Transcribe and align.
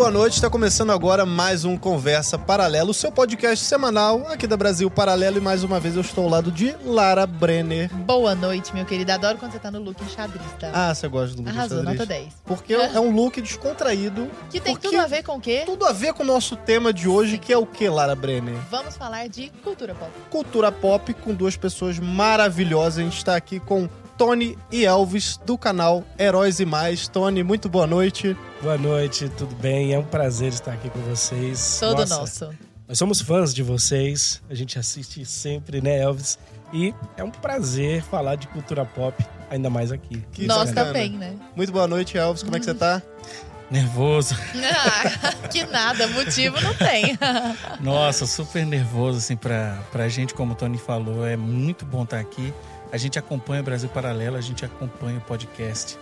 boa 0.00 0.10
noite. 0.10 0.32
Está 0.36 0.48
começando 0.48 0.92
agora 0.92 1.26
mais 1.26 1.66
um 1.66 1.76
Conversa 1.76 2.38
Paralelo, 2.38 2.88
o 2.88 2.94
seu 2.94 3.12
podcast 3.12 3.62
semanal 3.62 4.26
aqui 4.28 4.46
da 4.46 4.56
Brasil 4.56 4.90
Paralelo. 4.90 5.36
E 5.36 5.42
mais 5.42 5.62
uma 5.62 5.78
vez 5.78 5.94
eu 5.94 6.00
estou 6.00 6.24
ao 6.24 6.30
lado 6.30 6.50
de 6.50 6.74
Lara 6.82 7.26
Brenner. 7.26 7.94
Boa 7.94 8.34
noite, 8.34 8.74
meu 8.74 8.86
querido. 8.86 9.12
Adoro 9.12 9.36
quando 9.36 9.52
você 9.52 9.58
tá 9.58 9.70
no 9.70 9.78
look 9.78 10.02
xadrez, 10.08 10.42
tá? 10.58 10.70
Ah, 10.72 10.94
você 10.94 11.06
gosta 11.06 11.36
do 11.36 11.42
look 11.42 11.50
Arrasou, 11.50 11.80
xadrez? 11.80 11.98
nota 11.98 12.06
10. 12.06 12.28
Porque 12.46 12.72
é 12.72 12.98
um 12.98 13.14
look 13.14 13.42
descontraído. 13.42 14.30
Que 14.48 14.58
tem 14.58 14.74
tudo 14.74 14.98
a 14.98 15.06
ver 15.06 15.22
com 15.22 15.36
o 15.36 15.40
quê? 15.40 15.64
Tudo 15.66 15.84
a 15.84 15.92
ver 15.92 16.14
com 16.14 16.22
o 16.22 16.26
nosso 16.26 16.56
tema 16.56 16.94
de 16.94 17.06
hoje, 17.06 17.36
que 17.36 17.52
é 17.52 17.58
o 17.58 17.66
que, 17.66 17.86
Lara 17.86 18.16
Brenner? 18.16 18.56
Vamos 18.70 18.96
falar 18.96 19.28
de 19.28 19.50
cultura 19.62 19.94
pop. 19.94 20.10
Cultura 20.30 20.72
pop 20.72 21.12
com 21.12 21.34
duas 21.34 21.58
pessoas 21.58 21.98
maravilhosas. 21.98 23.00
A 23.00 23.02
gente 23.02 23.18
está 23.18 23.36
aqui 23.36 23.60
com 23.60 23.86
Tony 24.20 24.58
e 24.70 24.84
Elvis 24.84 25.40
do 25.46 25.56
canal 25.56 26.04
Heróis 26.18 26.60
e 26.60 26.66
Mais. 26.66 27.08
Tony, 27.08 27.42
muito 27.42 27.70
boa 27.70 27.86
noite. 27.86 28.36
Boa 28.60 28.76
noite, 28.76 29.30
tudo 29.30 29.54
bem? 29.54 29.94
É 29.94 29.98
um 29.98 30.04
prazer 30.04 30.52
estar 30.52 30.74
aqui 30.74 30.90
com 30.90 30.98
vocês. 31.00 31.78
Todo 31.80 32.00
Nossa, 32.00 32.16
nosso. 32.18 32.50
Nós 32.86 32.98
somos 32.98 33.22
fãs 33.22 33.54
de 33.54 33.62
vocês, 33.62 34.42
a 34.50 34.54
gente 34.54 34.78
assiste 34.78 35.24
sempre, 35.24 35.80
né, 35.80 36.02
Elvis? 36.02 36.38
E 36.70 36.94
é 37.16 37.24
um 37.24 37.30
prazer 37.30 38.02
falar 38.02 38.34
de 38.34 38.46
cultura 38.48 38.84
pop, 38.84 39.24
ainda 39.48 39.70
mais 39.70 39.90
aqui. 39.90 40.22
Que 40.32 40.44
Nós 40.46 40.68
bacana. 40.68 40.86
também, 40.88 41.12
né? 41.12 41.36
Muito 41.56 41.72
boa 41.72 41.88
noite, 41.88 42.18
Elvis. 42.18 42.42
Como 42.42 42.54
é 42.54 42.58
que 42.58 42.66
você 42.66 42.74
tá? 42.74 43.00
Nervoso. 43.70 44.36
Ah, 44.54 45.48
que 45.48 45.64
nada, 45.64 46.06
motivo 46.08 46.60
não 46.60 46.74
tem. 46.74 47.16
Nossa, 47.80 48.26
super 48.26 48.66
nervoso, 48.66 49.16
assim, 49.16 49.36
pra, 49.36 49.78
pra 49.90 50.10
gente, 50.10 50.34
como 50.34 50.52
o 50.52 50.56
Tony 50.56 50.76
falou. 50.76 51.26
É 51.26 51.38
muito 51.38 51.86
bom 51.86 52.02
estar 52.02 52.18
aqui. 52.18 52.52
A 52.92 52.96
gente 52.96 53.18
acompanha 53.18 53.60
o 53.60 53.64
Brasil 53.64 53.88
Paralelo, 53.88 54.36
a 54.36 54.40
gente 54.40 54.64
acompanha 54.64 55.18
o 55.18 55.20
podcast. 55.22 55.98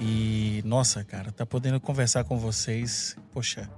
E, 0.00 0.62
nossa, 0.64 1.04
cara, 1.04 1.30
tá 1.30 1.46
podendo 1.46 1.78
conversar 1.80 2.24
com 2.24 2.36
vocês. 2.38 3.16
Poxa, 3.32 3.68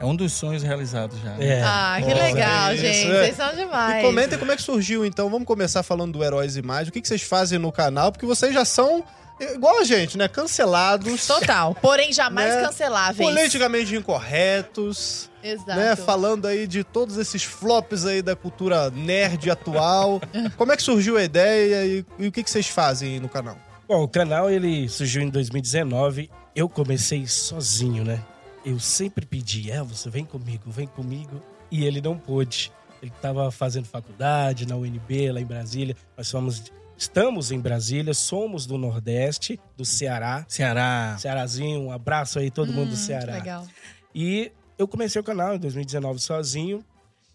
é 0.00 0.04
um 0.04 0.14
dos 0.16 0.32
sonhos 0.32 0.62
realizados 0.62 1.20
já. 1.20 1.34
né? 1.34 1.46
É. 1.58 1.62
Ah, 1.62 1.96
que 2.00 2.08
Nossa, 2.08 2.22
legal, 2.24 2.72
isso, 2.74 2.82
gente. 2.82 3.10
é. 3.10 3.24
Vocês 3.24 3.36
são 3.36 3.54
demais. 3.54 4.02
E 4.02 4.06
comentem 4.06 4.38
como 4.38 4.50
é 4.50 4.56
que 4.56 4.62
surgiu, 4.62 5.04
então. 5.04 5.30
Vamos 5.30 5.46
começar 5.46 5.82
falando 5.82 6.12
do 6.14 6.24
Heróis 6.24 6.56
e 6.56 6.62
Mais. 6.62 6.88
O 6.88 6.92
que, 6.92 7.00
que 7.00 7.06
vocês 7.08 7.22
fazem 7.22 7.58
no 7.58 7.70
canal? 7.70 8.10
Porque 8.10 8.26
vocês 8.26 8.52
já 8.52 8.64
são 8.64 9.04
igual 9.40 9.78
a 9.80 9.84
gente, 9.84 10.16
né? 10.18 10.28
Cancelados. 10.28 11.26
Total. 11.26 11.74
Porém, 11.74 12.12
jamais 12.12 12.54
Né? 12.54 12.62
canceláveis. 12.62 13.28
Politicamente 13.28 13.94
incorretos, 13.94 15.30
Exato. 15.42 15.74
né? 15.78 15.96
Falando 15.96 16.46
aí 16.46 16.66
de 16.66 16.82
todos 16.84 17.16
esses 17.16 17.42
flops 17.44 18.04
aí 18.04 18.22
da 18.22 18.34
cultura 18.36 18.90
nerd 18.90 19.50
atual. 19.50 20.20
Como 20.56 20.72
é 20.72 20.76
que 20.76 20.82
surgiu 20.82 21.16
a 21.16 21.22
ideia 21.24 21.84
e, 21.84 22.04
e 22.18 22.28
o 22.28 22.32
que, 22.32 22.42
que 22.42 22.50
vocês 22.50 22.68
fazem 22.68 23.14
aí 23.14 23.20
no 23.20 23.28
canal? 23.28 23.56
Bom, 23.86 24.02
o 24.02 24.08
canal 24.08 24.50
ele 24.50 24.88
surgiu 24.88 25.22
em 25.22 25.30
2019. 25.30 26.30
Eu 26.54 26.68
comecei 26.68 27.26
sozinho, 27.26 28.04
né? 28.04 28.20
Eu 28.64 28.78
sempre 28.80 29.24
pedi, 29.24 29.70
Elvis, 29.70 30.04
vem 30.06 30.24
comigo, 30.24 30.64
vem 30.70 30.86
comigo. 30.86 31.40
E 31.70 31.84
ele 31.84 32.00
não 32.00 32.18
pôde. 32.18 32.72
Ele 33.00 33.12
estava 33.14 33.50
fazendo 33.50 33.86
faculdade 33.86 34.66
na 34.66 34.74
UNB, 34.76 35.30
lá 35.32 35.40
em 35.40 35.44
Brasília. 35.46 35.96
Nós 36.16 36.26
somos, 36.28 36.64
estamos 36.98 37.50
em 37.52 37.60
Brasília, 37.60 38.12
somos 38.12 38.66
do 38.66 38.76
Nordeste, 38.76 39.58
do 39.76 39.84
Ceará. 39.84 40.44
Ceará. 40.48 41.16
Cearazinho, 41.18 41.80
um 41.82 41.92
abraço 41.92 42.38
aí 42.38 42.50
todo 42.50 42.72
mundo 42.72 42.88
do 42.88 42.94
Hum, 42.94 42.96
Ceará. 42.96 43.34
Legal. 43.34 43.66
E 44.14 44.50
eu 44.76 44.88
comecei 44.88 45.20
o 45.20 45.24
canal 45.24 45.54
em 45.54 45.58
2019 45.58 46.18
sozinho 46.18 46.84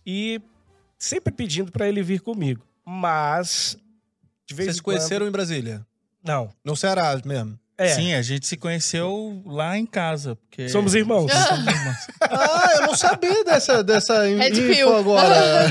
e 0.05 0.42
sempre 1.00 1.33
pedindo 1.33 1.72
pra 1.72 1.88
ele 1.88 2.03
vir 2.03 2.20
comigo. 2.22 2.61
Mas 2.86 3.78
de 4.45 4.53
vez 4.53 4.67
Vocês 4.67 4.75
em 4.75 4.78
se 4.78 4.83
conheceram 4.83 5.25
em 5.25 5.31
Brasília? 5.31 5.86
quando... 6.22 6.27
Não. 6.27 6.50
No 6.64 6.75
Ceará 6.75 7.20
mesmo? 7.25 7.58
É. 7.78 7.88
Sim, 7.88 8.14
a 8.14 8.22
gente 8.22 8.46
se 8.46 8.56
conheceu 8.56 9.42
lá 9.46 9.78
em 9.78 9.86
casa. 9.86 10.36
Porque... 10.36 10.70
Somos 10.70 10.94
irmãos. 10.94 11.32
Somos 11.32 11.67
irmãos. 11.67 11.98
Ah, 12.36 12.70
eu 12.76 12.82
não 12.88 12.95
sabia 12.95 13.44
dessa, 13.44 13.84
dessa 13.84 14.23
Red 14.23 14.50
info 14.52 14.61
pill. 14.73 14.95
agora. 14.95 15.66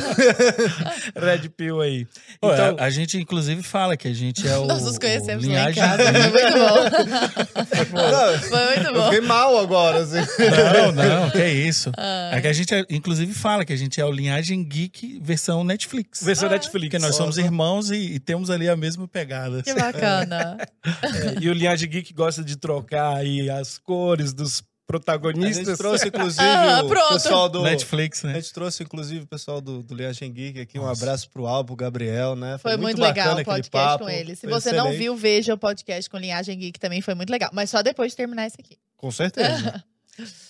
Red 1.16 1.48
Pill 1.56 1.80
aí. 1.80 2.06
Pô, 2.40 2.52
Então, 2.52 2.76
a, 2.78 2.84
a 2.84 2.90
gente, 2.90 3.18
inclusive, 3.18 3.62
fala 3.62 3.96
que 3.96 4.06
a 4.06 4.12
gente 4.12 4.46
é 4.46 4.56
o. 4.58 4.66
Nós 4.66 4.82
nos 4.84 4.98
conhecemos 4.98 5.44
lá 5.44 5.70
em 5.70 5.72
linhagem 5.72 5.82
casa. 5.82 6.02
Foi 6.12 6.30
muito 6.30 7.90
bom. 7.90 8.10
Não, 8.10 8.38
Foi 8.38 8.66
muito 8.66 8.86
eu 8.88 8.94
bom. 8.94 9.04
fiquei 9.04 9.20
mal 9.22 9.58
agora, 9.58 9.98
assim. 10.02 10.18
Não, 10.18 10.92
não, 10.92 11.30
que 11.30 11.38
é 11.38 11.52
isso. 11.52 11.90
É 12.30 12.40
que 12.40 12.46
a 12.48 12.52
gente, 12.52 12.74
é- 12.74 12.84
inclusive, 12.90 13.32
fala 13.32 13.64
que 13.64 13.72
a 13.72 13.76
gente 13.76 14.00
é 14.00 14.04
o 14.04 14.10
Linhagem 14.12 14.62
Geek 14.62 15.20
versão 15.22 15.64
Netflix. 15.64 16.22
versão 16.22 16.48
Ah. 16.48 16.52
Netflix. 16.52 16.88
Porque 16.90 16.98
nós 16.98 17.14
Só. 17.16 17.22
somos 17.22 17.38
irmãos 17.38 17.90
e, 17.90 17.96
e 17.96 18.18
temos 18.20 18.50
ali 18.50 18.68
a 18.68 18.76
mesma 18.76 19.08
pegada. 19.08 19.62
Que 19.62 19.72
bacana. 19.74 20.58
É, 20.84 21.40
e 21.40 21.48
o 21.48 21.52
Linhagem 21.54 21.88
Geek 21.92 22.12
gosta 22.14 22.42
de 22.42 22.56
trocar 22.56 23.16
aí 23.16 23.48
as 23.50 23.78
cores 23.78 24.32
dos 24.32 24.48
A 24.50 24.54
gente 24.54 24.86
protagonistas. 24.86 25.78
trouxe, 25.78 26.08
inclusive, 26.08 26.42
Ah, 26.44 26.82
o 26.84 27.12
pessoal 27.14 27.48
do... 27.48 27.62
Netflix, 27.62 28.24
A 28.24 28.28
né? 28.28 28.34
gente 28.34 28.52
trouxe, 28.52 28.82
inclusive, 28.82 29.22
o 29.24 29.26
pessoal 29.26 29.60
do, 29.60 29.82
do 29.82 29.94
Liagem 29.94 30.30
Geek 30.32 30.60
aqui. 30.60 30.78
Um 30.78 30.82
Nossa. 30.82 31.02
abraço 31.02 31.30
pro 31.30 31.46
Albo, 31.46 31.74
Gabriel, 31.76 32.34
né? 32.36 32.58
Foi 32.58 32.76
muito, 32.76 32.98
bacana 32.98 33.34
legal 33.36 33.40
o 33.40 33.44
podcast 33.44 33.70
papo, 33.70 34.04
com 34.04 34.10
ele. 34.10 34.34
Se 34.34 34.42
foi 34.42 34.50
você 34.50 34.70
não 34.72 34.86
excelente. 34.88 34.98
viu, 34.98 35.16
veja 35.16 35.54
o 35.54 35.58
podcast 35.58 36.10
com 36.10 36.18
Linhagem 36.18 36.58
Geek 36.58 36.78
também 36.80 37.00
foi 37.00 37.14
muito 37.14 37.30
legal. 37.30 37.50
Mas 37.52 37.70
só 37.70 37.80
depois 37.82 38.12
de 38.12 38.16
terminar 38.16 38.46
esse 38.46 38.56
aqui. 38.60 38.76
Com 38.96 39.10
certeza. 39.10 39.82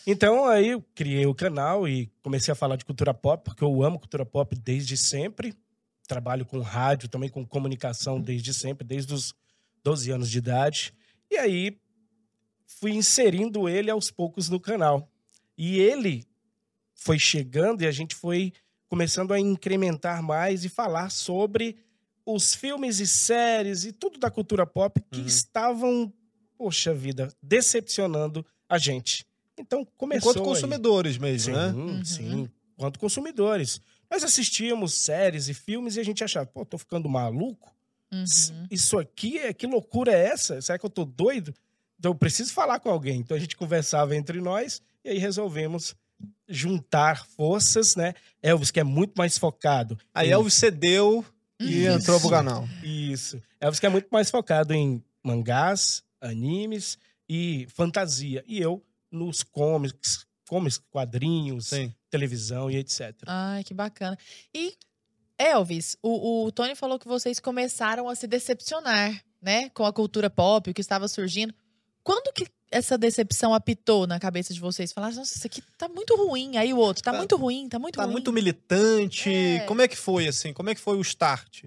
Então 0.04 0.44
aí 0.46 0.70
eu 0.70 0.84
criei 0.92 1.24
o 1.24 1.32
canal 1.32 1.86
e 1.86 2.10
comecei 2.20 2.50
a 2.50 2.54
falar 2.54 2.74
de 2.74 2.84
cultura 2.84 3.14
pop, 3.14 3.44
porque 3.44 3.62
eu 3.62 3.82
amo 3.84 3.96
cultura 3.98 4.26
pop 4.26 4.56
desde 4.56 4.96
sempre. 4.96 5.54
Trabalho 6.08 6.44
com 6.44 6.60
rádio, 6.60 7.08
também 7.08 7.28
com 7.28 7.46
comunicação 7.46 8.20
desde 8.20 8.52
sempre, 8.52 8.84
desde 8.84 9.14
os 9.14 9.32
12 9.84 10.10
anos 10.10 10.28
de 10.28 10.38
idade. 10.38 10.92
E 11.32 11.38
aí 11.38 11.78
fui 12.66 12.92
inserindo 12.92 13.66
ele 13.66 13.90
aos 13.90 14.10
poucos 14.10 14.50
no 14.50 14.60
canal. 14.60 15.10
E 15.56 15.78
ele 15.78 16.26
foi 16.94 17.18
chegando 17.18 17.80
e 17.82 17.86
a 17.86 17.90
gente 17.90 18.14
foi 18.14 18.52
começando 18.86 19.32
a 19.32 19.40
incrementar 19.40 20.22
mais 20.22 20.62
e 20.62 20.68
falar 20.68 21.08
sobre 21.10 21.78
os 22.26 22.54
filmes 22.54 23.00
e 23.00 23.06
séries 23.06 23.86
e 23.86 23.92
tudo 23.92 24.18
da 24.18 24.30
cultura 24.30 24.66
pop 24.66 25.00
que 25.10 25.20
Uhum. 25.20 25.26
estavam, 25.26 26.12
poxa 26.58 26.92
vida, 26.92 27.32
decepcionando 27.42 28.44
a 28.68 28.76
gente. 28.76 29.24
Então 29.56 29.86
começou. 29.96 30.32
Enquanto 30.32 30.44
aí. 30.46 30.52
consumidores 30.54 31.16
mesmo, 31.16 31.54
Sim, 31.54 31.58
né? 31.58 31.68
Uhum. 31.72 32.04
sim. 32.04 32.50
Quanto 32.76 32.98
consumidores. 32.98 33.80
Nós 34.10 34.22
assistíamos 34.22 34.92
séries 34.92 35.48
e 35.48 35.54
filmes 35.54 35.96
e 35.96 36.00
a 36.00 36.04
gente 36.04 36.22
achava, 36.22 36.44
pô, 36.44 36.62
tô 36.66 36.76
ficando 36.76 37.08
maluco? 37.08 37.71
Uhum. 38.12 38.66
Isso 38.70 38.98
aqui, 38.98 39.38
é 39.38 39.52
que 39.52 39.66
loucura 39.66 40.12
é 40.12 40.26
essa? 40.26 40.60
Será 40.60 40.78
que 40.78 40.84
eu 40.84 40.90
tô 40.90 41.04
doido? 41.04 41.54
Então 41.98 42.10
eu 42.12 42.16
preciso 42.16 42.52
falar 42.52 42.78
com 42.80 42.90
alguém. 42.90 43.20
Então 43.20 43.36
a 43.36 43.40
gente 43.40 43.56
conversava 43.56 44.14
entre 44.16 44.40
nós 44.40 44.82
e 45.04 45.10
aí 45.10 45.18
resolvemos 45.18 45.94
juntar 46.48 47.24
forças, 47.26 47.96
né? 47.96 48.14
Elvis, 48.42 48.70
que 48.70 48.80
é 48.80 48.84
muito 48.84 49.14
mais 49.16 49.38
focado. 49.38 49.98
Aí 50.14 50.28
em- 50.28 50.32
Elvis 50.32 50.54
cedeu 50.54 51.24
e 51.60 51.84
Isso. 51.84 51.88
entrou 51.98 52.20
pro 52.20 52.30
canal. 52.30 52.68
Isso. 52.82 53.40
Elvis 53.60 53.80
que 53.80 53.86
é 53.86 53.88
muito 53.88 54.08
mais 54.10 54.30
focado 54.30 54.74
em 54.74 55.02
mangás, 55.22 56.02
animes 56.20 56.98
e 57.28 57.66
fantasia. 57.70 58.44
E 58.46 58.60
eu 58.60 58.84
nos 59.10 59.42
comics, 59.42 60.26
comics, 60.48 60.78
quadrinhos, 60.90 61.68
Sim. 61.68 61.94
televisão 62.10 62.70
e 62.70 62.76
etc. 62.76 63.14
Ai, 63.26 63.64
que 63.64 63.72
bacana. 63.74 64.18
E, 64.54 64.74
Elvis, 65.42 65.96
o, 66.02 66.44
o 66.46 66.52
Tony 66.52 66.74
falou 66.74 66.98
que 66.98 67.06
vocês 67.08 67.38
começaram 67.40 68.08
a 68.08 68.14
se 68.14 68.26
decepcionar, 68.26 69.22
né? 69.40 69.68
Com 69.70 69.84
a 69.84 69.92
cultura 69.92 70.28
pop, 70.30 70.70
o 70.70 70.74
que 70.74 70.80
estava 70.80 71.08
surgindo. 71.08 71.54
Quando 72.04 72.32
que 72.32 72.46
essa 72.70 72.96
decepção 72.96 73.52
apitou 73.52 74.06
na 74.06 74.18
cabeça 74.18 74.54
de 74.54 74.58
vocês? 74.60 74.92
Falaram, 74.92 75.16
nossa, 75.16 75.36
isso 75.36 75.46
aqui 75.46 75.62
tá 75.76 75.88
muito 75.88 76.16
ruim. 76.16 76.56
Aí 76.56 76.72
o 76.72 76.78
outro, 76.78 77.02
tá, 77.02 77.12
Tá- 77.12 77.18
muito 77.18 77.36
ruim, 77.36 77.68
tá 77.68 77.78
muito 77.78 77.96
Tá 77.96 78.02
ruim. 78.04 78.12
muito 78.12 78.32
militante. 78.32 79.30
É. 79.30 79.60
Como 79.66 79.82
é 79.82 79.88
que 79.88 79.96
foi, 79.96 80.26
assim? 80.26 80.52
Como 80.52 80.70
é 80.70 80.74
que 80.74 80.80
foi 80.80 80.96
o 80.96 81.00
start? 81.02 81.64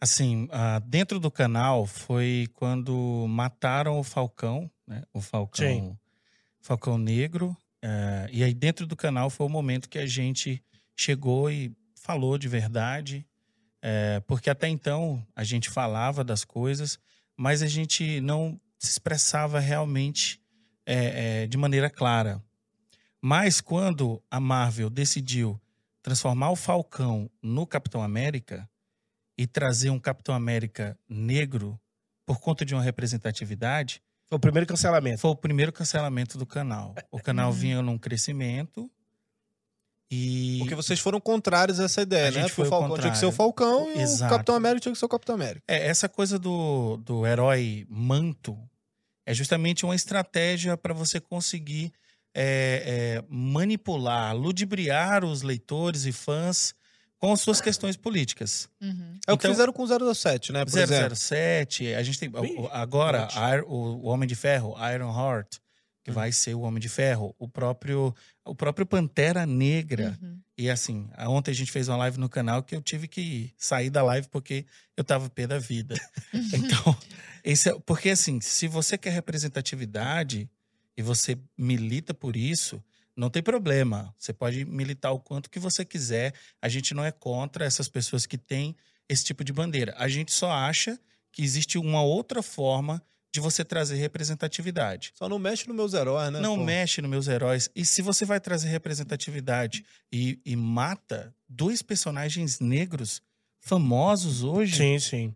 Assim, 0.00 0.48
ah, 0.50 0.80
dentro 0.86 1.18
do 1.20 1.30
canal 1.30 1.86
foi 1.86 2.46
quando 2.54 3.26
mataram 3.28 3.98
o 3.98 4.02
Falcão, 4.04 4.70
né? 4.86 5.02
O 5.12 5.20
Falcão, 5.20 5.66
Sim. 5.66 5.96
Falcão 6.60 6.96
Negro. 6.98 7.56
eh, 7.82 8.28
e 8.32 8.44
aí 8.44 8.52
dentro 8.54 8.86
do 8.86 8.94
canal 8.96 9.30
foi 9.30 9.46
o 9.46 9.48
momento 9.48 9.88
que 9.88 9.98
a 9.98 10.06
gente 10.06 10.62
chegou 10.94 11.50
e 11.50 11.72
falou 12.00 12.38
de 12.38 12.48
verdade, 12.48 13.26
eh, 13.82 14.20
porque 14.26 14.50
até 14.50 14.68
então 14.68 15.24
a 15.36 15.44
gente 15.44 15.68
falava 15.68 16.24
das 16.24 16.44
coisas, 16.44 16.98
mas 17.36 17.62
a 17.62 17.66
gente 17.66 18.20
não 18.20 18.58
se 18.78 18.90
expressava 18.90 19.60
realmente 19.60 20.40
eh, 20.86 21.42
eh, 21.42 21.46
de 21.46 21.56
maneira 21.56 21.90
clara. 21.90 22.42
Mas 23.20 23.60
quando 23.60 24.22
a 24.30 24.40
Marvel 24.40 24.88
decidiu 24.88 25.60
transformar 26.02 26.50
o 26.50 26.56
Falcão 26.56 27.30
no 27.42 27.66
Capitão 27.66 28.02
América 28.02 28.68
e 29.36 29.46
trazer 29.46 29.90
um 29.90 29.98
Capitão 30.00 30.34
América 30.34 30.98
negro 31.06 31.78
por 32.24 32.40
conta 32.40 32.64
de 32.64 32.74
uma 32.74 32.82
representatividade, 32.82 34.02
Foi 34.26 34.36
o 34.36 34.40
primeiro 34.40 34.66
cancelamento. 34.66 35.18
foi 35.18 35.30
o 35.30 35.36
primeiro 35.36 35.72
cancelamento 35.72 36.38
do 36.38 36.46
canal. 36.46 36.94
O 37.10 37.20
canal 37.20 37.52
vinha 37.52 37.82
num 37.82 37.98
crescimento 37.98 38.90
e 40.10 40.56
Porque 40.58 40.74
vocês 40.74 40.98
foram 40.98 41.20
contrários 41.20 41.78
a 41.80 41.84
essa 41.84 42.02
ideia, 42.02 42.28
A 42.28 42.30
né? 42.30 42.40
gente 42.42 42.48
Porque 42.50 42.62
o 42.62 42.64
foi 42.64 42.66
o 42.66 42.70
Falcão 42.80 42.98
tinha 42.98 43.12
que 43.12 43.18
ser 43.18 43.26
o 43.26 43.30
contrário. 43.32 43.54
Falcão 43.54 43.92
e 43.96 44.02
Exato. 44.02 44.24
o 44.32 44.36
Capitão 44.36 44.54
América 44.56 44.80
tinha 44.80 44.92
que 44.92 44.98
ser 44.98 45.04
o 45.04 45.08
Capitão 45.08 45.34
América. 45.36 45.62
É, 45.68 45.86
essa 45.86 46.08
coisa 46.08 46.38
do, 46.38 46.96
do 46.98 47.26
herói 47.26 47.86
manto 47.88 48.58
é 49.24 49.32
justamente 49.32 49.84
uma 49.84 49.94
estratégia 49.94 50.76
para 50.76 50.92
você 50.92 51.20
conseguir 51.20 51.92
é, 52.34 53.20
é, 53.22 53.24
manipular, 53.28 54.36
ludibriar 54.36 55.24
os 55.24 55.42
leitores 55.42 56.04
e 56.06 56.12
fãs 56.12 56.74
com 57.18 57.32
as 57.32 57.40
suas 57.40 57.60
questões 57.60 57.96
políticas. 57.96 58.68
Uhum. 58.80 59.18
É 59.26 59.32
o 59.32 59.36
que 59.36 59.42
Então- 59.46 59.50
fizeram 59.52 59.72
com 59.72 59.82
o 59.82 60.14
007, 60.14 60.52
né? 60.52 60.64
Por 60.64 60.70
exemplo. 60.78 61.14
007, 61.14 61.94
a 61.94 62.02
gente 62.02 62.18
tem 62.18 62.28
Ih, 62.30 62.68
agora 62.72 63.28
a- 63.34 63.62
o 63.66 64.06
Homem 64.06 64.26
de 64.26 64.34
Ferro, 64.34 64.74
Iron 64.94 65.10
Heart, 65.14 65.58
que 66.02 66.10
Hum. 66.10 66.14
vai 66.14 66.32
ser 66.32 66.54
o 66.54 66.60
Homem 66.60 66.80
de 66.80 66.88
Ferro, 66.88 67.34
o 67.38 67.46
próprio 67.48 68.14
o 68.44 68.54
próprio 68.54 68.86
Pantera 68.86 69.44
Negra. 69.46 70.18
Uhum. 70.20 70.40
E 70.58 70.68
assim, 70.70 71.08
a- 71.14 71.28
ontem 71.28 71.50
a 71.50 71.54
gente 71.54 71.70
fez 71.70 71.88
uma 71.88 71.96
live 71.98 72.18
no 72.18 72.28
canal 72.28 72.62
que 72.62 72.74
eu 72.74 72.82
tive 72.82 73.06
que 73.06 73.52
sair 73.56 73.90
da 73.90 74.02
live 74.02 74.28
porque 74.28 74.64
eu 74.96 75.04
tava 75.04 75.28
pé 75.30 75.46
da 75.46 75.58
vida. 75.58 75.94
então, 76.84 76.96
esse 77.44 77.68
é, 77.70 77.78
porque 77.86 78.10
assim, 78.10 78.40
se 78.40 78.66
você 78.66 78.96
quer 78.98 79.10
representatividade 79.10 80.48
e 80.96 81.02
você 81.02 81.38
milita 81.56 82.12
por 82.14 82.36
isso, 82.36 82.82
não 83.16 83.28
tem 83.30 83.42
problema. 83.42 84.14
Você 84.18 84.32
pode 84.32 84.64
militar 84.64 85.10
o 85.12 85.20
quanto 85.20 85.50
que 85.50 85.58
você 85.58 85.84
quiser. 85.84 86.34
A 86.60 86.68
gente 86.68 86.94
não 86.94 87.04
é 87.04 87.12
contra 87.12 87.64
essas 87.64 87.88
pessoas 87.88 88.26
que 88.26 88.38
têm 88.38 88.74
esse 89.08 89.24
tipo 89.24 89.44
de 89.44 89.52
bandeira. 89.52 89.94
A 89.98 90.08
gente 90.08 90.32
só 90.32 90.50
acha 90.50 90.98
que 91.32 91.42
existe 91.42 91.78
uma 91.78 92.02
outra 92.02 92.42
forma 92.42 93.02
de 93.32 93.38
você 93.40 93.64
trazer 93.64 93.94
representatividade. 93.96 95.12
Só 95.14 95.28
não 95.28 95.38
mexe 95.38 95.66
nos 95.68 95.76
meus 95.76 95.94
heróis, 95.94 96.32
né? 96.32 96.40
Não 96.40 96.56
pô? 96.58 96.64
mexe 96.64 97.00
nos 97.00 97.10
meus 97.10 97.28
heróis. 97.28 97.70
E 97.76 97.84
se 97.84 98.02
você 98.02 98.24
vai 98.24 98.40
trazer 98.40 98.68
representatividade 98.68 99.84
e, 100.12 100.40
e 100.44 100.56
mata 100.56 101.32
dois 101.48 101.80
personagens 101.82 102.58
negros 102.60 103.22
famosos 103.60 104.42
hoje, 104.42 104.76
Sim, 104.76 104.98
sim. 104.98 105.34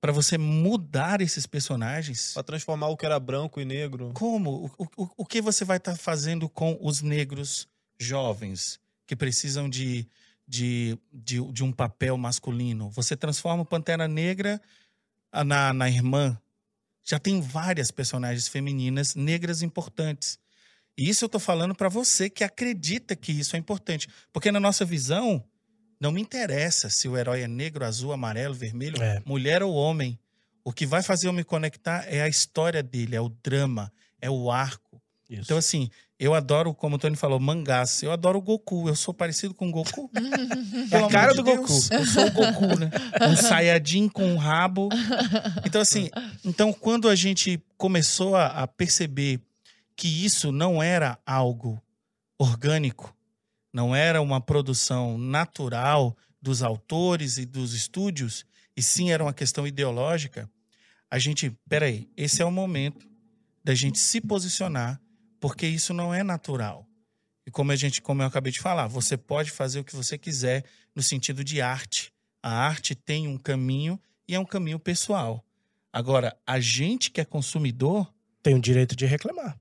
para 0.00 0.12
você 0.12 0.36
mudar 0.36 1.20
esses 1.22 1.46
personagens, 1.46 2.32
Pra 2.34 2.42
transformar 2.42 2.88
o 2.88 2.96
que 2.96 3.06
era 3.06 3.18
branco 3.18 3.60
e 3.60 3.64
negro. 3.64 4.10
como? 4.14 4.70
O, 4.78 4.86
o, 4.96 5.08
o 5.18 5.24
que 5.26 5.40
você 5.40 5.64
vai 5.64 5.76
estar 5.78 5.96
fazendo 5.96 6.48
com 6.48 6.76
os 6.82 7.00
negros 7.02 7.66
jovens 7.98 8.78
que 9.06 9.14
precisam 9.16 9.70
de, 9.70 10.06
de, 10.46 10.98
de, 11.12 11.40
de 11.52 11.64
um 11.64 11.72
papel 11.72 12.18
masculino? 12.18 12.90
Você 12.90 13.16
transforma 13.16 13.62
o 13.62 13.66
Pantera 13.66 14.06
Negra 14.08 14.60
na, 15.46 15.72
na 15.72 15.88
irmã. 15.88 16.36
Já 17.04 17.18
tem 17.18 17.40
várias 17.40 17.90
personagens 17.90 18.48
femininas 18.48 19.14
negras 19.14 19.62
importantes. 19.62 20.38
E 20.96 21.08
isso 21.08 21.24
eu 21.24 21.28
tô 21.28 21.38
falando 21.38 21.74
para 21.74 21.88
você 21.88 22.28
que 22.28 22.44
acredita 22.44 23.16
que 23.16 23.32
isso 23.32 23.56
é 23.56 23.58
importante. 23.58 24.08
Porque 24.32 24.52
na 24.52 24.60
nossa 24.60 24.84
visão, 24.84 25.42
não 26.00 26.12
me 26.12 26.20
interessa 26.20 26.90
se 26.90 27.08
o 27.08 27.16
herói 27.16 27.42
é 27.42 27.48
negro, 27.48 27.84
azul, 27.84 28.12
amarelo, 28.12 28.54
vermelho, 28.54 29.02
É. 29.02 29.22
mulher 29.24 29.62
ou 29.62 29.72
homem. 29.74 30.18
O 30.64 30.72
que 30.72 30.86
vai 30.86 31.02
fazer 31.02 31.26
eu 31.28 31.32
me 31.32 31.42
conectar 31.42 32.04
é 32.06 32.22
a 32.22 32.28
história 32.28 32.82
dele, 32.82 33.16
é 33.16 33.20
o 33.20 33.28
drama, 33.28 33.92
é 34.20 34.30
o 34.30 34.50
arco. 34.50 35.02
Isso. 35.28 35.42
Então, 35.42 35.56
assim, 35.56 35.90
eu 36.24 36.34
adoro, 36.34 36.72
como 36.72 36.94
o 36.94 36.98
Tony 37.00 37.16
falou, 37.16 37.40
mangás. 37.40 38.00
Eu 38.02 38.12
adoro 38.12 38.38
o 38.38 38.42
Goku. 38.42 38.88
Eu 38.88 38.94
sou 38.94 39.12
parecido 39.12 39.52
com 39.54 39.68
o 39.68 39.72
Goku. 39.72 40.08
É 40.90 40.98
a 40.98 41.08
cara 41.08 41.32
do 41.32 41.42
de 41.42 41.50
Goku. 41.50 41.66
Deus, 41.66 41.90
Eu 41.90 42.06
sou 42.06 42.26
o 42.26 42.30
Goku, 42.30 42.78
né? 42.78 42.90
Um 43.28 43.34
Saiyajin 43.34 44.08
com 44.08 44.24
um 44.24 44.36
rabo. 44.36 44.88
Então, 45.64 45.80
assim, 45.80 46.10
então 46.44 46.72
quando 46.72 47.08
a 47.08 47.14
gente 47.14 47.62
começou 47.76 48.36
a, 48.36 48.46
a 48.46 48.66
perceber 48.66 49.40
que 49.96 50.24
isso 50.24 50.52
não 50.52 50.82
era 50.82 51.18
algo 51.26 51.82
orgânico, 52.38 53.16
não 53.72 53.96
era 53.96 54.20
uma 54.20 54.40
produção 54.40 55.16
natural 55.16 56.16
dos 56.40 56.62
autores 56.62 57.38
e 57.38 57.46
dos 57.46 57.72
estúdios, 57.72 58.44
e 58.76 58.82
sim 58.82 59.10
era 59.10 59.22
uma 59.22 59.32
questão 59.32 59.66
ideológica, 59.66 60.48
a 61.10 61.18
gente, 61.18 61.50
peraí, 61.68 62.08
esse 62.16 62.42
é 62.42 62.44
o 62.44 62.50
momento 62.50 63.06
da 63.64 63.74
gente 63.74 63.98
se 63.98 64.20
posicionar, 64.20 65.00
porque 65.42 65.66
isso 65.66 65.92
não 65.92 66.14
é 66.14 66.22
natural. 66.22 66.86
E 67.44 67.50
como 67.50 67.72
a 67.72 67.76
gente, 67.76 68.00
como 68.00 68.22
eu 68.22 68.26
acabei 68.26 68.52
de 68.52 68.60
falar, 68.60 68.86
você 68.86 69.16
pode 69.16 69.50
fazer 69.50 69.80
o 69.80 69.84
que 69.84 69.94
você 69.96 70.16
quiser 70.16 70.64
no 70.94 71.02
sentido 71.02 71.42
de 71.42 71.60
arte. 71.60 72.12
A 72.40 72.50
arte 72.66 72.94
tem 72.94 73.26
um 73.26 73.36
caminho 73.36 74.00
e 74.28 74.34
é 74.34 74.38
um 74.38 74.44
caminho 74.44 74.78
pessoal. 74.78 75.44
Agora, 75.92 76.36
a 76.46 76.60
gente 76.60 77.10
que 77.10 77.20
é 77.20 77.24
consumidor, 77.24 78.10
Tem 78.42 78.54
o 78.54 78.60
direito 78.60 78.94
de 78.96 79.04
reclamar. 79.04 79.58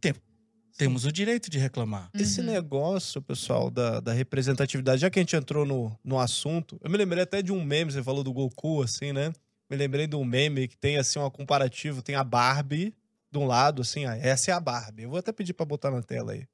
temos 0.77 1.05
o 1.05 1.11
direito 1.11 1.49
de 1.49 1.57
reclamar. 1.59 2.09
Esse 2.13 2.39
Uhum. 2.41 2.47
negócio, 2.47 3.21
pessoal, 3.21 3.69
da, 3.69 3.99
da 3.99 4.13
representatividade, 4.13 5.01
já 5.01 5.09
que 5.09 5.19
a 5.19 5.21
gente 5.21 5.35
entrou 5.35 5.65
no, 5.65 5.95
no 6.03 6.19
assunto, 6.19 6.79
eu 6.83 6.89
me 6.89 6.97
lembrei 6.97 7.21
até 7.23 7.41
de 7.41 7.51
um 7.51 7.63
meme, 7.63 7.91
você 7.91 8.01
falou 8.03 8.23
do 8.23 8.31
Goku, 8.33 8.81
assim, 8.83 9.11
né? 9.11 9.31
Me 9.69 9.77
lembrei 9.77 10.05
de 10.07 10.15
um 10.15 10.23
meme 10.23 10.67
que 10.67 10.77
tem, 10.77 10.97
assim, 10.97 11.17
um 11.19 11.29
comparativo, 11.29 12.01
tem 12.01 12.15
a 12.15 12.23
Barbie 12.23 12.93
de 13.31 13.39
um 13.39 13.45
lado, 13.45 13.81
assim, 13.81 14.05
ah, 14.05 14.17
essa 14.17 14.51
é 14.51 14.53
a 14.53 14.59
Barbie. 14.59 15.03
Eu 15.03 15.09
vou 15.09 15.19
até 15.19 15.31
pedir 15.31 15.53
pra 15.53 15.65
botar 15.65 15.89
na 15.89 16.01
tela 16.01 16.33
aí. 16.33 16.45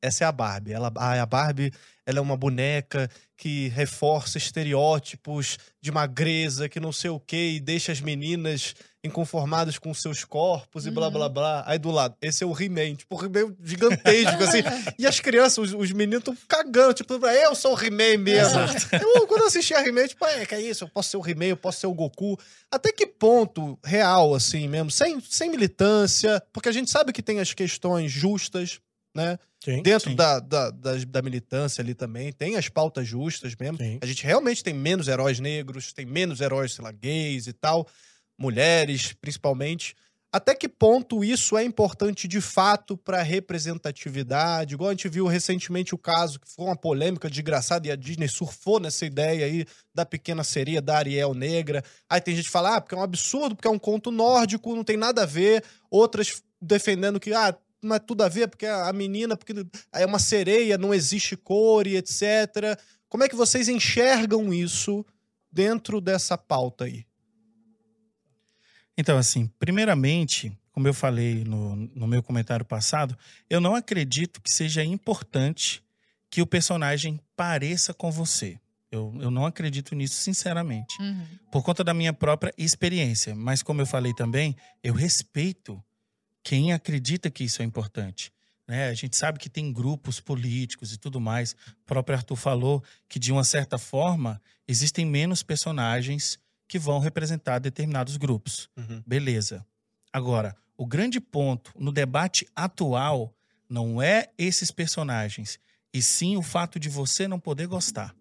Essa 0.00 0.24
é 0.24 0.26
a 0.26 0.32
Barbie. 0.32 0.72
Ela, 0.72 0.92
a 0.94 1.26
Barbie, 1.26 1.72
ela 2.04 2.18
é 2.18 2.20
uma 2.20 2.36
boneca 2.36 3.10
que 3.36 3.68
reforça 3.68 4.38
estereótipos 4.38 5.58
de 5.80 5.90
magreza, 5.90 6.68
que 6.68 6.78
não 6.78 6.92
sei 6.92 7.10
o 7.10 7.18
quê, 7.18 7.54
e 7.56 7.60
deixa 7.60 7.92
as 7.92 8.00
meninas 8.00 8.74
inconformadas 9.06 9.78
com 9.78 9.94
seus 9.94 10.24
corpos 10.24 10.86
e 10.86 10.90
blá, 10.90 11.06
Uhum. 11.06 11.12
blá, 11.12 11.28
blá. 11.28 11.64
Aí 11.66 11.78
do 11.78 11.90
lado, 11.90 12.14
esse 12.20 12.44
é 12.44 12.46
o 12.46 12.52
He-Man, 12.52 12.96
tipo, 12.96 13.16
o 13.16 13.24
He-Man 13.24 13.54
gigantesco, 13.62 14.42
assim. 14.42 14.58
E 14.98 15.06
as 15.06 15.20
crianças, 15.20 15.58
os, 15.58 15.72
os 15.72 15.92
meninos 15.92 16.20
estão 16.20 16.36
cagando, 16.48 16.94
tipo, 16.94 17.14
eu 17.14 17.54
sou 17.54 17.74
o 17.74 17.82
He-Man 17.82 18.18
mesmo. 18.18 18.58
Eu, 18.92 19.26
quando 19.26 19.42
eu 19.42 19.46
assistia 19.46 19.80
He-Man, 19.86 20.08
tipo, 20.08 20.24
é, 20.26 20.44
que 20.44 20.54
é 20.54 20.60
isso, 20.60 20.84
eu 20.84 20.88
posso 20.88 21.10
ser 21.10 21.16
o 21.16 21.26
He-Man, 21.26 21.46
eu 21.46 21.56
posso 21.56 21.80
ser 21.80 21.86
o 21.86 21.94
Goku. 21.94 22.38
Até 22.70 22.92
que 22.92 23.06
ponto 23.06 23.78
real, 23.84 24.34
assim 24.34 24.68
mesmo, 24.68 24.90
sem, 24.90 25.20
sem 25.20 25.50
militância, 25.50 26.42
porque 26.52 26.68
a 26.68 26.72
gente 26.72 26.90
sabe 26.90 27.12
que 27.12 27.22
tem 27.22 27.40
as 27.40 27.54
questões 27.54 28.10
justas, 28.10 28.80
né? 29.14 29.38
Sim. 29.64 29.82
Dentro 29.82 30.10
sim. 30.10 30.16
da, 30.16 30.38
da, 30.38 30.70
da, 30.70 30.94
da 31.08 31.22
militância 31.22 31.82
ali 31.82 31.94
também, 31.94 32.32
tem 32.32 32.56
as 32.56 32.68
pautas 32.68 33.08
justas 33.08 33.54
mesmo. 33.58 33.78
Sim. 33.78 33.98
A 34.00 34.06
gente 34.06 34.24
realmente 34.24 34.62
tem 34.62 34.74
menos 34.74 35.08
heróis 35.08 35.40
negros, 35.40 35.92
tem 35.92 36.06
menos 36.06 36.40
heróis, 36.40 36.74
sei 36.74 36.84
lá, 36.84 36.92
gays 36.92 37.46
e 37.46 37.52
tal, 37.52 37.88
mulheres, 38.38 39.12
principalmente. 39.12 39.94
Até 40.32 40.54
que 40.54 40.68
ponto 40.68 41.24
isso 41.24 41.56
é 41.56 41.64
importante 41.64 42.28
de 42.28 42.40
fato 42.40 42.96
para 42.96 43.22
representatividade? 43.22 44.74
Igual 44.74 44.90
a 44.90 44.92
gente 44.92 45.08
viu 45.08 45.26
recentemente 45.26 45.94
o 45.94 45.98
caso, 45.98 46.38
que 46.38 46.46
foi 46.50 46.66
uma 46.66 46.76
polêmica 46.76 47.30
desgraçada 47.30 47.86
e 47.86 47.90
a 47.90 47.96
Disney 47.96 48.28
surfou 48.28 48.78
nessa 48.78 49.06
ideia 49.06 49.46
aí 49.46 49.64
da 49.94 50.04
pequena 50.04 50.44
seria 50.44 50.82
da 50.82 50.98
Ariel 50.98 51.32
Negra. 51.32 51.82
Aí 52.06 52.20
tem 52.20 52.36
gente 52.36 52.46
que 52.46 52.50
fala, 52.50 52.76
ah, 52.76 52.80
porque 52.80 52.94
é 52.94 52.98
um 52.98 53.02
absurdo, 53.02 53.56
porque 53.56 53.68
é 53.68 53.70
um 53.70 53.78
conto 53.78 54.10
nórdico, 54.10 54.76
não 54.76 54.84
tem 54.84 54.96
nada 54.96 55.22
a 55.22 55.26
ver. 55.26 55.64
Outras 55.90 56.42
defendendo 56.60 57.18
que, 57.18 57.32
ah, 57.32 57.56
não 57.82 57.96
é 57.96 57.98
tudo 57.98 58.22
a 58.22 58.28
ver, 58.28 58.48
porque 58.48 58.66
a 58.66 58.92
menina, 58.92 59.36
porque 59.36 59.54
é 59.92 60.04
uma 60.04 60.18
sereia, 60.18 60.76
não 60.76 60.92
existe 60.92 61.34
cor 61.36 61.86
e 61.86 61.96
etc. 61.96 62.78
Como 63.08 63.24
é 63.24 63.28
que 63.28 63.36
vocês 63.36 63.68
enxergam 63.68 64.52
isso 64.52 65.02
dentro 65.50 65.98
dessa 65.98 66.36
pauta 66.36 66.84
aí? 66.84 67.06
Então, 68.96 69.18
assim, 69.18 69.50
primeiramente, 69.58 70.56
como 70.72 70.88
eu 70.88 70.94
falei 70.94 71.44
no, 71.44 71.76
no 71.76 72.06
meu 72.06 72.22
comentário 72.22 72.64
passado, 72.64 73.16
eu 73.48 73.60
não 73.60 73.74
acredito 73.74 74.40
que 74.40 74.50
seja 74.50 74.84
importante 74.84 75.82
que 76.30 76.42
o 76.42 76.46
personagem 76.46 77.20
pareça 77.36 77.92
com 77.92 78.10
você. 78.10 78.58
Eu, 78.90 79.14
eu 79.20 79.30
não 79.30 79.44
acredito 79.44 79.94
nisso, 79.94 80.14
sinceramente. 80.14 81.00
Uhum. 81.00 81.26
Por 81.50 81.62
conta 81.62 81.82
da 81.82 81.92
minha 81.92 82.12
própria 82.12 82.52
experiência. 82.56 83.34
Mas, 83.34 83.62
como 83.62 83.80
eu 83.80 83.86
falei 83.86 84.14
também, 84.14 84.56
eu 84.82 84.94
respeito 84.94 85.82
quem 86.42 86.72
acredita 86.72 87.30
que 87.30 87.44
isso 87.44 87.60
é 87.60 87.64
importante. 87.64 88.32
Né? 88.66 88.88
A 88.88 88.94
gente 88.94 89.16
sabe 89.16 89.38
que 89.38 89.48
tem 89.48 89.72
grupos 89.72 90.20
políticos 90.20 90.92
e 90.92 90.98
tudo 90.98 91.20
mais. 91.20 91.52
O 91.52 91.84
próprio 91.84 92.16
Arthur 92.16 92.36
falou 92.36 92.82
que, 93.08 93.18
de 93.18 93.32
uma 93.32 93.44
certa 93.44 93.78
forma, 93.78 94.40
existem 94.66 95.04
menos 95.04 95.42
personagens 95.42 96.38
que 96.68 96.78
vão 96.78 96.98
representar 96.98 97.58
determinados 97.58 98.16
grupos. 98.16 98.68
Beleza. 99.06 99.64
Agora, 100.12 100.56
o 100.76 100.86
grande 100.86 101.20
ponto 101.20 101.72
no 101.78 101.92
debate 101.92 102.46
atual 102.54 103.32
não 103.68 104.00
é 104.00 104.30
esses 104.38 104.70
personagens, 104.70 105.58
e 105.92 106.02
sim 106.02 106.36
o 106.36 106.42
fato 106.42 106.78
de 106.78 106.88
você 106.88 107.26
não 107.28 107.38
poder 107.40 107.66
gostar. 107.66 108.14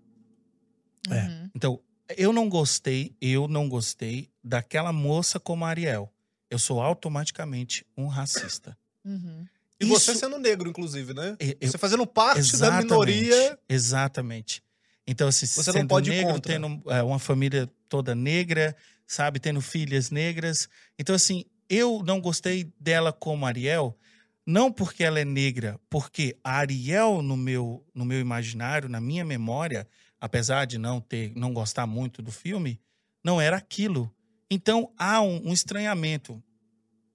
É. 1.09 1.21
Uhum. 1.23 1.49
Então, 1.55 1.79
eu 2.17 2.31
não 2.33 2.49
gostei, 2.49 3.15
eu 3.21 3.47
não 3.47 3.67
gostei 3.69 4.29
daquela 4.43 4.91
moça 4.93 5.39
como 5.39 5.65
a 5.65 5.69
Ariel. 5.69 6.11
Eu 6.49 6.59
sou 6.59 6.81
automaticamente 6.81 7.85
um 7.97 8.07
racista. 8.07 8.77
Uhum. 9.03 9.45
E 9.79 9.85
você 9.85 10.11
Isso- 10.11 10.19
sendo 10.21 10.37
negro, 10.37 10.69
inclusive, 10.69 11.13
né? 11.13 11.35
Eu- 11.39 11.55
eu- 11.59 11.71
Você 11.71 11.77
fazendo 11.77 12.05
parte 12.07 12.37
da 12.37 12.41
Exatamente, 12.41 12.83
minoria. 12.85 13.59
Exatamente. 13.67 14.63
Então, 15.07 15.27
assim, 15.27 15.45
Você 15.45 15.71
não 15.71 15.79
sendo 15.79 15.88
pode 15.89 16.09
negro, 16.09 16.33
contra. 16.33 16.53
tendo 16.53 16.81
é, 16.91 17.03
uma 17.03 17.19
família 17.19 17.69
toda 17.88 18.15
negra, 18.15 18.75
sabe, 19.05 19.39
tendo 19.39 19.62
filhas 19.62 20.09
negras. 20.09 20.67
Então, 20.97 21.13
assim, 21.15 21.45
eu 21.69 22.01
não 22.03 22.19
gostei 22.19 22.74
dela 22.79 23.13
como 23.13 23.45
Ariel, 23.45 23.97
não 24.45 24.71
porque 24.71 25.03
ela 25.03 25.19
é 25.19 25.25
negra, 25.25 25.79
porque 25.89 26.38
a 26.43 26.57
Ariel 26.57 27.21
no 27.21 27.35
meu 27.38 27.85
no 27.93 28.05
meu 28.05 28.19
imaginário, 28.19 28.88
na 28.89 29.00
minha 29.01 29.25
memória, 29.25 29.88
apesar 30.19 30.65
de 30.65 30.77
não 30.77 31.00
ter 31.01 31.33
não 31.35 31.53
gostar 31.53 31.85
muito 31.88 32.21
do 32.21 32.31
filme, 32.31 32.79
não 33.24 33.39
era 33.41 33.57
aquilo. 33.57 34.12
Então 34.50 34.91
há 34.97 35.21
um, 35.21 35.50
um 35.50 35.53
estranhamento. 35.53 36.41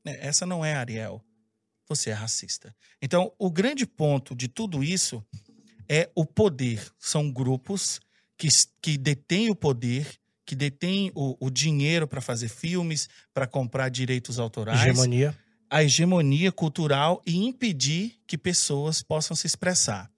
né, 0.05 0.17
Essa 0.21 0.45
não 0.47 0.65
é 0.65 0.75
a 0.75 0.81
Ariel. 0.81 1.25
você 1.89 2.11
é 2.11 2.13
racista. 2.13 2.75
Então, 3.03 3.33
o 3.39 3.51
grande 3.51 3.85
ponto 3.87 4.35
de 4.35 4.47
tudo 4.49 4.83
isso 4.83 5.25
é 5.91 6.09
o 6.15 6.25
poder. 6.25 6.81
São 7.01 7.29
grupos 7.29 8.01
que, 8.39 8.47
que 8.81 8.97
detêm 8.97 9.51
o 9.51 9.57
poder, 9.57 10.07
que 10.47 10.55
detêm 10.55 11.11
o, 11.17 11.37
o 11.45 11.51
dinheiro 11.51 12.07
para 12.07 12.21
fazer 12.21 12.49
filmes, 12.49 13.09
para 13.35 13.45
comprar 13.45 13.89
direitos 13.89 14.39
autorais. 14.39 14.81
Hegemonia. 14.81 15.37
A 15.69 15.83
hegemonia 15.83 16.53
cultural 16.53 17.21
e 17.27 17.37
impedir 17.37 18.21
que 18.27 18.39
pessoas 18.39 19.03
possam 19.03 19.37
se 19.37 19.49
expressar. 19.49 20.09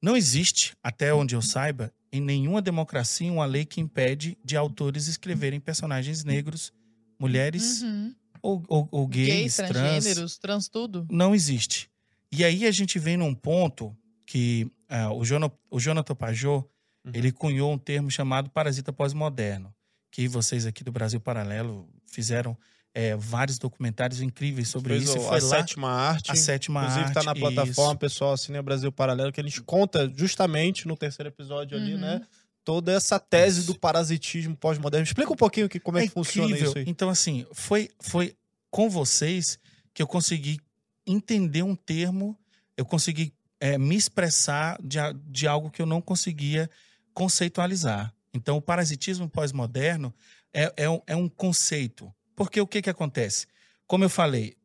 Não 0.00 0.16
existe, 0.16 0.74
até 0.82 1.12
onde 1.12 1.34
eu 1.34 1.42
saiba, 1.42 1.92
em 2.10 2.20
nenhuma 2.20 2.62
democracia 2.62 3.30
uma 3.30 3.44
lei 3.44 3.66
que 3.66 3.80
impede 3.80 4.38
de 4.42 4.56
autores 4.56 5.06
escreverem 5.06 5.60
personagens 5.60 6.24
negros, 6.24 6.72
mulheres 7.18 7.82
Uhum. 7.82 8.14
ou, 8.40 8.62
ou, 8.68 8.88
ou 8.90 9.06
gays, 9.06 9.28
Gays, 9.28 9.56
trans. 9.56 9.70
transgêneros, 9.70 10.38
trans 10.38 10.68
tudo. 10.68 11.06
Não 11.10 11.34
existe. 11.34 11.90
E 12.32 12.42
aí 12.44 12.66
a 12.66 12.70
gente 12.70 12.98
vem 12.98 13.16
num 13.18 13.34
ponto 13.34 13.94
que 14.30 14.70
ah, 14.90 15.10
o, 15.12 15.24
Jona, 15.24 15.50
o 15.70 15.80
Jonathan 15.80 16.14
Pajot, 16.14 16.64
Uhum. 17.04 17.12
ele 17.14 17.30
cunhou 17.32 17.72
um 17.72 17.78
termo 17.78 18.10
chamado 18.10 18.50
parasita 18.50 18.92
pós-moderno, 18.92 19.72
que 20.10 20.26
vocês 20.28 20.66
aqui 20.66 20.82
do 20.84 20.90
Brasil 20.92 21.18
Paralelo 21.20 21.88
fizeram 22.06 22.56
eh, 22.94 23.14
vários 23.16 23.56
documentários 23.58 24.20
incríveis 24.20 24.68
sobre 24.68 24.94
Fez 24.94 25.04
isso. 25.04 25.18
o- 25.18 25.22
e 25.22 25.24
foi 25.28 25.38
a 25.38 25.42
lá 25.42 25.48
sétima 25.48 25.88
arte. 25.90 26.30
a 26.32 26.34
sétima 26.34 26.80
Inclusive 26.80 27.04
arte. 27.04 27.14
tá 27.14 27.22
na 27.22 27.34
plataforma, 27.34 27.92
isso. 27.92 27.98
pessoal, 27.98 28.36
Cine 28.36 28.60
Brasil 28.60 28.90
Paralelo, 28.90 29.30
que 29.32 29.40
a 29.40 29.44
gente 29.44 29.62
conta 29.62 30.12
justamente 30.16 30.86
no 30.88 30.96
terceiro 30.96 31.28
episódio 31.28 31.78
ali, 31.78 31.94
Uhum. 31.94 32.00
né? 32.00 32.26
Toda 32.64 32.92
essa 32.92 33.18
tese 33.20 33.60
Isso. 33.60 33.72
do 33.72 33.78
parasitismo 33.78 34.54
pós-moderno. 34.56 35.04
Explica 35.04 35.32
um 35.32 35.36
pouquinho 35.36 35.68
que, 35.68 35.78
como 35.80 35.96
é, 35.98 36.02
que 36.02 36.08
funciona 36.12 36.48
incrível. 36.48 36.68
isso 36.70 36.78
aí. 36.78 36.84
Então, 36.88 37.08
assim, 37.08 37.46
foi, 37.52 37.88
foi 38.00 38.34
com 38.70 38.90
vocês 38.90 39.58
que 39.94 40.02
eu 40.02 40.06
consegui 40.06 40.58
entender 41.06 41.62
um 41.62 41.74
termo, 41.76 42.36
eu 42.76 42.84
consegui 42.84 43.32
eh, 43.60 43.78
me 43.78 43.96
expressar 43.96 44.78
de, 44.82 44.98
de 45.26 45.46
algo 45.46 45.70
que 45.70 45.82
eu 45.82 45.86
não 45.86 46.00
conseguia 46.00 46.70
conceitualizar. 47.12 48.14
Então, 48.32 48.56
o 48.56 48.62
parasitismo 48.62 49.28
pós-moderno 49.28 50.14
é, 50.52 50.72
é, 50.76 50.88
um, 50.88 51.00
é 51.06 51.16
um 51.16 51.28
conceito. 51.28 52.12
Porque 52.34 52.60
o 52.60 52.66
que, 52.66 52.82
que 52.82 52.90
acontece? 52.90 53.46
Como 53.86 54.04
eu 54.04 54.08
falei, 54.08 54.56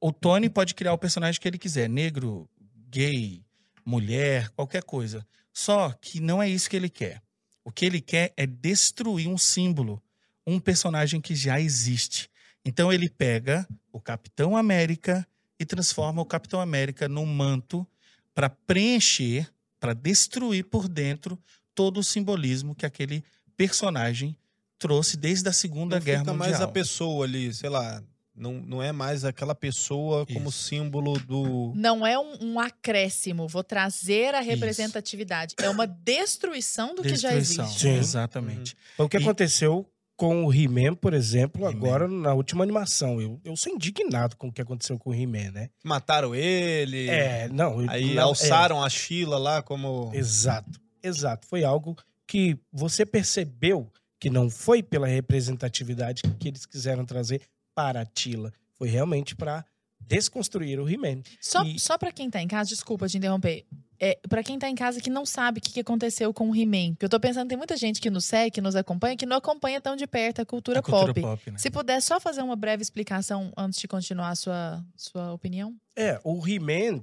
o 0.00 0.12
Tony 0.12 0.50
pode 0.50 0.74
criar 0.74 0.92
o 0.92 0.98
personagem 0.98 1.40
que 1.40 1.48
ele 1.48 1.58
quiser, 1.58 1.88
negro, 1.88 2.48
gay, 2.90 3.42
mulher, 3.84 4.50
qualquer 4.50 4.82
coisa. 4.82 5.26
Só 5.52 5.92
que 5.92 6.20
não 6.20 6.42
é 6.42 6.48
isso 6.48 6.68
que 6.68 6.76
ele 6.76 6.90
quer. 6.90 7.22
O 7.64 7.72
que 7.72 7.86
ele 7.86 8.00
quer 8.00 8.32
é 8.36 8.46
destruir 8.46 9.28
um 9.28 9.38
símbolo, 9.38 10.02
um 10.46 10.60
personagem 10.60 11.20
que 11.20 11.34
já 11.34 11.58
existe. 11.58 12.28
Então 12.64 12.92
ele 12.92 13.08
pega 13.08 13.66
o 13.92 14.00
Capitão 14.00 14.56
América 14.56 15.26
e 15.58 15.64
transforma 15.64 16.20
o 16.20 16.26
Capitão 16.26 16.60
América 16.60 17.08
num 17.08 17.24
manto 17.24 17.86
para 18.34 18.50
preencher, 18.50 19.48
para 19.78 19.94
destruir 19.94 20.64
por 20.64 20.88
dentro 20.88 21.38
todo 21.74 22.00
o 22.00 22.04
simbolismo 22.04 22.74
que 22.74 22.86
aquele 22.86 23.22
personagem 23.56 24.36
trouxe 24.78 25.16
desde 25.16 25.48
a 25.48 25.52
Segunda 25.52 25.98
Não 25.98 26.04
Guerra 26.04 26.20
fica 26.20 26.32
Mundial. 26.32 26.50
mais 26.50 26.60
a 26.60 26.68
pessoa 26.68 27.24
ali, 27.24 27.52
sei 27.54 27.70
lá. 27.70 28.02
Não, 28.36 28.54
não 28.54 28.82
é 28.82 28.90
mais 28.90 29.24
aquela 29.24 29.54
pessoa 29.54 30.26
como 30.26 30.48
Isso. 30.48 30.64
símbolo 30.64 31.16
do. 31.20 31.72
Não 31.76 32.04
é 32.04 32.18
um, 32.18 32.36
um 32.54 32.58
acréscimo, 32.60 33.46
vou 33.46 33.62
trazer 33.62 34.34
a 34.34 34.40
representatividade. 34.40 35.54
É 35.60 35.70
uma 35.70 35.86
destruição 35.86 36.96
do 36.96 37.02
que 37.02 37.14
já 37.14 37.30
Destruição. 37.30 37.64
existe. 37.66 37.80
Sim. 37.82 37.94
Exatamente. 37.96 38.76
Foi 38.96 39.06
o 39.06 39.08
que 39.08 39.16
E- 39.18 39.20
aconteceu 39.20 39.88
com 40.16 40.44
o 40.44 40.52
He-Man, 40.54 40.94
por 40.94 41.12
exemplo, 41.12 41.62
He-Man. 41.62 41.70
agora 41.76 42.08
na 42.08 42.32
última 42.34 42.62
animação. 42.62 43.20
Eu, 43.20 43.40
eu 43.44 43.56
sou 43.56 43.72
indignado 43.72 44.36
com 44.36 44.48
o 44.48 44.52
que 44.52 44.62
aconteceu 44.62 44.98
com 44.98 45.10
o 45.10 45.14
He-Man, 45.14 45.50
né? 45.50 45.70
Mataram 45.82 46.34
ele. 46.34 47.08
É, 47.08 47.48
não. 47.48 47.80
Aí 47.88 48.14
não, 48.14 48.24
alçaram 48.24 48.82
a 48.82 48.88
Sheila 48.88 49.38
lá 49.38 49.62
como. 49.62 50.10
é, 50.14 50.18
exato, 50.18 50.80
exato. 51.02 51.46
Foi 51.48 51.64
algo 51.64 51.96
que 52.26 52.56
você 52.72 53.04
percebeu 53.04 53.90
que 54.20 54.30
não 54.30 54.48
foi 54.48 54.82
pela 54.82 55.06
representatividade 55.06 56.22
que 56.38 56.48
eles 56.48 56.64
quiseram 56.64 57.04
trazer 57.04 57.42
para 57.74 58.00
a 58.02 58.06
Tila. 58.06 58.52
Foi 58.78 58.88
realmente 58.88 59.34
para 59.36 59.64
desconstruir 60.00 60.78
o 60.80 60.88
He-Man. 60.88 61.22
Só, 61.40 61.62
E- 61.64 61.78
só 61.78 61.98
para 61.98 62.12
quem 62.12 62.30
tá 62.30 62.40
em 62.40 62.48
casa, 62.48 62.68
desculpa 62.70 63.08
te 63.08 63.18
interromper. 63.18 63.64
É, 64.04 64.18
para 64.28 64.42
quem 64.42 64.58
tá 64.58 64.68
em 64.68 64.74
casa 64.74 65.00
que 65.00 65.08
não 65.08 65.24
sabe 65.24 65.60
o 65.60 65.62
que, 65.62 65.72
que 65.72 65.80
aconteceu 65.80 66.34
com 66.34 66.50
o 66.50 66.54
He-Man. 66.54 66.90
Porque 66.90 67.06
eu 67.06 67.08
tô 67.08 67.18
pensando, 67.18 67.48
tem 67.48 67.56
muita 67.56 67.74
gente 67.74 68.02
que 68.02 68.10
nos 68.10 68.26
segue, 68.26 68.50
que 68.50 68.60
nos 68.60 68.76
acompanha, 68.76 69.16
que 69.16 69.24
não 69.24 69.38
acompanha 69.38 69.80
tão 69.80 69.96
de 69.96 70.06
perto 70.06 70.42
a 70.42 70.44
cultura, 70.44 70.80
A 70.80 70.82
cultura 70.82 71.14
pop. 71.14 71.22
pop, 71.22 71.50
né? 71.50 71.56
Se 71.56 71.70
puder 71.70 72.02
só 72.02 72.20
fazer 72.20 72.42
uma 72.42 72.54
breve 72.54 72.82
explicação 72.82 73.50
antes 73.56 73.80
de 73.80 73.88
continuar 73.88 74.28
a 74.28 74.34
sua, 74.34 74.84
sua 74.94 75.32
opinião. 75.32 75.74
É, 75.96 76.20
o 76.22 76.46
He-Man, 76.46 77.02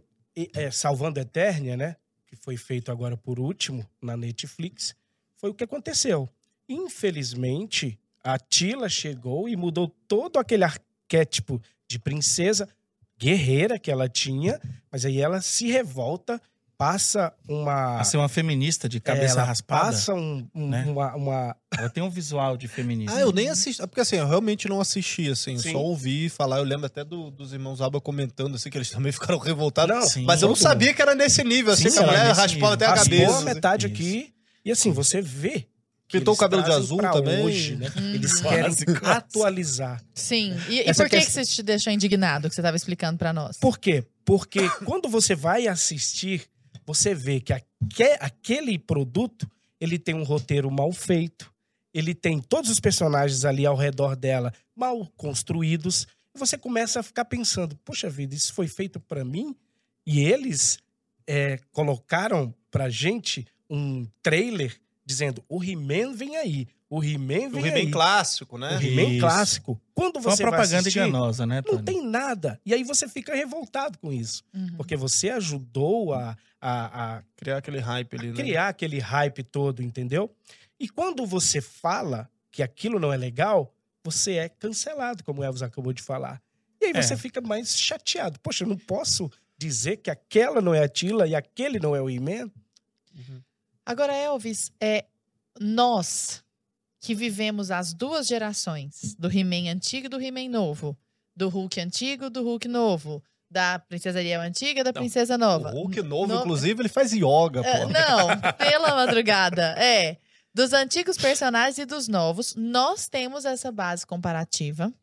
é, 0.54 0.70
Salvando 0.70 1.20
a 1.20 1.24
Eternia, 1.24 1.76
né? 1.76 1.96
Que 2.28 2.36
foi 2.36 2.56
feito 2.56 2.92
agora 2.92 3.18
por 3.18 3.40
último 3.40 3.84
na 4.00 4.16
Netflix, 4.16 4.96
foi 5.38 5.50
o 5.50 5.56
que 5.56 5.64
aconteceu. 5.64 6.30
Infelizmente, 6.70 8.00
a 8.24 8.38
Tila 8.38 8.88
chegou 8.88 9.50
e 9.50 9.56
mudou 9.56 9.88
todo 10.08 10.38
aquele 10.38 10.64
arquétipo 10.64 11.60
de 11.88 11.98
princesa 11.98 12.70
guerreira 13.18 13.80
que 13.80 13.90
ela 13.90 14.08
tinha, 14.08 14.62
mas 14.92 15.04
aí 15.04 15.20
ela 15.20 15.42
se 15.42 15.68
revolta, 15.72 16.40
passa 16.82 17.32
uma. 17.48 18.00
A 18.00 18.04
ser 18.04 18.18
uma 18.18 18.28
feminista 18.28 18.90
de 18.90 19.00
cabeça 19.00 19.36
ela 19.36 19.44
raspada. 19.44 19.86
passa 19.92 20.16
um- 20.16 20.48
um- 20.56 20.68
né? 20.68 20.84
uma, 20.88 21.16
uma- 21.16 21.56
Ela 21.78 21.90
tem 21.92 22.02
um 22.02 22.10
visual 22.10 22.58
de 22.58 22.68
feminista. 22.68 23.16
Ah, 23.16 23.22
eu 23.22 23.32
nem 23.32 23.50
assisti. 23.50 23.80
Porque 23.84 24.02
assim, 24.02 24.16
eu 24.16 24.28
realmente 24.28 24.68
não 24.68 24.82
assisti, 24.82 25.30
assim. 25.30 25.60
Sim. 25.60 25.74
Só 25.74 25.78
ouvi 25.78 26.28
falar. 26.28 26.58
Eu 26.58 26.64
lembro 26.64 26.88
até 26.88 27.04
do- 27.04 27.30
dos 27.30 27.54
irmãos 27.54 27.82
Alba 27.82 28.02
comentando, 28.02 28.56
assim, 28.56 28.72
que 28.72 28.78
eles 28.80 28.90
também 28.90 29.12
ficaram 29.14 29.38
revoltados. 29.38 29.96
Não, 29.96 30.02
Sim. 30.08 30.26
Mas 30.26 30.42
eu 30.42 30.48
não 30.48 30.56
sabia 30.56 30.92
que 30.92 31.02
era 31.04 31.14
nesse 31.14 31.44
nível, 31.44 31.72
assim, 31.72 31.88
Sim, 31.88 31.98
que 31.98 32.00
a 32.00 32.02
era 32.02 32.12
mulher 32.12 32.28
raspava 32.30 32.48
nível. 32.56 32.68
até 32.72 32.86
a 32.86 32.90
raspou 32.90 33.12
cabeça. 33.12 33.32
a 33.32 33.36
assim. 33.36 33.46
metade 33.46 33.86
Isso. 33.86 33.94
aqui. 33.96 34.34
E 34.66 34.72
assim, 34.72 34.92
você 34.92 35.22
vê. 35.22 35.68
Pintou 36.12 36.32
o 36.32 36.36
eles 36.36 36.40
cabelo 36.42 36.64
de 36.64 36.72
azul 36.72 36.98
também. 36.98 37.46
Hoje, 37.46 37.76
né? 37.78 37.90
Eles 37.96 38.34
Hum. 38.34 38.44
querem 38.44 38.64
Quase, 38.64 38.86
quase. 38.86 39.18
atualizar. 39.18 40.04
Sim. 40.14 40.54
E, 40.68 40.82
e 40.82 40.94
por 40.94 41.08
que, 41.08 41.18
que 41.22 41.32
você 41.32 41.46
te 41.46 41.64
deixou 41.64 41.94
indignado 41.94 42.50
que 42.50 42.56
você 42.56 42.60
estava 42.60 42.76
explicando 42.76 43.18
para 43.18 43.32
nós? 43.32 43.56
Por 43.58 43.78
quê? 43.78 44.04
Porque 44.26 44.68
quando 44.84 45.08
você 45.08 45.34
vai 45.36 45.68
assistir, 45.70 46.44
você 46.94 47.14
vê 47.16 47.40
que 47.40 47.54
aque- 47.54 48.18
aquele 48.20 48.78
produto, 48.78 49.50
ele 49.80 49.98
tem 49.98 50.16
um 50.16 50.24
roteiro 50.24 50.70
mal 50.70 50.92
feito, 50.92 51.52
ele 51.94 52.14
tem 52.14 52.40
todos 52.40 52.70
os 52.70 52.80
personagens 52.80 53.44
ali 53.46 53.66
ao 53.66 53.76
redor 53.76 54.16
dela 54.16 54.54
mal 54.76 55.06
construídos, 55.18 56.08
e 56.34 56.40
você 56.40 56.58
começa 56.58 57.00
a 57.00 57.04
ficar 57.04 57.26
pensando, 57.26 57.76
poxa 57.84 58.10
vida, 58.10 58.34
isso 58.34 58.54
foi 58.54 58.68
feito 58.68 59.00
pra 59.00 59.26
mim? 59.26 59.56
E 60.06 60.22
eles 60.22 60.80
é, 61.28 61.60
colocaram 61.72 62.54
pra 62.70 62.90
gente 62.90 63.46
um 63.70 64.06
trailer 64.24 64.80
dizendo, 65.06 65.44
o 65.50 65.64
He-Man 65.64 66.14
vem 66.14 66.36
aí, 66.38 66.68
o 66.94 67.02
He-Man 67.02 67.48
O 67.48 67.52
vem 67.52 67.66
He-Man 67.68 67.76
aí. 67.78 67.92
clássico, 67.92 68.58
né? 68.58 68.78
O 68.78 68.82
He-Man 68.82 69.18
clássico. 69.20 69.82
Quando 69.94 70.20
você 70.20 70.44
vai 70.44 70.52
propaganda 70.52 70.80
assistir, 70.82 71.00
enganosa, 71.00 71.46
né, 71.46 71.56
não 71.66 71.76
Tony? 71.78 71.84
tem 71.84 72.06
nada. 72.06 72.60
E 72.66 72.74
aí 72.74 72.84
você 72.84 73.08
fica 73.08 73.34
revoltado 73.34 73.98
com 73.98 74.12
isso. 74.12 74.44
Uhum. 74.54 74.76
Porque 74.76 74.98
você 74.98 75.30
ajudou 75.30 76.14
a, 76.14 76.38
a, 76.60 77.16
a 77.18 77.24
Criar 77.38 77.58
aquele 77.58 77.80
hype 77.80 78.14
ali, 78.18 78.28
né? 78.32 78.36
criar 78.36 78.68
aquele 78.68 79.00
hype 79.00 79.42
todo, 79.42 79.82
entendeu? 79.82 80.30
E 80.78 80.90
quando 80.90 81.26
você 81.26 81.62
fala 81.62 82.30
que 82.52 82.62
aquilo 82.62 83.00
não 83.00 83.14
é 83.14 83.16
legal, 83.18 83.74
você 84.04 84.34
é 84.34 84.50
cancelado, 84.50 85.24
como 85.24 85.40
o 85.40 85.44
Elvis 85.46 85.62
acabou 85.62 85.94
de 85.94 86.02
falar. 86.02 86.42
E 86.82 86.88
aí 86.88 86.92
É. 86.94 87.02
você 87.02 87.16
fica 87.16 87.40
mais 87.40 87.80
chateado. 87.80 88.38
Poxa, 88.42 88.66
eu 88.66 88.68
não 88.68 88.78
posso 88.78 89.32
dizer 89.58 89.98
que 89.98 90.10
aquela 90.12 90.60
não 90.60 90.74
é 90.74 90.84
a 90.84 90.90
Tila 90.90 91.26
e 91.26 91.36
aquele 91.36 91.80
não 91.80 91.96
é 91.96 92.02
o 92.02 92.10
He-Man? 92.10 92.52
Agora, 93.86 94.14
Elvis, 94.14 94.72
é 94.82 95.06
nós 95.60 96.44
que 97.02 97.14
vivemos 97.16 97.72
as 97.72 97.94
duas 97.94 98.28
gerações, 98.28 99.16
do 99.18 99.28
He-Man 99.28 99.70
antigo 99.72 100.06
e 100.06 100.10
do 100.10 100.22
He-Man 100.22 100.48
novo, 100.50 100.96
do 101.36 101.50
Hulk 101.50 101.82
antigo 101.82 102.26
e 102.26 102.30
do 102.30 102.44
Hulk 102.44 102.68
novo, 102.68 103.22
da 103.50 103.80
Princesa 103.80 104.20
Ariel 104.20 104.40
antiga 104.40 104.80
e 104.80 104.84
da 104.84 104.92
Não, 104.94 105.02
Princesa 105.02 105.36
O 105.36 105.38
Nova. 105.38 105.72
Hulk 105.72 106.02
novo, 106.04 106.34
No- 106.34 106.40
inclusive, 106.42 106.80
ele 106.82 106.88
faz 106.90 107.12
yoga, 107.12 107.62
É, 107.66 107.80
pô. 107.80 107.90
não, 107.90 108.28
pela 108.58 108.96
madrugada. 108.96 109.76
É. 109.78 110.18
Dos 110.54 110.74
antigos 110.74 111.18
personagens 111.18 111.78
e 111.80 111.86
dos 111.86 112.08
novos, 112.08 112.56
nós 112.56 113.08
temos 113.10 113.46
essa 113.46 113.72
base 113.72 114.06
comparativa 114.06 114.94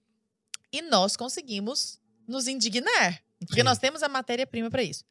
e 0.72 0.80
nós 0.82 1.16
conseguimos 1.16 1.98
nos 2.28 2.46
indignar. 2.46 3.20
Porque 3.40 3.60
Sim. 3.60 3.64
nós 3.64 3.78
temos 3.78 4.02
a 4.02 4.08
matéria-prima 4.08 4.70
para 4.70 4.82
isso. 4.82 5.04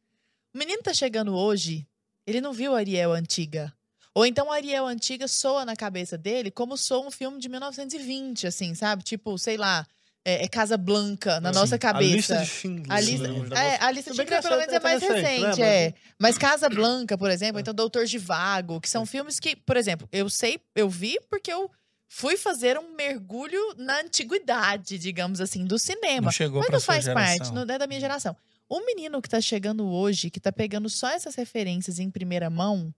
O 0.53 0.57
menino 0.57 0.81
tá 0.81 0.93
chegando 0.93 1.35
hoje, 1.35 1.85
ele 2.25 2.39
não 2.41 2.53
viu 2.53 2.73
a 2.75 2.79
Ariel 2.79 3.11
antiga. 3.13 3.73
Ou 4.17 4.25
então 4.25 4.51
a 4.51 4.55
Ariel 4.55 4.87
antiga 4.87 5.27
soa 5.27 5.63
na 5.63 5.75
cabeça 5.75 6.17
dele 6.17 6.49
como 6.49 6.75
soa 6.75 7.05
um 7.05 7.11
filme 7.11 7.39
de 7.39 7.47
1920, 7.47 8.47
assim, 8.47 8.73
sabe? 8.73 9.03
Tipo, 9.03 9.37
sei 9.37 9.57
lá, 9.57 9.85
é, 10.25 10.43
é 10.43 10.47
Casa 10.47 10.75
Blanca 10.75 11.39
na 11.39 11.53
Sim. 11.53 11.59
nossa 11.59 11.75
A 11.75 11.77
cabeça. 11.77 12.33
lista 12.33 12.37
de 12.39 12.45
Schindler. 12.47 12.97
A 12.97 12.99
lista, 12.99 13.27
né? 13.27 13.75
É, 13.75 13.83
a 13.83 13.91
lista 13.91 14.09
de 14.09 14.17
Schindler, 14.17 14.41
pelo 14.41 14.57
menos, 14.57 14.73
é 14.73 14.77
é 14.77 14.79
mais 14.79 15.01
recente, 15.03 15.21
recente, 15.21 15.59
né? 15.59 15.83
é. 15.85 15.93
Mas 16.17 16.35
Casa 16.35 16.67
Blanca, 16.67 17.15
por 17.15 17.29
exemplo, 17.29 17.59
então 17.61 17.75
Doutor 17.75 18.05
de 18.05 18.17
Vago, 18.17 18.81
que 18.81 18.89
são 18.89 19.05
filmes 19.05 19.39
que, 19.39 19.55
por 19.55 19.77
exemplo, 19.77 20.09
eu 20.11 20.27
sei, 20.31 20.59
eu 20.75 20.89
vi 20.89 21.19
porque 21.29 21.53
eu 21.53 21.69
fui 22.09 22.37
fazer 22.37 22.75
um 22.79 22.95
mergulho 22.95 23.61
na 23.77 23.99
antiguidade, 23.99 24.97
digamos 24.97 25.39
assim, 25.39 25.63
do 25.63 25.77
cinema. 25.77 26.23
Não 26.25 26.31
chegou 26.31 26.61
Mas 26.61 26.71
não 26.71 26.81
faz 26.81 27.05
geração. 27.05 27.37
parte, 27.37 27.53
não 27.53 27.61
é 27.71 27.77
da 27.77 27.85
minha 27.85 27.99
geração. 27.99 28.35
O 28.67 28.83
menino 28.83 29.21
que 29.21 29.29
tá 29.29 29.39
chegando 29.39 29.87
hoje, 29.87 30.31
que 30.31 30.39
tá 30.39 30.51
pegando 30.51 30.89
só 30.89 31.09
essas 31.09 31.35
referências 31.35 31.99
em 31.99 32.09
primeira 32.09 32.49
mão, 32.49 32.91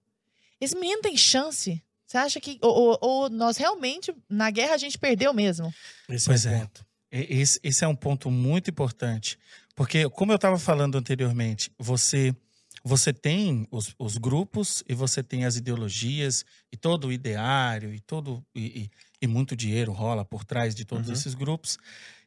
esse 0.60 0.76
menino 0.76 1.02
tem 1.02 1.16
chance? 1.18 1.82
Você 2.06 2.18
acha 2.18 2.40
que. 2.42 2.58
Ou, 2.62 2.98
ou- 3.02 3.30
nós 3.30 3.58
realmente, 3.58 4.14
na 4.30 4.50
guerra, 4.50 4.74
a 4.74 4.78
gente 4.78 4.98
perdeu 4.98 5.34
mesmo? 5.34 5.72
Esse 6.10 6.26
Pois 6.26 6.46
é 6.46 6.56
é. 6.56 6.60
ponto. 6.60 6.86
Esse, 7.12 7.60
esse 7.64 7.84
é 7.84 7.88
um 7.88 7.96
ponto 7.96 8.30
muito 8.30 8.70
importante, 8.70 9.38
porque, 9.76 10.08
como 10.10 10.32
eu 10.32 10.36
estava 10.36 10.60
falando 10.60 10.98
anteriormente, 10.98 11.72
você 11.78 12.36
você 12.82 13.12
tem 13.12 13.68
os, 13.72 13.94
os 14.00 14.18
grupos 14.18 14.82
e 14.88 14.94
você 14.96 15.22
tem 15.22 15.44
as 15.44 15.58
ideologias 15.58 16.46
e 16.72 16.78
todo 16.78 17.08
o 17.08 17.12
ideário 17.12 17.94
e 17.94 18.00
todo 18.00 18.42
e, 18.56 18.84
e- 18.84 18.90
e 19.24 19.28
muito 19.28 19.54
dinheiro 19.54 19.92
rola 19.92 20.24
por 20.24 20.46
trás 20.46 20.74
de 20.74 20.86
todos 20.86 21.08
Uhum. 21.08 21.14
esses 21.14 21.34
grupos 21.36 21.78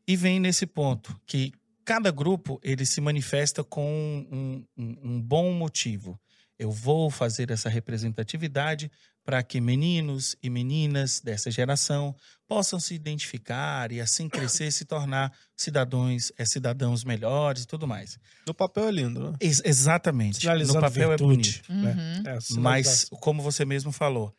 e 0.07 0.15
vem 0.15 0.39
nesse 0.39 0.67
ponto 0.67 1.19
que 1.27 1.53
cada 1.87 2.11
grupo 2.11 2.61
ele 2.63 2.85
se 2.85 3.01
manifesta 3.01 3.65
com 3.65 3.83
um, 4.31 4.65
um- 4.77 4.97
um 5.03 5.21
bom 5.23 5.53
motivo. 5.55 6.21
Eu 6.63 6.71
vou 6.71 7.11
fazer 7.11 7.51
essa 7.51 7.69
representatividade 7.69 8.89
para 9.25 9.43
que 9.43 9.61
meninos 9.61 10.37
e 10.41 10.49
meninas 10.49 11.21
dessa 11.21 11.51
geração 11.51 12.15
possam 12.47 12.79
se 12.79 12.95
identificar 12.95 13.91
e 13.91 14.01
assim 14.01 14.29
crescer 14.29 14.69
e 14.69 14.73
se 14.73 14.85
tornar 14.85 15.33
cidadãos, 15.57 16.31
é, 16.39 16.45
cidadãos 16.45 17.03
melhores 17.03 17.65
e 17.65 17.67
tudo 17.67 17.85
mais. 17.85 18.17
No 18.47 18.55
papel 18.55 18.87
é 18.89 18.93
lindo, 18.93 19.31
né? 19.33 19.37
Ex- 19.41 19.61
exatamente. 19.65 20.47
No 20.47 20.81
papel 20.81 21.13
é 21.13 21.17
bonito. 21.17 21.47
virtude. 21.47 21.63
né? 21.69 22.23
Uhum. 22.25 22.31
É, 22.31 22.39
Mas, 22.61 23.07
como 23.21 23.43
você 23.43 23.65
mesmo 23.65 23.91
falou, 23.91 24.33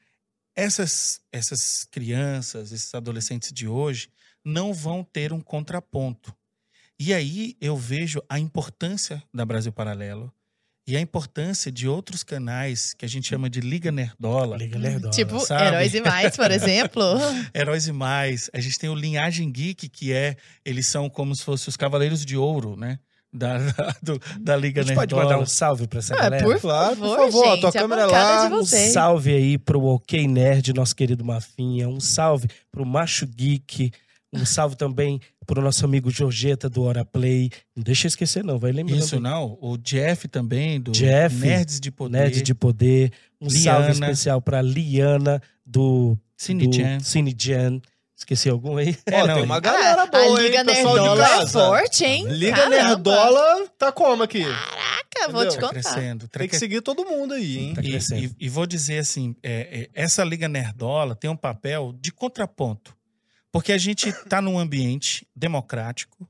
essas, 0.56 1.20
essas 1.30 1.86
crianças, 1.92 2.72
esses 2.72 2.96
adolescentes 2.96 3.51
de 3.51 3.68
hoje, 3.68 4.10
não 4.46 4.74
vão 4.74 5.03
ter 5.03 5.34
um 5.34 5.42
contraponto. 5.42 6.34
E 6.98 7.13
aí 7.13 7.58
eu 7.60 7.75
vejo 7.75 8.22
a 8.30 8.39
importância 8.39 9.22
da 9.34 9.46
Brasil 9.46 9.74
Paralelo 9.74 10.34
e 10.85 10.97
a 10.97 10.99
importância 10.99 11.71
de 11.71 11.87
outros 11.87 12.23
canais 12.23 12.93
que 12.93 13.05
a 13.05 13.07
gente 13.07 13.27
chama 13.29 13.49
de 13.49 13.61
Liga 13.61 13.91
Nerdola, 13.91 14.57
Liga 14.57 14.77
Nerdola. 14.77 15.11
Tipo, 15.13 15.39
sabe? 15.39 15.63
Heróis 15.67 15.93
e 15.93 16.01
Mais, 16.01 16.35
por 16.35 16.51
exemplo. 16.51 17.03
Heróis 17.55 17.87
e 17.87 17.91
Mais. 17.93 18.49
A 18.53 18.59
gente 18.59 18.77
tem 18.77 18.89
o 18.89 18.95
Linhagem 18.95 19.49
Geek, 19.51 19.87
que 19.89 20.11
é. 20.11 20.35
Eles 20.65 20.85
são 20.87 21.09
como 21.09 21.33
se 21.35 21.43
fossem 21.43 21.69
os 21.69 21.77
Cavaleiros 21.77 22.25
de 22.25 22.35
Ouro, 22.35 22.75
né? 22.75 22.99
Da, 23.35 23.57
da, 23.57 23.95
do- 24.03 24.21
da 24.39 24.55
Liga 24.55 24.81
A 24.81 24.83
gente 24.83 24.93
pode 24.95 25.13
Nerdola. 25.15 25.31
mandar 25.33 25.43
um 25.43 25.47
salve 25.47 25.87
pra 25.87 25.99
essa 25.99 26.13
Ah, 26.13 26.17
galera? 26.23 26.43
por 26.43 26.59
Claro, 26.59 26.95
por 26.97 27.07
favor, 27.17 27.17
favor, 27.31 27.45
a 27.47 27.49
gente, 27.51 27.61
tua 27.61 27.69
a 27.69 27.73
câmera 27.73 28.01
é 28.01 28.05
lá. 28.05 28.47
de 28.49 28.53
Um 28.53 28.63
salve 28.65 29.33
aí 29.33 29.57
pro 29.57 29.81
OK 29.85 30.27
Nerd, 30.27 30.71
nosso 30.73 30.95
querido 30.95 31.25
Mafinha. 31.25 31.87
Um 31.89 31.99
salve 31.99 32.47
pro 32.71 32.85
Macho 32.85 33.25
Geek. 33.25 33.91
Um 34.33 34.45
salve 34.45 34.75
também 34.75 35.19
pro 35.45 35.61
nosso 35.61 35.85
amigo 35.85 36.09
Jorgeta 36.09 36.67
do 36.69 36.81
Hora 36.83 37.05
Play. 37.05 37.51
Não 37.75 37.83
deixa 37.83 38.07
eu 38.07 38.09
esquecer, 38.09 38.43
não. 38.43 38.57
Vai 38.57 38.71
lembrando. 38.71 38.99
Isso, 38.99 39.19
não. 39.19 39.57
O 39.61 39.77
Jeff 39.77 40.27
também, 40.27 40.81
do 40.81 40.91
Jeff, 40.91 41.35
Nerds 41.35 41.79
de 41.79 41.91
Poder. 41.91 42.17
Nerd 42.17 42.41
de 42.41 42.53
Poder. 42.55 43.11
Um 43.39 43.49
salve 43.49 43.91
Liana. 43.91 43.91
especial 43.93 44.41
pra 44.41 44.61
Liana 44.61 45.41
do, 45.65 46.17
Cine 46.35 46.67
do 46.67 46.75
Jam. 46.75 46.99
Cine 46.99 47.35
Jam. 47.37 47.81
Esqueci 48.17 48.47
algum 48.49 48.77
aí? 48.77 48.95
É, 49.05 49.21
Ó, 49.21 49.27
não, 49.27 49.35
tem 49.35 49.43
uma 49.43 49.57
e- 49.57 49.61
galera 49.61 50.05
boa, 50.05 50.37
a 50.37 50.41
Liga 50.41 50.59
hein, 50.59 50.63
Nerdola 50.63 51.41
é 51.41 51.47
forte, 51.47 52.05
hein? 52.05 52.25
Liga 52.29 52.55
Caramba. 52.55 52.75
Nerdola 52.77 53.67
tá 53.77 53.91
como 53.91 54.23
aqui? 54.23 54.43
Caraca, 54.43 55.31
vou 55.31 55.45
te? 55.47 55.55
Tá 55.55 55.61
contar. 55.61 55.69
crescendo. 55.73 56.27
tá 56.29 56.39
Tem 56.39 56.47
que 56.47 56.57
seguir 56.57 56.81
todo 56.81 57.03
mundo 57.03 57.33
aí, 57.33 57.57
hein? 57.57 57.73
Tá 57.73 57.81
E, 57.81 57.89
crescendo. 57.89 58.23
e- 58.23 58.45
e 58.45 58.49
vou 58.49 58.65
dizer 58.65 58.99
assim, 58.99 59.35
é, 59.43 59.89
é, 59.93 60.01
essa 60.01 60.23
Liga 60.23 60.47
Nerdola 60.47 61.15
tem 61.15 61.29
um 61.29 61.35
papel 61.35 61.93
de 61.99 62.11
contraponto. 62.13 62.95
Porque 63.53 63.72
a 63.72 63.77
gente 63.77 64.10
está 64.10 64.41
num 64.41 64.57
ambiente 64.57 65.27
democrático 65.36 66.27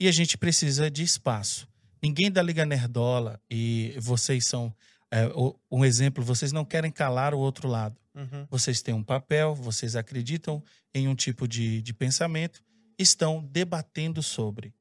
e 0.00 0.08
a 0.08 0.10
gente 0.10 0.38
precisa 0.38 0.90
de 0.90 1.02
espaço. 1.02 1.68
Ninguém 2.02 2.32
da 2.32 2.42
Liga 2.42 2.64
Nerdola, 2.64 3.38
e 3.50 3.94
vocês 4.00 4.46
são 4.46 4.74
é, 5.10 5.28
um 5.70 5.84
exemplo, 5.84 6.24
vocês 6.24 6.50
não 6.50 6.64
querem 6.64 6.90
calar 6.90 7.34
o 7.34 7.38
outro 7.38 7.68
lado. 7.68 8.00
Uhum. 8.14 8.46
Vocês 8.50 8.80
têm 8.80 8.94
um 8.94 9.04
papel, 9.04 9.54
vocês 9.54 9.94
acreditam 9.96 10.64
em 10.94 11.06
um 11.06 11.14
tipo 11.14 11.46
de, 11.46 11.82
de 11.82 11.92
pensamento, 11.92 12.64
estão 12.98 13.46
debatendo 13.52 14.22
sobre. 14.22 14.72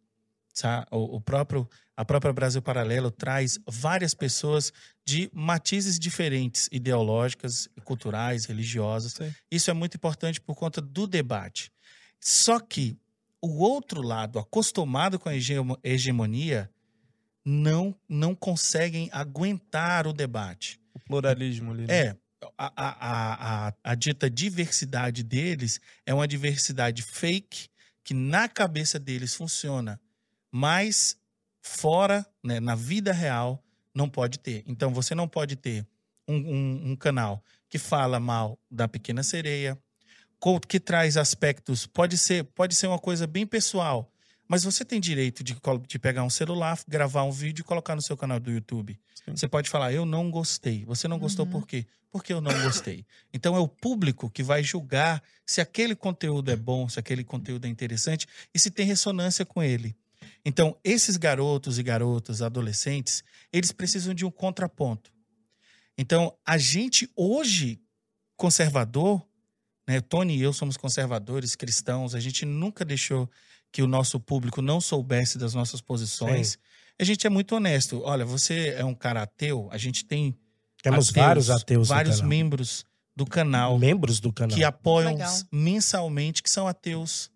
Tá? 0.60 0.88
O, 0.91 1.17
o 1.17 1.21
próprio, 1.21 1.69
a 1.95 2.06
própria 2.06 2.32
Brasil 2.32 2.62
Paralelo 2.62 3.12
traz 3.12 3.60
várias 3.67 4.13
pessoas 4.13 4.71
de 5.06 5.30
matizes 5.34 5.99
diferentes, 5.99 6.69
ideológicas, 6.71 7.67
culturais, 7.84 8.45
religiosas. 8.45 9.12
Sim. 9.12 9.34
Isso 9.51 9.69
é 9.69 9.73
muito 9.73 9.95
importante 9.95 10.39
por 10.39 10.56
conta 10.56 10.80
do 10.82 11.06
debate. 11.06 11.69
Só 12.23 12.60
que 12.60 12.95
o 13.41 13.57
outro 13.63 14.01
lado, 14.01 14.38
acostumado 14.38 15.17
com 15.19 15.27
a 15.27 15.36
hegemo- 15.36 15.77
hegemonia, 15.84 16.69
não, 17.43 17.95
não 18.07 18.36
conseguem 18.36 19.10
aguentar 19.12 20.05
o 20.05 20.13
debate. 20.13 20.79
O 20.93 20.99
pluralismo 20.99 21.71
ali. 21.71 21.88
né? 21.88 21.93
É, 22.07 22.17
a, 22.57 22.71
a, 22.75 23.67
a, 23.69 23.73
a, 23.84 23.95
dita 23.95 24.29
diversidade 24.29 25.23
deles 25.23 25.81
é 26.05 26.13
uma 26.13 26.27
diversidade 26.27 27.01
fake 27.01 27.67
que 28.03 28.13
na 28.13 28.47
cabeça 28.47 28.99
deles 28.99 29.34
funciona, 29.36 29.99
mas 30.51 31.17
fora, 31.62 32.25
né, 32.43 32.60
na 32.60 32.75
vida 32.75 33.12
real, 33.12 33.63
não 33.93 34.10
pode 34.10 34.38
ter. 34.39 34.63
Então 34.67 34.93
você 34.93 35.13
não 35.15 35.27
pode 35.27 35.55
ter 35.55 35.86
um, 36.27 36.36
um- 36.36 36.91
um 36.91 36.95
canal 36.95 37.43
que 37.69 37.77
fala 37.79 38.19
mal 38.19 38.60
da 38.69 38.88
pequena 38.88 39.23
sereia, 39.23 39.77
que 40.67 40.80
traz 40.80 41.17
aspectos, 41.17 41.86
pode 41.86 42.17
ser, 42.17 42.43
pode 42.43 42.73
ser 42.75 42.88
uma 42.88 42.97
coisa 42.99 43.27
bem 43.27 43.45
pessoal, 43.45 44.12
mas 44.47 44.63
você 44.63 44.84
tem 44.84 44.99
direito 44.99 45.43
de, 45.43 45.56
de 45.88 45.99
pegar 45.99 46.23
um 46.23 46.30
celular, 46.30 46.80
gravar 46.88 47.23
um 47.23 47.32
vídeo 47.32 47.62
e 47.62 47.63
colocar 47.63 47.95
no 47.95 48.01
seu 48.01 48.17
canal 48.17 48.39
do 48.39 48.51
YouTube. 48.51 48.99
Sim. 49.23 49.36
Você 49.36 49.47
pode 49.47 49.69
falar, 49.69 49.93
eu 49.93 50.06
não 50.06 50.30
gostei. 50.32 50.84
Você 50.86 51.08
não 51.08 51.19
gostou 51.19 51.45
Uhum. 51.45 51.51
por 51.51 51.67
quê? 51.67 51.86
Porque 52.12 52.34
eu 52.34 52.41
não 52.41 52.51
gostei. 52.63 53.06
Então 53.34 53.56
é 53.56 53.60
o 53.60 53.67
público 53.67 54.30
que 54.30 54.43
vai 54.43 54.62
julgar 54.63 55.21
se 55.45 55.62
aquele 55.62 55.95
conteúdo 55.95 56.49
é 56.51 56.56
bom, 56.56 56.89
se 56.89 56.99
aquele 56.99 57.23
conteúdo 57.23 57.65
é 57.65 57.69
interessante 57.69 58.27
e 58.54 58.60
se 58.60 58.69
tem 58.71 58.86
ressonância 58.86 59.45
com 59.45 59.62
ele. 59.63 59.95
Então, 60.43 60.75
esses 60.84 61.17
garotos 61.17 61.77
e 61.77 61.84
garotas, 61.84 62.41
adolescentes, 62.41 63.23
eles 63.54 63.71
precisam 63.71 64.13
de 64.13 64.25
um 64.25 64.32
contraponto. 64.32 65.12
Então, 65.97 66.36
a 66.45 66.58
gente 66.58 67.08
hoje, 67.15 67.80
conservador, 68.36 69.25
né, 69.88 70.00
Tony 70.02 70.38
e 70.38 70.41
eu 70.41 70.54
somos 70.54 70.78
conservadores, 70.78 71.56
cristãos, 71.56 72.15
a 72.15 72.20
gente 72.20 72.46
nunca 72.46 72.86
deixou 72.86 73.30
que 73.72 73.82
o 73.82 73.88
nosso 73.88 74.20
público 74.20 74.62
não 74.62 74.82
soubesse 74.82 75.38
das 75.38 75.54
nossas 75.54 75.82
posições. 75.82 76.58
A 77.00 77.04
gente 77.04 77.26
é 77.26 77.30
muito 77.30 77.56
honesto. 77.56 78.02
Olha, 78.04 78.26
você 78.26 78.70
é 78.78 78.84
um 78.84 78.94
cara 78.94 79.24
ateu, 79.24 79.70
a 79.72 79.78
gente 79.78 80.06
tem 80.06 80.38
Temos 80.84 81.10
ateus, 81.10 81.26
vários 81.26 81.50
ateus 81.50 81.88
vários 81.88 82.15
canal. 82.17 82.30
membros 82.30 82.86
do 83.15 83.26
canal 83.26 83.78
Membros 83.78 84.20
do 84.20 84.32
canal. 84.32 84.56
que 84.56 84.63
apoiam 84.63 85.13
Legal. 85.13 85.34
mensalmente, 85.52 86.41
que 86.41 86.50
são 86.50 86.67
ateus. 86.67 87.30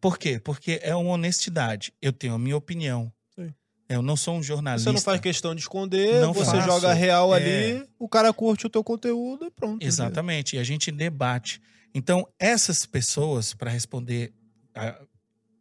Por 0.00 0.18
quê? 0.18 0.38
Porque 0.38 0.78
é 0.82 0.94
uma 0.94 1.10
honestidade. 1.10 1.92
Eu 2.00 2.12
tenho 2.12 2.34
a 2.34 2.38
minha 2.38 2.56
opinião. 2.56 3.12
Eu 3.88 4.02
não 4.02 4.16
sou 4.16 4.36
um 4.36 4.42
jornalista. 4.42 4.90
Você 4.90 4.94
não 4.94 5.00
faz 5.00 5.20
questão 5.20 5.54
de 5.54 5.60
esconder, 5.60 6.20
Não 6.20 6.32
você 6.32 6.50
faço. 6.56 6.66
joga 6.66 6.92
real 6.92 7.32
É. 7.34 7.38
ali, 7.38 7.88
o 7.98 8.08
cara 8.08 8.32
curte 8.32 8.66
o 8.66 8.70
teu 8.70 8.82
conteúdo 8.82 9.44
e 9.46 9.50
pronto. 9.50 9.84
Exatamente. 9.84 10.56
E 10.56 10.58
a 10.58 10.64
gente 10.64 10.90
debate. 10.90 11.60
Então, 11.94 12.26
essas 12.38 12.84
pessoas, 12.84 13.54
para 13.54 13.70
responder, 13.70 14.32
a- 14.74 14.98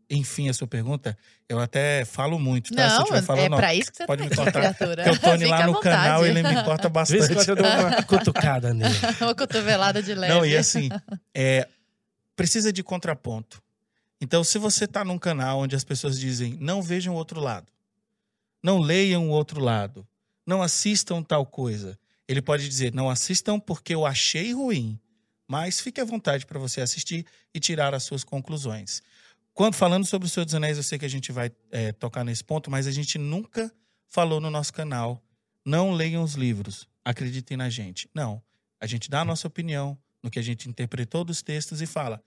enfim, 0.10 0.50
a 0.50 0.54
sua 0.54 0.68
pergunta, 0.68 1.18
eu 1.48 1.60
até 1.60 2.04
falo 2.06 2.38
muito, 2.40 2.74
tá? 2.74 2.88
Se 2.90 2.94
eu 2.96 2.98
Não, 2.98 3.04
estiver 3.04 3.22
falando, 3.24 3.54
é 3.54 3.58
pra 3.58 3.76
isso 3.76 3.92
que 3.92 3.98
você 3.98 4.06
pode 4.08 4.24
tá 4.24 4.30
me 4.30 4.36
cortar. 4.36 4.52
criatura. 4.60 5.04
Porque 5.04 5.18
o 5.18 5.22
Tony 5.22 5.44
Fica 5.46 5.50
lá 5.58 5.66
no 5.68 5.74
vontade. 5.74 5.96
canal, 5.96 6.26
ele 6.26 6.44
me 6.44 6.64
corta 6.64 6.92
Às 7.02 7.10
vezes 7.10 7.28
bastante. 7.30 7.46
quando 7.46 7.50
eu 7.50 7.64
dou 7.64 7.66
uma 7.90 8.04
cutucada 8.04 8.74
nele. 8.74 8.96
Uma 9.22 9.36
cotovelada 9.36 10.02
de 10.04 10.14
leve. 10.16 10.34
Não, 10.34 10.46
e 10.46 10.58
assim, 10.58 10.90
é, 11.34 11.68
precisa 12.36 12.74
de 12.74 12.84
contraponto. 12.84 13.62
Então, 14.20 14.44
se 14.44 14.58
você 14.58 14.86
está 14.86 15.04
num 15.06 15.18
canal 15.20 15.60
onde 15.60 15.76
as 15.76 15.84
pessoas 15.84 16.20
dizem 16.20 16.58
não 16.60 16.82
vejam 16.82 17.14
o 17.14 17.18
outro 17.18 17.40
lado, 17.40 17.68
não 18.66 18.80
leiam 18.80 19.30
o 19.30 19.32
outro 19.32 19.62
lado, 19.62 20.08
não 20.44 20.64
assistam 20.64 21.22
tal 21.22 21.46
coisa, 21.46 22.00
ele 22.28 22.42
pode 22.42 22.68
dizer 22.68 22.92
não 22.92 23.12
assistam 23.12 23.60
porque 23.60 23.94
eu 23.94 24.08
achei 24.08 24.54
ruim, 24.54 25.00
mas 25.48 25.80
fique 25.80 26.02
à 26.02 26.04
vontade 26.04 26.48
para 26.48 26.58
você 26.58 26.82
assistir 26.82 27.28
e 27.54 27.60
tirar 27.60 27.94
as 27.94 28.02
suas 28.02 28.24
conclusões. 28.24 29.04
Quando 29.54 29.76
falando 29.76 30.04
sobre 30.04 30.26
o 30.26 30.30
Senhor 30.30 30.46
dos 30.46 30.56
Anéis, 30.56 30.78
eu 30.78 30.84
sei 30.84 30.98
que 30.98 31.06
a 31.06 31.10
gente 31.10 31.32
vai 31.32 31.52
é, 31.70 31.92
tocar 31.92 32.24
nesse 32.24 32.44
ponto, 32.44 32.72
mas 32.72 32.88
a 32.88 32.92
gente 32.92 33.20
nunca 33.20 33.72
falou 34.08 34.42
no 34.42 34.50
nosso 34.50 34.74
canal 34.74 35.24
não 35.64 35.92
leiam 35.92 36.24
os 36.24 36.34
livros, 36.34 36.88
acreditem 37.04 37.56
na 37.56 37.70
gente. 37.70 38.10
Não, 38.16 38.42
a 38.82 38.88
gente 38.88 39.12
dá 39.12 39.22
a 39.22 39.26
nossa 39.26 39.48
opinião 39.48 39.96
no 40.24 40.32
que 40.32 40.40
a 40.40 40.44
gente 40.44 40.68
interpretou 40.68 41.24
dos 41.24 41.44
textos 41.44 41.84
e 41.84 41.86
fala: 41.86 42.20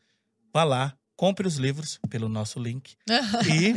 vá 0.52 0.62
lá, 0.62 0.96
compre 1.16 1.48
os 1.48 1.56
livros 1.56 1.98
pelo 2.08 2.28
nosso 2.28 2.60
link 2.60 2.94
e 3.50 3.74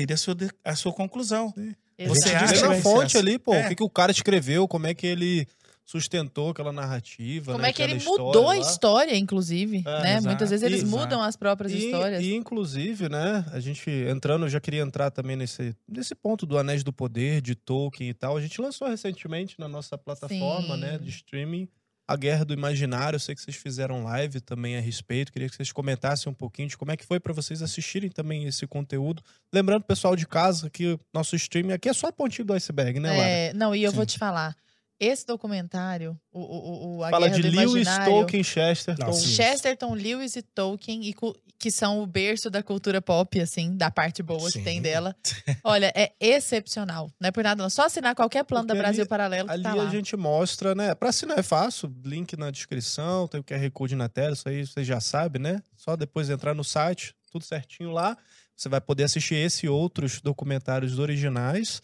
tire 0.00 0.12
a 0.12 0.16
sua, 0.16 0.36
a 0.64 0.74
sua 0.76 0.92
conclusão. 0.92 1.52
Você 1.98 2.28
Exato. 2.30 2.44
acha 2.44 2.68
na 2.68 2.74
ser 2.74 2.82
fonte 2.82 3.16
assim? 3.16 3.18
ali, 3.18 3.38
pô, 3.38 3.54
É. 3.54 3.64
o 3.66 3.68
que, 3.68 3.74
que 3.76 3.84
o 3.84 3.88
cara 3.90 4.10
escreveu, 4.10 4.66
como 4.66 4.86
é 4.86 4.94
que 4.94 5.06
ele 5.06 5.46
sustentou 5.86 6.48
aquela 6.50 6.72
narrativa. 6.72 7.52
Como 7.52 7.62
né, 7.62 7.68
é 7.68 7.72
que 7.72 7.82
ele 7.82 8.02
mudou 8.02 8.48
a 8.48 8.56
história, 8.56 9.14
inclusive, 9.16 9.82
É, 9.86 10.02
né? 10.02 10.10
exato. 10.12 10.26
Muitas 10.28 10.48
vezes 10.50 10.62
eles 10.64 10.80
E- 10.82 10.86
mudam 10.86 11.20
as 11.22 11.36
próprias 11.36 11.72
E, 11.72 11.76
histórias. 11.84 12.24
e, 12.24 12.34
inclusive, 12.34 13.08
né, 13.10 13.44
a 13.52 13.60
gente 13.60 13.90
entrando, 13.90 14.46
eu 14.46 14.48
já 14.48 14.58
queria 14.60 14.80
entrar 14.80 15.10
também 15.10 15.36
nesse, 15.36 15.76
nesse 15.86 16.14
ponto 16.14 16.46
do 16.46 16.56
Anéis 16.56 16.82
do 16.82 16.90
Poder, 16.92 17.42
de 17.42 17.54
Tolkien 17.54 18.08
e 18.08 18.14
tal. 18.14 18.34
A 18.36 18.40
gente 18.40 18.58
lançou 18.62 18.88
recentemente 18.88 19.56
na 19.58 19.68
nossa 19.68 19.98
plataforma, 19.98 20.74
Sim. 20.74 20.80
né, 20.80 20.96
de 20.98 21.10
streaming, 21.10 21.68
A 22.06 22.16
Guerra 22.16 22.44
do 22.44 22.52
Imaginário. 22.52 23.16
Eu 23.16 23.20
sei 23.20 23.34
que 23.34 23.40
vocês 23.40 23.56
fizeram 23.56 24.04
live 24.04 24.40
também 24.40 24.76
a 24.76 24.80
respeito. 24.80 25.32
Queria 25.32 25.48
que 25.48 25.56
vocês 25.56 25.72
comentassem 25.72 26.30
um 26.30 26.34
pouquinho 26.34 26.68
de 26.68 26.76
como 26.76 26.92
é 26.92 26.96
que 26.96 27.04
foi 27.04 27.18
para 27.18 27.32
vocês 27.32 27.62
assistirem 27.62 28.10
também 28.10 28.44
esse 28.44 28.66
conteúdo. 28.66 29.22
Lembrando, 29.52 29.84
pessoal 29.84 30.14
de 30.14 30.26
casa, 30.26 30.68
que 30.68 30.98
nosso 31.12 31.34
streaming 31.36 31.72
aqui 31.72 31.88
é 31.88 31.92
só 31.92 32.08
a 32.08 32.12
pontinha 32.12 32.44
do 32.44 32.52
iceberg, 32.52 33.00
né, 33.00 33.10
Lara? 33.10 33.28
É, 33.28 33.52
não, 33.54 33.74
e 33.74 33.82
eu 33.82 33.92
vou 33.92 34.02
Sim. 34.02 34.14
te 34.14 34.18
falar. 34.18 34.54
Esse 34.98 35.26
documentário, 35.26 36.18
o, 36.32 36.40
o, 36.40 36.96
o, 36.98 37.04
a 37.04 37.10
Fala 37.10 37.28
Guerra 37.28 37.42
de 37.42 37.50
do 37.50 37.56
Lewis, 37.60 37.88
Tolkien, 38.04 38.44
Chesterton. 38.44 39.06
Nossa. 39.06 39.26
Chesterton, 39.26 39.94
Lewis 39.94 40.36
e 40.36 40.42
Tolkien, 40.42 41.02
e 41.04 41.14
que 41.58 41.70
são 41.70 42.00
o 42.02 42.06
berço 42.06 42.48
da 42.48 42.62
cultura 42.62 43.02
pop, 43.02 43.40
assim, 43.40 43.76
da 43.76 43.90
parte 43.90 44.22
boa 44.22 44.46
que 44.46 44.58
Sim. 44.58 44.64
tem 44.64 44.80
dela. 44.82 45.16
Olha, 45.64 45.92
é 45.96 46.12
excepcional. 46.20 47.10
Não 47.20 47.28
é 47.28 47.32
por 47.32 47.42
nada, 47.42 47.60
não. 47.62 47.68
Só 47.70 47.86
assinar 47.86 48.14
qualquer 48.14 48.44
plano 48.44 48.66
da 48.66 48.74
Porque 48.74 48.82
Brasil 48.82 49.02
ali- 49.02 49.08
Paralelo 49.08 49.48
que 49.48 49.54
Ali 49.54 49.62
tá 49.62 49.74
lá. 49.74 49.84
a 49.88 49.90
gente 49.90 50.16
mostra, 50.16 50.74
né? 50.74 50.94
Pra 50.94 51.08
assinar 51.08 51.38
é 51.38 51.42
fácil, 51.42 51.92
link 52.04 52.36
na 52.36 52.50
descrição, 52.50 53.26
tem 53.26 53.40
o 53.40 53.44
QR 53.44 53.68
Code 53.72 53.96
na 53.96 54.08
tela, 54.08 54.32
isso 54.34 54.48
aí 54.48 54.64
você 54.66 54.84
já 54.84 55.00
sabe, 55.00 55.38
né? 55.38 55.60
Só 55.76 55.96
depois 55.96 56.30
entrar 56.30 56.54
no 56.54 56.62
site, 56.64 57.14
tudo 57.32 57.44
certinho 57.44 57.90
lá. 57.90 58.16
Você 58.56 58.68
vai 58.68 58.80
poder 58.80 59.04
assistir 59.04 59.34
esse 59.34 59.66
e 59.66 59.68
outros 59.68 60.20
documentários 60.20 60.98
originais. 61.00 61.82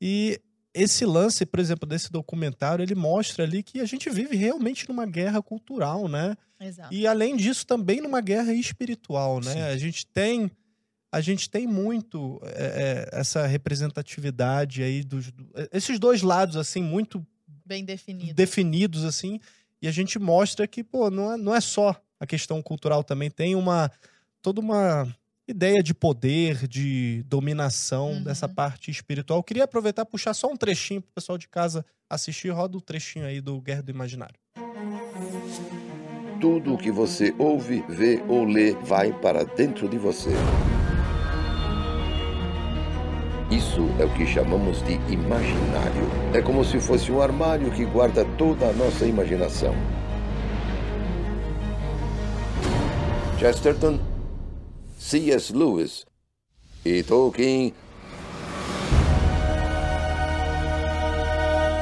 E 0.00 0.40
esse 0.82 1.04
lance, 1.06 1.44
por 1.46 1.58
exemplo, 1.58 1.88
desse 1.88 2.10
documentário, 2.12 2.82
ele 2.82 2.94
mostra 2.94 3.44
ali 3.44 3.62
que 3.62 3.80
a 3.80 3.84
gente 3.86 4.08
vive 4.10 4.36
realmente 4.36 4.88
numa 4.88 5.06
guerra 5.06 5.40
cultural, 5.42 6.06
né? 6.08 6.36
Exato. 6.60 6.92
E 6.94 7.06
além 7.06 7.36
disso, 7.36 7.66
também 7.66 8.00
numa 8.00 8.20
guerra 8.20 8.52
espiritual, 8.52 9.40
né? 9.40 9.52
Sim. 9.52 9.60
A 9.62 9.76
gente 9.76 10.06
tem 10.06 10.50
a 11.10 11.20
gente 11.20 11.48
tem 11.48 11.66
muito 11.66 12.38
é, 12.42 13.08
é, 13.12 13.18
essa 13.20 13.46
representatividade 13.46 14.82
aí 14.82 15.02
dos 15.02 15.30
do- 15.32 15.48
esses 15.72 15.98
dois 15.98 16.20
lados 16.22 16.56
assim 16.56 16.82
muito 16.82 17.24
Bem 17.64 17.84
definido. 17.84 18.34
definidos 18.34 19.04
assim 19.04 19.40
e 19.80 19.88
a 19.88 19.90
gente 19.90 20.18
mostra 20.18 20.66
que 20.66 20.84
pô 20.84 21.10
não 21.10 21.32
é, 21.32 21.36
não 21.36 21.54
é 21.54 21.60
só 21.60 21.98
a 22.20 22.26
questão 22.26 22.60
cultural 22.62 23.02
também 23.02 23.30
tem 23.30 23.54
uma 23.54 23.90
toda 24.42 24.60
uma 24.60 25.06
ideia 25.48 25.82
de 25.82 25.94
poder 25.94 26.66
de 26.66 27.22
dominação 27.28 28.12
Uhum. 28.12 28.24
dessa 28.24 28.48
parte 28.48 28.90
espiritual 28.90 29.38
Eu 29.38 29.44
queria 29.44 29.64
aproveitar 29.64 30.02
e 30.02 30.06
puxar 30.06 30.34
só 30.34 30.48
um 30.50 30.56
trechinho 30.56 31.00
pro 31.00 31.12
pessoal 31.14 31.38
de 31.38 31.48
casa 31.48 31.84
assistir 32.10 32.50
roda 32.50 32.76
o 32.76 32.80
trechinho 32.80 33.26
aí 33.26 33.40
do 33.40 33.60
Guerra 33.60 33.82
do 33.82 33.90
Imaginário 33.90 34.34
Tudo 36.40 36.74
o 36.74 36.78
que 36.78 36.90
você 36.90 37.34
ouve, 37.38 37.84
vê 37.88 38.22
ou 38.28 38.44
lê 38.44 38.72
vai 38.72 39.12
para 39.12 39.44
dentro 39.44 39.88
de 39.88 39.96
você. 39.98 40.30
Isso 43.50 43.86
é 44.00 44.04
o 44.04 44.12
que 44.14 44.26
chamamos 44.26 44.82
de 44.82 44.94
imaginário. 45.10 46.02
É 46.34 46.42
como 46.42 46.64
se 46.64 46.78
fosse 46.80 47.10
um 47.12 47.22
armário 47.22 47.70
que 47.70 47.84
guarda 47.86 48.24
toda 48.36 48.66
a 48.66 48.72
nossa 48.72 49.06
imaginação. 49.06 49.72
Chesterton, 53.38 53.98
C.S. 54.98 55.52
Lewis 55.52 56.04
e 56.84 57.02
Tolkien 57.02 57.74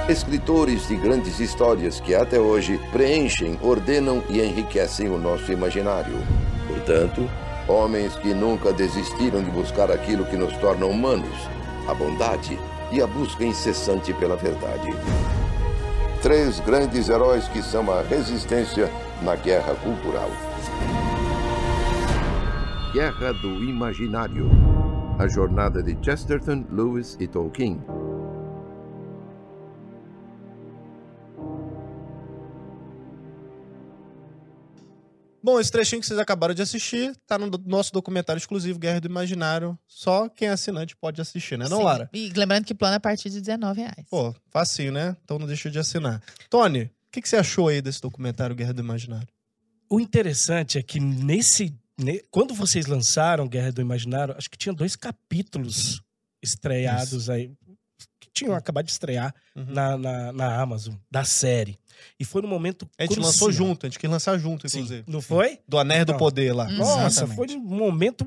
Escritores 0.09 0.87
de 0.89 0.97
grandes 0.97 1.41
histórias 1.41 1.99
que 1.99 2.15
até 2.15 2.39
hoje 2.39 2.79
preenchem, 2.93 3.59
ordenam 3.63 4.23
e 4.29 4.43
enriquecem 4.43 5.09
o 5.09 5.17
nosso 5.17 5.51
imaginário. 5.51 6.15
Portanto, 6.67 7.31
homens 7.67 8.15
que 8.17 8.35
nunca 8.35 8.73
desistiram 8.73 9.43
de 9.43 9.51
buscar 9.51 9.91
aquilo 9.91 10.27
que 10.27 10.37
nos 10.37 10.55
torna 10.59 10.85
humanos, 10.85 11.49
a 11.89 11.95
bondade 11.95 12.59
e 12.93 13.01
a 13.01 13.07
busca 13.07 13.45
incessante 13.45 14.13
pela 14.13 14.37
verdade. 14.37 14.91
Três 16.21 16.61
grandes 16.61 17.09
heróis 17.09 17.49
que 17.49 17.63
são 17.63 17.91
a 17.91 18.03
resistência 18.03 18.91
na 19.23 19.37
guerra 19.37 19.75
cultural. 19.77 20.31
Guerra 22.95 23.33
do 23.33 23.65
Imaginário. 23.65 24.49
A 25.19 25.27
jornada 25.27 25.83
de 25.83 25.99
Chesterton, 26.01 26.65
Lewis 26.71 27.17
e 27.19 27.27
Tolkien. 27.27 27.83
Bom, 35.43 35.59
esse 35.59 35.73
trechinho 35.73 36.01
que 36.01 36.07
vocês 36.07 36.21
acabaram 36.21 36.55
de 36.55 36.63
assistir 36.63 37.13
tá 37.27 37.37
no 37.37 37.51
nosso 37.67 37.93
documentário 37.93 38.39
exclusivo 38.39 38.79
Guerra 38.79 39.01
do 39.01 39.09
Imaginário. 39.09 39.77
Só 39.89 40.29
quem 40.29 40.47
é 40.47 40.53
assinante 40.53 40.95
pode 40.95 41.21
assistir, 41.21 41.59
né, 41.59 41.67
não, 41.69 41.79
Sim. 41.79 41.83
Lara? 41.83 42.09
E 42.13 42.33
lembrando 42.37 42.65
que 42.65 42.77
plano 42.77 42.95
é 42.95 42.99
a 42.99 43.01
partir 43.01 43.29
de 43.29 43.39
R$19,00. 43.39 44.05
Pô, 44.09 44.33
facinho, 44.53 44.93
né? 44.93 45.17
Então 45.25 45.37
não 45.37 45.49
deixa 45.49 45.69
de 45.69 45.81
assinar. 45.81 46.23
Tony, 46.49 46.85
o 46.85 46.91
que, 47.11 47.21
que 47.21 47.29
você 47.29 47.39
achou 47.39 47.67
aí 47.67 47.83
desse 47.83 48.01
documentário 48.01 48.55
Guerra 48.55 48.73
do 48.73 48.83
Imaginário? 48.83 49.27
O 49.91 49.99
interessante 49.99 50.79
é 50.79 50.83
que 50.83 51.01
nesse. 51.01 51.75
Ne- 51.99 52.21
Quando 52.31 52.55
vocês 52.55 52.87
lançaram 52.87 53.47
Guerra 53.49 53.73
do 53.73 53.81
Imaginário, 53.81 54.35
acho 54.37 54.51
que 54.51 54.57
tinha 54.59 54.73
dois 54.73 54.97
capítulos 54.97 56.03
estreados 56.43 57.29
aí. 57.31 57.51
Que 58.21 58.29
tinham 58.33 58.55
acabado 58.55 58.87
de 58.87 58.93
estrear 58.93 59.35
Uhum. 59.55 59.65
na, 59.67 59.97
na, 59.97 60.33
na 60.33 60.61
Amazon, 60.61 60.95
da 61.11 61.25
série. 61.25 61.79
E 62.19 62.25
foi 62.25 62.43
no 62.43 62.49
momento. 62.49 62.89
A 62.99 63.03
gente 63.03 63.15
crucial. 63.15 63.27
lançou 63.33 63.53
junto, 63.53 63.87
a 63.87 63.89
gente 63.89 63.99
quis 63.99 64.11
lançar 64.11 64.37
junto, 64.39 64.69
Sim. 64.69 64.79
inclusive. 64.81 65.05
Não 65.07 65.21
foi? 65.23 65.61
Do 65.69 65.79
Anéis 65.79 66.05
do. 66.05 66.17
Poder 66.17 66.53
lá. 66.53 66.67
Hum. 66.67 66.77
Nossa, 66.79 67.07
Exatamente. 67.25 67.37
foi 67.37 67.57
um 67.57 67.61
momento 67.61 68.27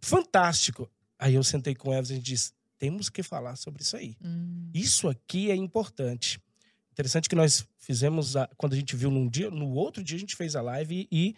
fantástico. 0.00 0.88
Aí 1.18 1.34
eu 1.34 1.42
sentei 1.44 1.74
com 1.74 1.92
elas 1.92 2.10
e 2.10 2.18
disse: 2.18 2.52
temos 2.78 3.08
que 3.08 3.22
falar 3.22 3.56
sobre 3.56 3.82
isso 3.82 3.96
aí. 3.96 4.16
Hum. 4.24 4.68
Isso 4.74 5.08
aqui 5.08 5.50
é 5.50 5.54
importante. 5.56 6.40
Interessante 6.92 7.28
que 7.28 7.36
nós 7.36 7.64
fizemos, 7.78 8.36
a- 8.36 8.48
quando 8.56 8.74
a 8.74 8.76
gente 8.76 8.94
viu 8.96 9.10
num 9.10 9.28
dia, 9.28 9.50
no 9.50 9.70
outro 9.70 10.02
dia 10.02 10.16
a 10.16 10.20
gente 10.20 10.36
fez 10.36 10.54
a 10.54 10.60
live 10.62 11.08
e 11.10 11.34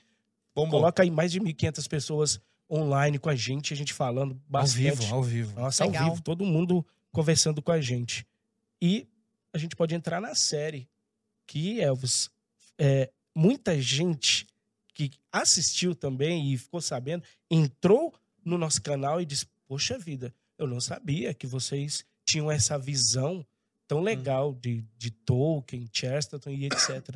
Bombou. 0.54 0.80
coloca 0.80 1.02
aí 1.02 1.10
mais 1.10 1.32
de 1.32 1.40
1.500 1.40 1.88
pessoas 1.88 2.40
online 2.70 3.18
com 3.18 3.28
a 3.28 3.36
gente, 3.36 3.72
a 3.72 3.76
gente 3.76 3.92
falando 3.92 4.32
Ao 4.32 4.40
bastante. 4.48 4.78
vivo, 4.82 5.14
ao 5.14 5.22
vivo. 5.22 5.60
Nossa, 5.60 5.84
Legal. 5.84 6.04
ao 6.04 6.10
vivo, 6.10 6.22
todo 6.22 6.44
mundo 6.44 6.84
conversando 7.10 7.60
com 7.60 7.70
a 7.72 7.80
gente. 7.80 8.26
E 8.80 9.06
a 9.52 9.58
gente 9.58 9.76
pode 9.76 9.94
entrar 9.94 10.20
na 10.20 10.34
série, 10.34 10.88
que, 11.46 11.80
Elvis, 11.80 12.30
é, 12.78 13.10
muita 13.34 13.80
gente 13.80 14.46
que 14.94 15.10
assistiu 15.30 15.94
também 15.94 16.52
e 16.52 16.58
ficou 16.58 16.80
sabendo, 16.80 17.22
entrou 17.50 18.14
no 18.44 18.56
nosso 18.58 18.80
canal 18.82 19.20
e 19.20 19.26
disse, 19.26 19.46
poxa 19.66 19.98
vida, 19.98 20.34
eu 20.58 20.66
não 20.66 20.80
sabia 20.80 21.34
que 21.34 21.46
vocês 21.46 22.04
tinham 22.24 22.50
essa 22.50 22.78
visão 22.78 23.44
tão 23.86 23.98
Hum. 23.98 24.02
legal 24.04 24.54
de, 24.54 24.84
de 24.96 25.10
Tolkien, 25.10 25.88
Chesterton 25.92 26.50
e 26.50 26.64
etc. 26.66 27.14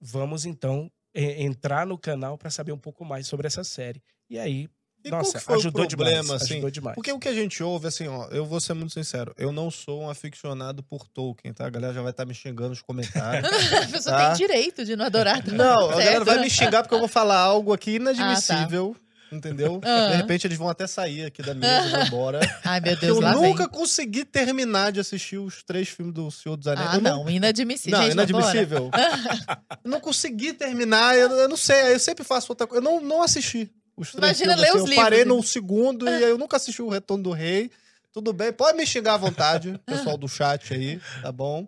Vamos, 0.00 0.44
então, 0.44 0.90
entrar 1.14 1.86
no 1.86 1.96
canal 1.98 2.36
para 2.36 2.50
saber 2.50 2.72
um 2.72 2.78
pouco 2.78 3.04
mais 3.04 3.26
sobre 3.26 3.46
essa 3.46 3.62
série. 3.64 4.02
E 4.28 4.38
aí, 4.38 4.68
E 5.04 5.10
qual 5.10 5.20
nossa, 5.22 5.38
que 5.38 5.44
foi 5.44 5.56
ajudou 5.56 5.84
o 5.84 5.88
problema, 5.88 6.22
demais. 6.22 6.42
assim? 6.42 6.54
ajudou 6.54 6.70
demais. 6.70 6.94
Porque 6.94 7.12
o 7.12 7.18
que 7.18 7.28
a 7.28 7.34
gente 7.34 7.62
ouve, 7.62 7.86
assim, 7.88 8.08
ó, 8.08 8.26
eu 8.30 8.44
vou 8.46 8.58
ser 8.60 8.72
muito 8.74 8.92
sincero, 8.94 9.34
eu 9.36 9.52
não 9.52 9.70
sou 9.70 10.02
um 10.02 10.08
aficionado 10.10 10.82
por 10.82 11.06
Tolkien, 11.08 11.52
tá? 11.52 11.66
A 11.66 11.70
galera 11.70 11.92
já 11.92 12.00
vai 12.02 12.10
estar 12.10 12.24
me 12.24 12.34
xingando 12.34 12.70
nos 12.70 12.80
comentários. 12.82 13.48
A 13.84 13.86
pessoa 13.86 14.16
Tá. 14.16 14.26
tem 14.28 14.46
direito 14.46 14.84
de 14.84 14.96
não 14.96 15.04
adorar. 15.04 15.42
tá 15.44 15.52
não, 15.52 15.90
a 15.90 15.92
galera 15.92 16.24
vai 16.24 16.40
me 16.40 16.48
xingar 16.50 16.82
porque 16.82 16.94
eu 16.94 16.98
vou 17.00 17.08
falar 17.08 17.38
algo 17.38 17.72
aqui 17.72 17.96
inadmissível, 17.96 18.96
entendeu? 19.32 19.80
Ah. 19.84 20.10
De 20.10 20.16
repente 20.16 20.46
eles 20.46 20.56
vão 20.58 20.68
até 20.68 20.86
sair 20.86 21.24
aqui 21.26 21.42
da 21.42 21.54
mesa, 21.54 21.88
vão 21.90 22.02
embora. 22.06 22.40
Ai, 22.64 22.80
meu 22.80 22.96
Deus, 22.96 23.16
eu 23.16 23.20
lá 23.20 23.32
nunca 23.34 23.64
vem. 23.64 23.68
consegui 23.68 24.24
terminar 24.24 24.92
de 24.92 25.00
assistir 25.00 25.38
os 25.38 25.62
três 25.62 25.88
filmes 25.88 26.14
do 26.14 26.30
Senhor 26.30 26.56
dos 26.56 26.66
Anéis. 26.66 26.88
Ah, 26.92 26.96
eu 26.96 27.00
não, 27.00 27.28
inadmissível. 27.30 27.98
Não, 27.98 28.04
Gente, 28.04 28.12
inadmissível. 28.14 28.90
eu 29.84 29.90
não 29.90 30.00
consegui 30.00 30.52
terminar, 30.52 31.16
eu, 31.16 31.30
eu 31.30 31.48
não 31.48 31.56
sei, 31.56 31.92
eu 31.94 31.98
sempre 32.00 32.24
faço 32.24 32.50
outra 32.52 32.66
coisa. 32.66 32.84
Eu 32.84 32.90
não, 32.90 33.00
não 33.00 33.22
assisti 33.22 33.70
os 33.96 34.10
três 34.12 34.40
Imagina 34.40 34.54
filmes. 34.56 34.60
ler 34.60 34.68
assim, 34.76 34.84
os 34.84 34.90
eu 34.90 34.96
parei 35.02 35.18
livros. 35.20 35.36
no 35.36 35.42
segundo 35.42 36.06
e 36.08 36.12
aí 36.12 36.22
eu 36.30 36.38
nunca 36.38 36.56
assisti 36.56 36.82
o 36.82 36.88
Retorno 36.88 37.22
do 37.24 37.30
Rei. 37.32 37.70
Tudo 38.12 38.32
bem, 38.32 38.52
pode 38.52 38.76
me 38.78 38.86
xingar 38.86 39.14
à 39.14 39.16
vontade, 39.16 39.80
pessoal 39.84 40.16
do 40.16 40.28
chat 40.28 40.72
aí, 40.72 41.00
tá 41.20 41.32
bom? 41.32 41.66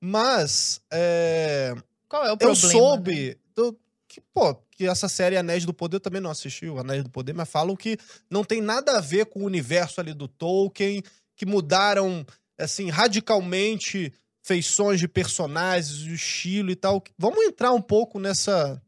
Mas, 0.00 0.80
é, 0.92 1.74
Qual 2.08 2.24
é 2.24 2.28
o 2.28 2.32
eu 2.32 2.36
problema? 2.36 2.66
né? 2.66 2.72
soube 2.72 3.38
do- 3.56 3.76
que, 4.08 4.20
pô, 4.32 4.54
que 4.70 4.86
essa 4.86 5.08
série 5.08 5.36
Anéis 5.36 5.64
do 5.64 5.74
Poder 5.74 5.96
eu 5.96 6.00
também 6.00 6.20
não 6.20 6.30
assisti, 6.30 6.66
o 6.66 6.78
Anéis 6.78 7.04
do 7.04 7.10
Poder, 7.10 7.34
mas 7.34 7.48
falam 7.48 7.76
que 7.76 7.98
não 8.30 8.42
tem 8.42 8.60
nada 8.60 8.96
a 8.96 9.00
ver 9.00 9.26
com 9.26 9.40
o 9.40 9.44
universo 9.44 10.00
ali 10.00 10.14
do 10.14 10.26
Tolkien, 10.26 11.02
que 11.36 11.44
mudaram, 11.44 12.26
assim, 12.58 12.88
radicalmente 12.88 14.12
feições 14.42 14.98
de 14.98 15.06
personagens, 15.06 16.02
o 16.04 16.14
estilo 16.14 16.70
e 16.70 16.76
tal. 16.76 17.02
Vamos 17.18 17.44
entrar 17.44 17.72
um 17.72 17.82
pouco 17.82 18.18
nessa 18.18 18.80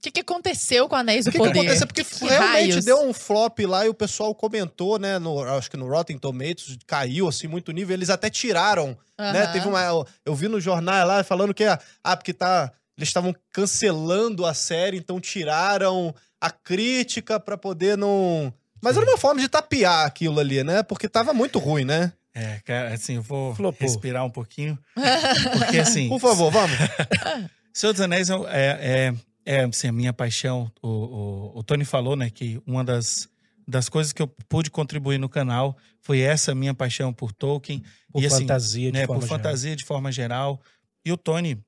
que, 0.00 0.10
que 0.10 0.20
aconteceu 0.20 0.88
com 0.88 0.96
Anéis 0.96 1.24
do 1.24 1.28
O 1.28 1.32
que, 1.32 1.38
que 1.38 1.44
Poder? 1.44 1.60
aconteceu? 1.60 1.86
Porque 1.86 2.04
Que 2.04 2.24
realmente 2.24 2.80
deu 2.80 3.02
um 3.02 3.12
flop 3.12 3.58
lá 3.60 3.84
e 3.84 3.88
o 3.88 3.94
pessoal 3.94 4.34
comentou, 4.34 4.98
né? 4.98 5.18
No, 5.18 5.42
acho 5.42 5.70
que 5.70 5.76
no 5.76 5.88
Rotten 5.88 6.18
Tomatoes 6.18 6.78
caiu 6.86 7.28
assim 7.28 7.46
muito 7.46 7.70
nível. 7.70 7.94
Eles 7.94 8.08
até 8.08 8.30
tiraram, 8.30 8.96
né? 9.18 9.42
Aham. 9.42 9.52
Teve 9.52 9.68
uma. 9.68 9.82
Eu, 9.82 10.06
eu 10.24 10.34
vi 10.34 10.48
no 10.48 10.60
jornal 10.60 11.06
lá 11.06 11.22
falando 11.22 11.52
que 11.52 11.64
ah, 11.64 12.16
porque 12.16 12.32
tá. 12.32 12.72
Eles 13.00 13.08
estavam 13.08 13.34
cancelando 13.50 14.44
a 14.44 14.52
série, 14.52 14.98
então 14.98 15.18
tiraram 15.18 16.14
a 16.38 16.50
crítica 16.50 17.40
pra 17.40 17.56
poder 17.56 17.96
não. 17.96 18.52
Mas 18.82 18.94
era 18.94 19.06
uma 19.06 19.16
forma 19.16 19.40
de 19.40 19.48
tapear 19.48 20.06
aquilo 20.06 20.38
ali, 20.38 20.62
né? 20.62 20.82
Porque 20.82 21.08
tava 21.08 21.32
muito 21.32 21.58
ruim, 21.58 21.84
né? 21.84 22.12
É, 22.34 22.60
cara, 22.62 22.92
assim, 22.92 23.14
eu 23.14 23.22
vou 23.22 23.54
Flopou. 23.54 23.88
respirar 23.88 24.22
um 24.24 24.30
pouquinho. 24.30 24.78
Porque, 25.58 25.78
assim, 25.78 26.10
Por 26.10 26.20
favor, 26.20 26.50
vamos. 26.50 26.76
Senhor 27.72 27.92
dos 27.92 28.02
Anéis 28.02 28.28
é, 28.28 28.36
é, 28.50 29.14
é, 29.46 29.64
assim, 29.64 29.88
a 29.88 29.92
minha 29.92 30.12
paixão. 30.12 30.70
O, 30.82 30.88
o, 30.88 31.58
o 31.58 31.62
Tony 31.62 31.86
falou, 31.86 32.14
né, 32.16 32.28
que 32.28 32.60
uma 32.66 32.84
das, 32.84 33.30
das 33.66 33.88
coisas 33.88 34.12
que 34.12 34.20
eu 34.20 34.28
pude 34.46 34.70
contribuir 34.70 35.18
no 35.18 35.28
canal 35.28 35.74
foi 36.02 36.20
essa 36.20 36.54
minha 36.54 36.74
paixão 36.74 37.14
por 37.14 37.32
Tolkien. 37.32 37.82
Por 38.12 38.22
e, 38.22 38.26
assim, 38.26 38.40
fantasia, 38.40 38.92
de 38.92 38.98
né, 38.98 39.06
forma 39.06 39.22
por 39.22 39.26
fantasia 39.28 39.74
de 39.74 39.86
forma 39.86 40.12
geral. 40.12 40.60
E 41.02 41.10
o 41.10 41.16
Tony, 41.16 41.58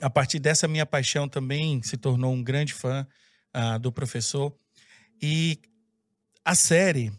a 0.00 0.10
partir 0.10 0.38
dessa 0.38 0.66
minha 0.66 0.86
paixão, 0.86 1.28
também 1.28 1.82
se 1.82 1.96
tornou 1.96 2.32
um 2.32 2.42
grande 2.42 2.72
fã 2.72 3.06
ah, 3.52 3.78
do 3.78 3.92
professor. 3.92 4.52
E 5.20 5.58
a 6.44 6.54
série. 6.54 7.12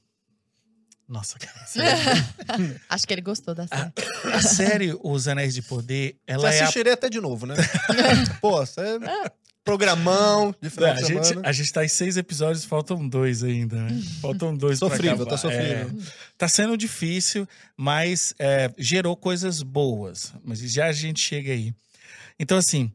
Nossa, 1.08 1.38
cara. 1.40 1.62
a 1.62 1.66
série- 1.66 2.80
Acho 2.90 3.08
que 3.08 3.14
ele 3.14 3.22
gostou 3.22 3.54
da 3.54 3.68
série. 3.68 3.92
A 4.34 4.42
série 4.42 4.98
Os 5.04 5.28
Anéis 5.28 5.54
de 5.54 5.62
Poder, 5.62 6.16
Você 6.16 6.20
ela 6.28 6.54
é 6.54 6.60
a 6.60 6.64
assistiria 6.64 6.94
até 6.94 7.10
de 7.10 7.20
novo, 7.22 7.46
né? 7.46 7.56
Pô, 8.42 8.66
você... 8.66 8.82
programão 9.64 10.54
de 10.62 10.70
final 10.70 10.90
É, 10.90 10.92
a, 10.92 10.96
de 10.96 11.06
gente, 11.06 11.40
a 11.44 11.52
gente 11.52 11.72
tá 11.72 11.86
em 11.86 11.90
seis 11.90 12.18
episódios, 12.18 12.66
faltam 12.66 13.08
dois 13.08 13.44
ainda, 13.44 13.78
né? 13.78 14.02
Faltam 14.22 14.56
dois 14.56 14.80
Sofrível, 14.80 15.26
tá 15.26 15.38
sofrível. 15.38 15.88
É, 15.88 16.12
tá 16.38 16.48
sendo 16.50 16.76
difícil, 16.76 17.48
mas 17.78 18.34
é, 18.40 18.74
gerou 18.78 19.16
coisas 19.16 19.62
boas. 19.62 20.34
Mas 20.44 20.60
já 20.60 20.88
a 20.88 20.92
gente 20.92 21.20
chega 21.22 21.54
aí. 21.54 21.74
Então, 22.40 22.58
assim, 22.58 22.92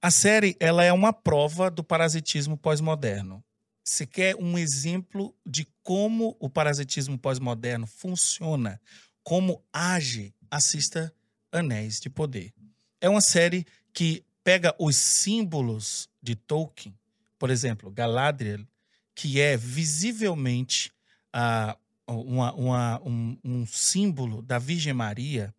a 0.00 0.10
série 0.10 0.56
ela 0.60 0.84
é 0.84 0.92
uma 0.92 1.12
prova 1.12 1.70
do 1.70 1.82
parasitismo 1.82 2.56
pós-moderno. 2.56 3.42
Você 3.84 4.06
quer 4.06 4.34
um 4.36 4.58
exemplo 4.58 5.34
de 5.46 5.66
como 5.82 6.36
o 6.40 6.48
parasitismo 6.50 7.18
pós-moderno 7.18 7.86
funciona, 7.86 8.80
como 9.22 9.62
age, 9.72 10.34
assista 10.50 11.12
Anéis 11.52 12.00
de 12.00 12.10
Poder. 12.10 12.52
É 13.00 13.08
uma 13.08 13.20
série 13.20 13.64
que 13.92 14.24
pega 14.42 14.74
os 14.78 14.96
símbolos 14.96 16.08
de 16.22 16.34
Tolkien, 16.34 16.96
por 17.38 17.50
exemplo, 17.50 17.90
Galadriel, 17.90 18.66
que 19.14 19.40
é 19.40 19.56
visivelmente 19.56 20.92
ah, 21.32 21.76
uma- 22.06 22.54
uma- 22.54 23.02
um, 23.04 23.38
um 23.44 23.66
símbolo 23.66 24.40
da 24.40 24.58
Virgem 24.58 24.92
Maria, 24.92 25.54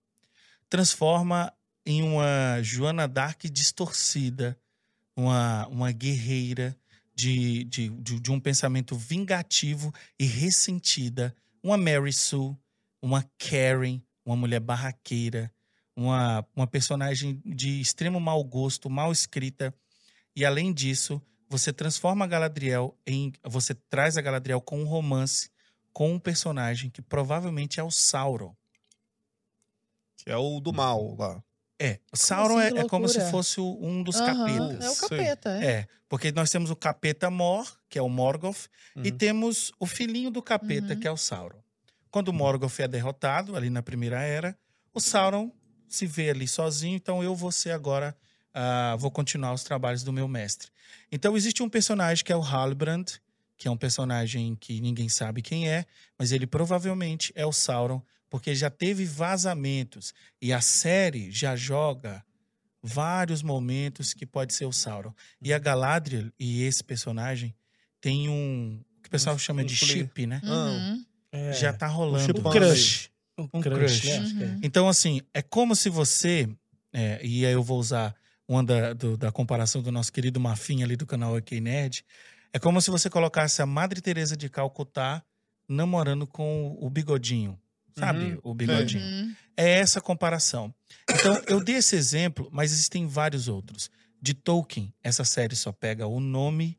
transforma 0.69 1.53
em 1.87 2.03
uma 2.03 2.61
Joana 2.61 3.07
Dark 3.07 3.45
distorcida, 3.45 4.59
uma, 5.15 5.65
uma 5.67 5.89
guerreira 5.89 6.75
de, 7.15 7.63
de, 7.63 7.87
de, 7.87 8.19
de 8.19 8.29
um 8.29 8.41
pensamento 8.41 8.93
vingativo 8.93 9.93
e 10.19 10.25
ressentida, 10.25 11.33
uma 11.63 11.77
Mary 11.77 12.11
Sue, 12.11 12.57
uma 13.01 13.23
Karen, 13.37 14.01
uma 14.25 14.35
mulher 14.35 14.59
barraqueira, 14.59 15.49
uma, 15.95 16.45
uma 16.53 16.67
personagem 16.67 17.41
de 17.45 17.79
extremo 17.79 18.19
mau 18.19 18.43
gosto, 18.43 18.89
mal 18.89 19.09
escrita. 19.09 19.73
E 20.35 20.43
além 20.43 20.73
disso, 20.73 21.21
você 21.49 21.71
transforma 21.71 22.25
a 22.25 22.27
Galadriel 22.27 22.97
em. 23.07 23.31
Você 23.45 23.73
traz 23.73 24.17
a 24.17 24.21
Galadriel 24.21 24.59
com 24.59 24.81
um 24.81 24.85
romance 24.85 25.49
com 25.93 26.11
um 26.11 26.19
personagem 26.19 26.89
que 26.89 27.01
provavelmente 27.01 27.79
é 27.79 27.83
o 27.83 27.89
Sauron. 27.89 28.53
Que 30.17 30.29
é 30.29 30.35
o 30.35 30.59
do 30.59 30.73
mal 30.73 31.15
lá. 31.15 31.41
É, 31.79 31.99
o 32.11 32.17
Sauron 32.17 32.57
assim, 32.57 32.77
é, 32.77 32.79
é 32.81 32.87
como 32.89 33.07
se 33.07 33.21
fosse 33.29 33.59
um 33.61 34.01
dos 34.01 34.15
Aham, 34.19 34.35
capetas. 34.69 34.85
É 34.85 34.89
o 34.89 34.95
capeta, 34.95 35.49
é. 35.59 35.65
É, 35.65 35.87
porque 36.09 36.31
nós 36.31 36.49
temos 36.49 36.71
o 36.71 36.75
capeta 36.75 37.29
Mor, 37.29 37.67
que 37.87 37.99
é 37.99 38.01
o 38.01 38.09
Morgoth, 38.09 38.67
e 39.03 39.09
Uhum. 39.11 39.17
temos 39.17 39.71
o 39.79 39.85
filhinho 39.85 40.31
do 40.31 40.41
capeta, 40.41 40.93
Uhum. 40.93 40.99
que 40.99 41.07
é 41.07 41.11
o 41.11 41.17
Sauron. 41.17 41.61
Quando 42.09 42.29
o 42.29 42.33
Morgoth 42.33 42.79
é 42.79 42.87
derrotado, 42.87 43.55
ali 43.55 43.69
na 43.69 43.83
Primeira 43.83 44.21
Era, 44.21 44.57
o 44.93 44.99
Sauron 44.99 45.51
se 45.87 46.07
vê 46.07 46.31
ali 46.31 46.47
sozinho, 46.47 46.95
então 46.95 47.23
eu 47.23 47.35
vou 47.35 47.51
ser 47.51 47.71
agora, 47.71 48.17
ah, 48.53 48.95
vou 48.97 49.11
continuar 49.11 49.53
os 49.53 49.63
trabalhos 49.63 50.01
do 50.03 50.11
meu 50.11 50.27
mestre. 50.27 50.69
Então 51.11 51.37
existe 51.37 51.61
um 51.61 51.69
personagem 51.69 52.23
que 52.25 52.31
é 52.33 52.35
o 52.35 52.41
Halbrand, 52.41 53.05
que 53.55 53.67
é 53.67 53.71
um 53.71 53.77
personagem 53.77 54.55
que 54.55 54.81
ninguém 54.81 55.09
sabe 55.09 55.41
quem 55.43 55.69
é, 55.69 55.85
mas 56.17 56.31
ele 56.31 56.47
provavelmente 56.47 57.31
é 57.35 57.45
o 57.45 57.51
Sauron, 57.53 58.01
porque 58.29 58.53
já 58.55 58.69
teve 58.69 59.05
vazamentos, 59.05 60.13
e 60.41 60.51
a 60.51 60.61
série 60.61 61.31
já 61.31 61.55
joga 61.55 62.23
vários 62.83 63.41
momentos 63.41 64.13
que 64.13 64.25
pode 64.25 64.53
ser 64.53 64.65
o 64.65 64.71
Sauron. 64.71 65.13
E 65.41 65.49
Uhum. 65.49 65.55
a 65.55 65.59
Galadriel 65.59 66.31
e 66.39 66.63
esse 66.63 66.83
personagem 66.83 67.55
tem 67.99 68.29
um 68.29 68.81
que 69.01 69.07
o 69.07 69.11
pessoal 69.11 69.35
Um- 69.35 69.39
chama 69.39 69.61
um 69.61 69.65
de 69.65 69.75
chip, 69.75 70.25
né? 70.27 70.41
Uhum. 70.43 71.05
É, 71.31 71.53
Já 71.53 71.73
tá 71.73 71.87
rolando. 71.87 72.25
chipão. 72.25 72.51
um 72.51 72.53
crush. 72.55 73.09
Um, 73.37 73.49
Um 73.53 73.61
crush, 73.61 74.01
crush. 74.01 74.05
né? 74.19 74.33
Que 74.37 74.43
é. 74.43 74.47
Uhum. 74.47 74.59
Então, 74.63 74.87
assim, 74.89 75.21
é 75.33 75.41
como 75.41 75.75
se 75.75 75.89
você. 75.89 76.49
é, 76.93 77.19
e 77.23 77.45
aí 77.45 77.53
eu 77.53 77.61
vou 77.63 77.79
usar 77.79 78.15
uma 78.47 78.63
da, 78.63 78.93
do- 78.93 79.17
da 79.17 79.31
comparação 79.31 79.81
do 79.81 79.91
nosso 79.91 80.11
querido 80.11 80.39
Mafim 80.39 80.81
ali 80.83 80.95
do 80.95 81.05
canal 81.05 81.35
OK 81.35 81.59
Nerd. 81.59 82.03
É 82.53 82.57
como 82.59 82.81
se 82.81 82.89
você 82.89 83.09
colocasse 83.09 83.61
a 83.61 83.65
Madre 83.65 83.99
Teresa 84.01 84.35
de 84.37 84.49
Calcutá 84.49 85.21
namorando 85.67 86.25
com 86.25 86.75
o 86.79 86.89
bigodinho. 86.89 87.59
Sabe? 87.97 88.33
Uhum. 88.33 88.39
O 88.43 88.53
bigodinho. 88.53 89.03
Uhum. 89.03 89.35
É 89.55 89.79
essa 89.79 89.99
comparação. 89.99 90.73
Então, 91.09 91.41
eu 91.47 91.63
dei 91.63 91.75
esse 91.75 91.95
exemplo, 91.95 92.47
mas 92.51 92.71
existem 92.71 93.07
vários 93.07 93.47
outros. 93.47 93.89
De 94.21 94.33
Tolkien, 94.33 94.93
essa 95.03 95.23
série 95.23 95.55
só 95.55 95.71
pega 95.71 96.05
o 96.05 96.19
nome 96.19 96.77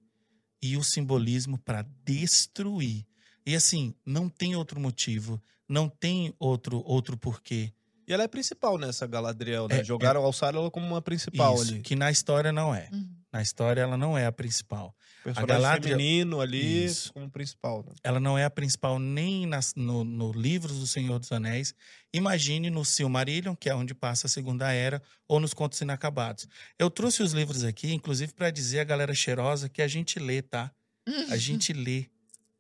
e 0.63 0.77
o 0.77 0.83
simbolismo 0.83 1.59
para 1.59 1.85
destruir. 2.05 3.05
E 3.47 3.55
assim, 3.55 3.95
não 4.05 4.29
tem 4.29 4.55
outro 4.55 4.79
motivo, 4.79 5.43
não 5.69 5.89
tem 5.89 6.35
outro 6.39 6.83
outro 6.85 7.17
porquê. 7.17 7.73
E 8.07 8.13
ela 8.13 8.23
é 8.23 8.29
principal 8.29 8.79
nessa 8.79 9.07
Galadriel, 9.07 9.69
né? 9.69 9.81
É, 9.81 9.85
Jogaram, 9.85 10.23
alçaram 10.23 10.61
ela 10.61 10.71
como 10.71 10.87
uma 10.87 11.03
principal 11.03 11.55
Isso, 11.55 11.73
ali. 11.75 11.83
que 11.83 11.95
na 11.95 12.11
história 12.11 12.51
não 12.53 12.75
é. 12.75 12.89
Uhum. 12.93 13.18
Na 13.33 13.43
história 13.43 13.83
ela 13.83 13.97
não 13.97 14.17
é 14.17 14.25
a 14.25 14.33
principal. 14.33 14.95
Personagem 15.23 15.47
Galadriel- 15.63 15.99
feminino 15.99 16.41
ali 16.41 16.85
Isso. 16.85 17.13
como 17.13 17.31
principal, 17.31 17.85
né? 17.87 17.93
Ela 18.03 18.19
não 18.19 18.39
é 18.39 18.45
a 18.45 18.51
principal 18.51 18.99
nem 18.99 19.45
nas, 19.45 19.75
no, 19.75 20.03
no 20.03 20.33
livros 20.33 20.79
do 20.79 20.87
Senhor 20.87 21.19
dos 21.19 21.31
Anéis. 21.31 21.75
Imagine 22.13 22.71
no 22.71 22.85
Silmarillion, 22.85 23.55
que 23.55 23.69
é 23.69 23.75
onde 23.75 23.95
passa 23.95 24.27
a 24.27 24.31
Segunda 24.31 24.73
Era, 24.73 25.03
ou 25.27 25.39
nos 25.39 25.53
Contos 25.53 25.79
Inacabados. 25.81 26.49
Eu 26.79 26.89
trouxe 26.91 27.23
os 27.23 27.33
livros 27.33 27.65
aqui, 27.65 27.93
inclusive, 27.93 28.33
para 28.33 28.51
dizer 28.51 28.81
a 28.81 28.85
galera 28.85 29.15
cheirosa 29.15 29.69
que 29.69 29.83
a 29.83 29.89
gente 29.89 30.19
lê, 30.19 30.41
tá? 30.41 30.71
A 31.31 31.37
gente 31.37 31.73
lê 31.75 32.07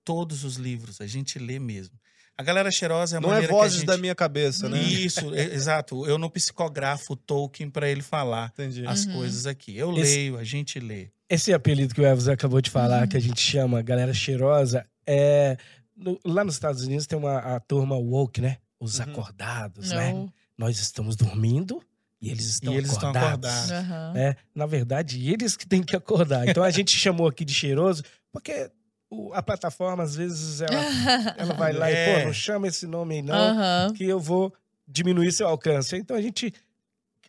todos 0.05 0.45
os 0.45 0.57
livros, 0.57 1.01
a 1.01 1.07
gente 1.07 1.39
lê 1.39 1.59
mesmo. 1.59 1.99
A 2.39 2.43
galera 2.45 2.71
cheirosa 2.71 3.17
é 3.17 3.19
a 3.19 3.21
Não 3.21 3.31
é 3.31 3.33
maneira 3.33 3.53
que 3.53 3.59
a 3.59 3.63
vozes 3.63 3.79
gente... 3.79 3.87
da 3.87 3.97
minha 3.99 4.15
cabeça, 4.15 4.69
né? 4.69 4.81
Isso, 4.81 5.35
e- 5.35 5.41
exato. 5.55 6.07
Eu 6.07 6.17
não 6.19 6.31
psicografo 6.31 7.15
o 7.15 7.17
Tolkien 7.17 7.69
para 7.69 7.89
ele 7.91 8.01
falar 8.01 8.53
Entendi. 8.55 8.87
as 8.87 9.07
Uhum. 9.07 9.15
coisas 9.15 9.45
aqui. 9.45 9.77
Eu 9.77 9.91
Esse- 9.99 10.15
leio, 10.17 10.39
a 10.39 10.45
gente 10.45 10.79
lê. 10.79 11.11
Esse 11.29 11.53
apelido 11.53 11.93
que 11.95 12.01
o 12.01 12.07
Elvis 12.07 12.29
acabou 12.29 12.61
de 12.61 12.71
falar, 12.71 13.03
Uhum. 13.03 13.09
que 13.09 13.17
a 13.17 13.21
gente 13.21 13.41
chama 13.41 13.83
galera 13.83 14.15
cheirosa, 14.15 14.87
é. 15.07 15.57
no- 15.97 16.17
lá 16.25 16.45
nos 16.45 16.55
Estados 16.55 16.85
Unidos 16.85 17.09
tem 17.09 17.19
uma 17.19 17.39
a 17.39 17.59
turma 17.59 17.97
woke, 17.97 18.41
né? 18.41 18.59
Os 18.79 18.99
Uhum. 19.01 19.07
acordados, 19.07 19.91
né? 19.91 20.13
Não. 20.13 20.33
Nós 20.57 20.79
estamos 20.79 21.17
dormindo 21.17 21.83
e 22.23 22.31
eles 22.31 22.47
estão 22.47 22.73
E 22.73 22.77
eles 22.77 22.93
estão 22.93 23.11
acordados. 23.11 23.51
acordados. 23.51 23.91
Aham. 23.91 24.13
É, 24.17 24.37
na 24.55 24.65
verdade, 24.67 25.29
eles 25.29 25.57
que 25.57 25.67
têm 25.67 25.83
que 25.83 25.97
acordar. 25.97 26.47
Então 26.49 26.63
a 26.63 26.71
gente 26.71 26.97
chamou 26.97 27.27
aqui 27.27 27.45
de 27.45 27.53
cheiroso, 27.53 28.05
porque 28.33 28.71
o- 29.11 29.33
a 29.35 29.43
plataforma, 29.43 30.03
às 30.03 30.15
vezes, 30.15 30.61
ela, 30.61 30.71
ela 31.39 31.55
vai 31.55 31.73
lá 31.73 31.91
e, 31.91 31.95
É. 31.95 32.19
pô, 32.21 32.27
não 32.27 32.33
chama 32.33 32.69
esse 32.69 32.87
nome 32.87 33.17
aí, 33.17 33.23
não, 33.23 33.93
que 33.93 34.05
eu 34.05 34.21
vou 34.21 34.53
diminuir 34.87 35.33
seu 35.33 35.47
alcance. 35.49 35.97
Então 35.97 36.17
a 36.17 36.23
gente 36.23 36.53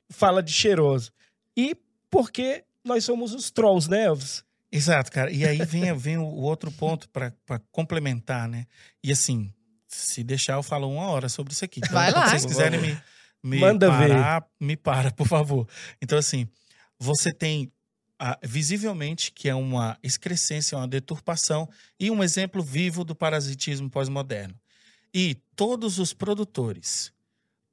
fala 0.10 0.42
de 0.42 0.52
cheiroso. 0.52 1.12
E 1.56 1.76
porque 2.10 2.63
nós 2.84 3.04
somos 3.04 3.34
os 3.34 3.52
trolls, 3.52 3.89
né, 3.89 4.06
Elvis? 4.06 4.44
Exato, 4.72 5.12
cara. 5.12 5.32
E 5.32 5.46
aí 5.46 5.58
vem, 5.65 5.94
vem 5.98 6.18
o 6.18 6.26
outro 6.26 6.72
ponto 6.72 7.10
para 7.10 7.34
complementar, 7.72 8.48
né? 8.48 8.65
E 9.04 9.12
assim, 9.12 9.52
se 9.88 10.24
deixar, 10.24 10.54
eu 10.54 10.63
falo 10.63 10.88
uma 10.89 11.08
hora 11.08 11.28
sobre 11.28 11.54
isso 11.54 11.65
aqui. 11.65 11.80
Então, 11.80 11.94
Vai 11.94 12.12
lá. 12.12 12.26
Se 12.26 12.32
vocês 12.32 12.46
quiserem 12.46 12.80
me, 12.80 12.98
me 13.44 13.60
Manda 13.60 13.89
ver. 13.92 14.10
parar, 14.10 14.46
me 14.60 14.76
para, 14.78 15.12
por 15.12 15.28
favor. 15.28 15.68
Então, 16.02 16.18
assim, 16.20 16.48
você 17.00 17.34
tem 17.34 17.72
ah, 18.19 18.38
visivelmente 18.43 19.32
que 19.32 19.47
é 19.47 19.55
uma 19.55 19.97
excrescência, 20.03 20.77
uma 20.77 20.88
deturpação 20.88 21.69
e 21.97 22.12
um 22.12 22.21
exemplo 22.21 22.62
vivo 22.62 23.05
do 23.05 23.15
parasitismo 23.15 23.89
pós-moderno. 23.89 24.53
E 25.13 25.36
todos 25.55 25.97
os 25.97 26.13
produtores, 26.13 27.13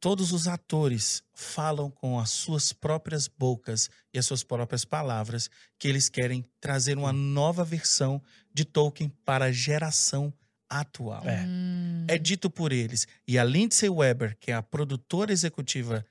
todos 0.00 0.32
os 0.32 0.46
atores 0.46 1.22
falam 1.35 1.90
com 1.90 2.18
as 2.18 2.30
suas 2.30 2.72
próprias 2.72 3.26
bocas 3.26 3.90
e 4.14 4.18
as 4.18 4.24
suas 4.24 4.44
próprias 4.44 4.85
palavras 4.85 5.50
que 5.78 5.88
eles 5.88 6.09
querem 6.09 6.44
trazer 6.61 6.96
uma 6.96 7.12
nova 7.12 7.64
versão 7.64 8.22
de 8.54 8.64
Tolkien 8.64 9.12
para 9.24 9.46
a 9.46 9.52
geração 9.52 10.32
atual. 10.68 11.22
É. 11.28 11.44
Hum. 11.44 12.04
É 12.09 12.16
dito 12.16 12.48
por 12.48 12.72
eles. 12.72 13.06
E 13.26 13.38
a 13.38 13.44
Lindsay 13.44 13.88
Weber, 13.88 14.37
que 14.38 14.50
é 14.50 14.54
a 14.54 14.62
produtora 14.62 15.32
executiva 15.32 16.06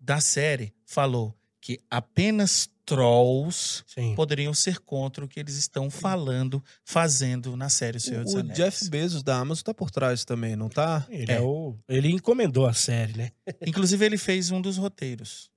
da 0.00 0.20
série, 0.20 0.72
falou 0.84 1.36
que 1.62 1.78
apenas 1.88 2.68
trolls 2.84 3.84
Sim. 3.86 4.14
poderiam 4.16 4.52
ser 4.52 4.80
contra 4.80 5.24
o 5.24 5.28
que 5.28 5.38
eles 5.38 5.54
estão 5.54 5.88
falando, 5.88 6.62
fazendo 6.84 7.56
na 7.56 7.68
série 7.68 7.98
O 7.98 8.00
Senhor 8.00 8.24
dos 8.24 8.34
O 8.34 8.38
Anéis. 8.40 8.56
Jeff 8.58 8.90
Bezos 8.90 9.22
da 9.22 9.36
Amazon 9.38 9.62
tá 9.62 9.72
por 9.72 9.88
trás 9.90 10.24
também, 10.24 10.56
não 10.56 10.68
tá? 10.68 11.06
Ele, 11.08 11.30
É. 11.30 11.36
é 11.36 11.40
o- 11.40 11.78
ele 11.88 12.10
encomendou 12.10 12.66
a 12.66 12.74
série, 12.74 13.16
né? 13.16 13.30
Inclusive, 13.64 14.04
ele 14.04 14.18
fez 14.18 14.50
um 14.50 14.60
dos 14.60 14.76
roteiros. 14.76 15.50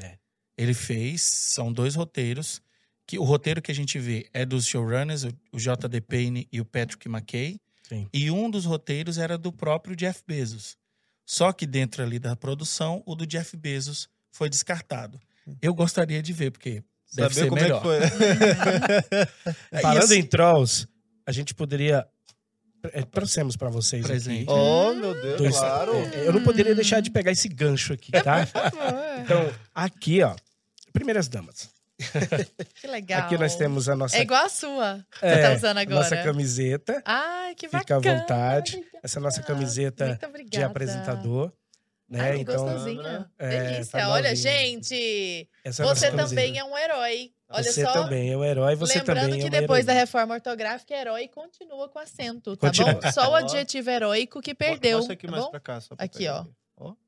É. 0.00 0.16
Ele 0.56 0.72
fez, 0.72 1.22
são 1.22 1.72
dois 1.72 1.94
roteiros. 1.94 2.60
que 3.06 3.18
O 3.18 3.24
roteiro 3.24 3.62
que 3.62 3.72
a 3.72 3.74
gente 3.74 3.98
vê 3.98 4.28
é 4.34 4.44
dos 4.44 4.66
showrunners, 4.66 5.24
o 5.24 5.30
o 5.52 5.58
J.D. 5.58 5.98
Payne 6.02 6.46
e 6.52 6.60
o 6.60 6.64
Patrick 6.64 7.08
McKay. 7.08 7.58
Sim. 7.88 8.06
E 8.12 8.30
um 8.30 8.50
dos 8.50 8.66
roteiros 8.66 9.16
era 9.16 9.38
do 9.38 9.50
próprio 9.50 9.96
Jeff 9.96 10.22
Bezos. 10.28 10.76
Só 11.24 11.50
que 11.52 11.66
dentro 11.66 12.02
ali 12.02 12.18
da 12.18 12.36
produção, 12.36 13.02
o 13.06 13.14
do 13.16 13.26
Jeff 13.26 13.56
Bezos 13.56 14.08
foi 14.30 14.50
descartado. 14.50 15.18
Eu 15.62 15.74
gostaria 15.74 16.22
de 16.22 16.32
ver, 16.32 16.50
porque 16.50 16.82
deve 17.14 17.34
Saber 17.34 17.34
ser 17.34 17.48
como 17.48 17.60
melhor. 17.62 17.82
é 17.94 18.00
que 18.10 18.16
foi. 18.16 19.54
É, 19.72 19.80
Falando 19.80 20.04
assim- 20.04 20.18
em 20.18 20.22
trolls, 20.26 20.86
a 21.26 21.32
gente 21.32 21.54
poderia. 21.54 22.06
é, 22.92 23.02
trouxemos 23.02 23.56
para 23.56 23.68
vocês 23.68 24.06
Presente. 24.06 24.42
aqui. 24.42 24.50
oh, 24.50 24.94
meu 24.94 25.14
Deus, 25.20 25.36
dois- 25.38 25.56
claro. 25.58 25.94
é, 25.96 26.26
eu 26.28 26.32
não 26.32 26.42
poderia 26.44 26.74
deixar 26.74 27.00
de 27.00 27.10
pegar 27.10 27.32
esse 27.32 27.48
gancho 27.48 27.92
aqui, 27.92 28.12
tá? 28.12 28.46
Então, 29.24 29.52
aqui, 29.74 30.22
ó. 30.22 30.34
Primeiras 30.92 31.28
damas. 31.28 31.68
Que 32.80 32.86
legal. 32.86 33.22
Aqui 33.22 33.36
nós 33.36 33.56
temos 33.56 33.88
a 33.88 33.96
nossa, 33.96 34.16
É 34.16 34.22
igual 34.22 34.44
a 34.44 34.48
sua. 34.48 35.04
Você 35.18 35.26
É, 35.26 35.42
tá 35.42 35.54
usando 35.56 35.78
agora. 35.78 35.96
nossa 35.98 36.16
camiseta. 36.22 37.02
Ai, 37.04 37.54
que 37.56 37.66
Fica 37.68 37.96
à 37.96 37.98
bacana. 37.98 38.20
vontade. 38.20 38.84
Essa 39.02 39.18
é 39.18 39.20
a 39.20 39.22
nossa 39.22 39.42
camiseta 39.42 40.06
Muito 40.06 40.26
obrigada. 40.26 40.56
de 40.56 40.62
apresentador. 40.62 41.52
Né? 42.08 42.20
Ai, 42.20 42.34
que 42.36 42.40
então, 42.42 42.64
gostosinha. 42.64 43.30
É, 43.38 43.48
Delícia. 43.72 44.00
tá 44.00 44.08
Olha, 44.10 44.34
gente, 44.34 45.48
essa 45.64 45.82
é 45.82 45.86
você 45.86 46.06
camiseta. 46.06 46.28
também 46.28 46.58
é 46.58 46.64
um 46.64 46.76
herói. 46.78 47.32
Olha 47.50 47.64
Você 47.72 47.82
só. 47.84 47.92
também 47.92 48.30
é 48.32 48.36
um 48.36 48.44
herói, 48.44 48.76
você 48.76 48.98
Lembrando 48.98 49.20
também 49.20 49.34
é 49.34 49.42
que 49.42 49.44
uma 49.44 49.60
depois 49.60 49.84
da 49.86 49.92
heroína. 49.92 50.04
reforma 50.04 50.34
ortográfica, 50.34 50.94
herói 50.94 51.28
continua 51.28 51.88
com 51.88 51.98
acento, 51.98 52.56
tá 52.56 52.66
Continua. 52.68 52.92
bom? 52.94 53.10
Só 53.12 53.30
o 53.30 53.34
adjetivo 53.34 53.88
heróico 53.90 54.40
que 54.42 54.54
perdeu, 54.54 54.98
Mostra 54.98 55.14
aqui 55.14 55.26
tá 55.26 55.30
mais 55.32 55.44
bom? 55.44 55.50
pra 55.50 55.60
cá. 55.60 55.80
Só 55.80 55.96
pra 55.96 56.04
Aqui, 56.04 56.28
ó. 56.28 56.44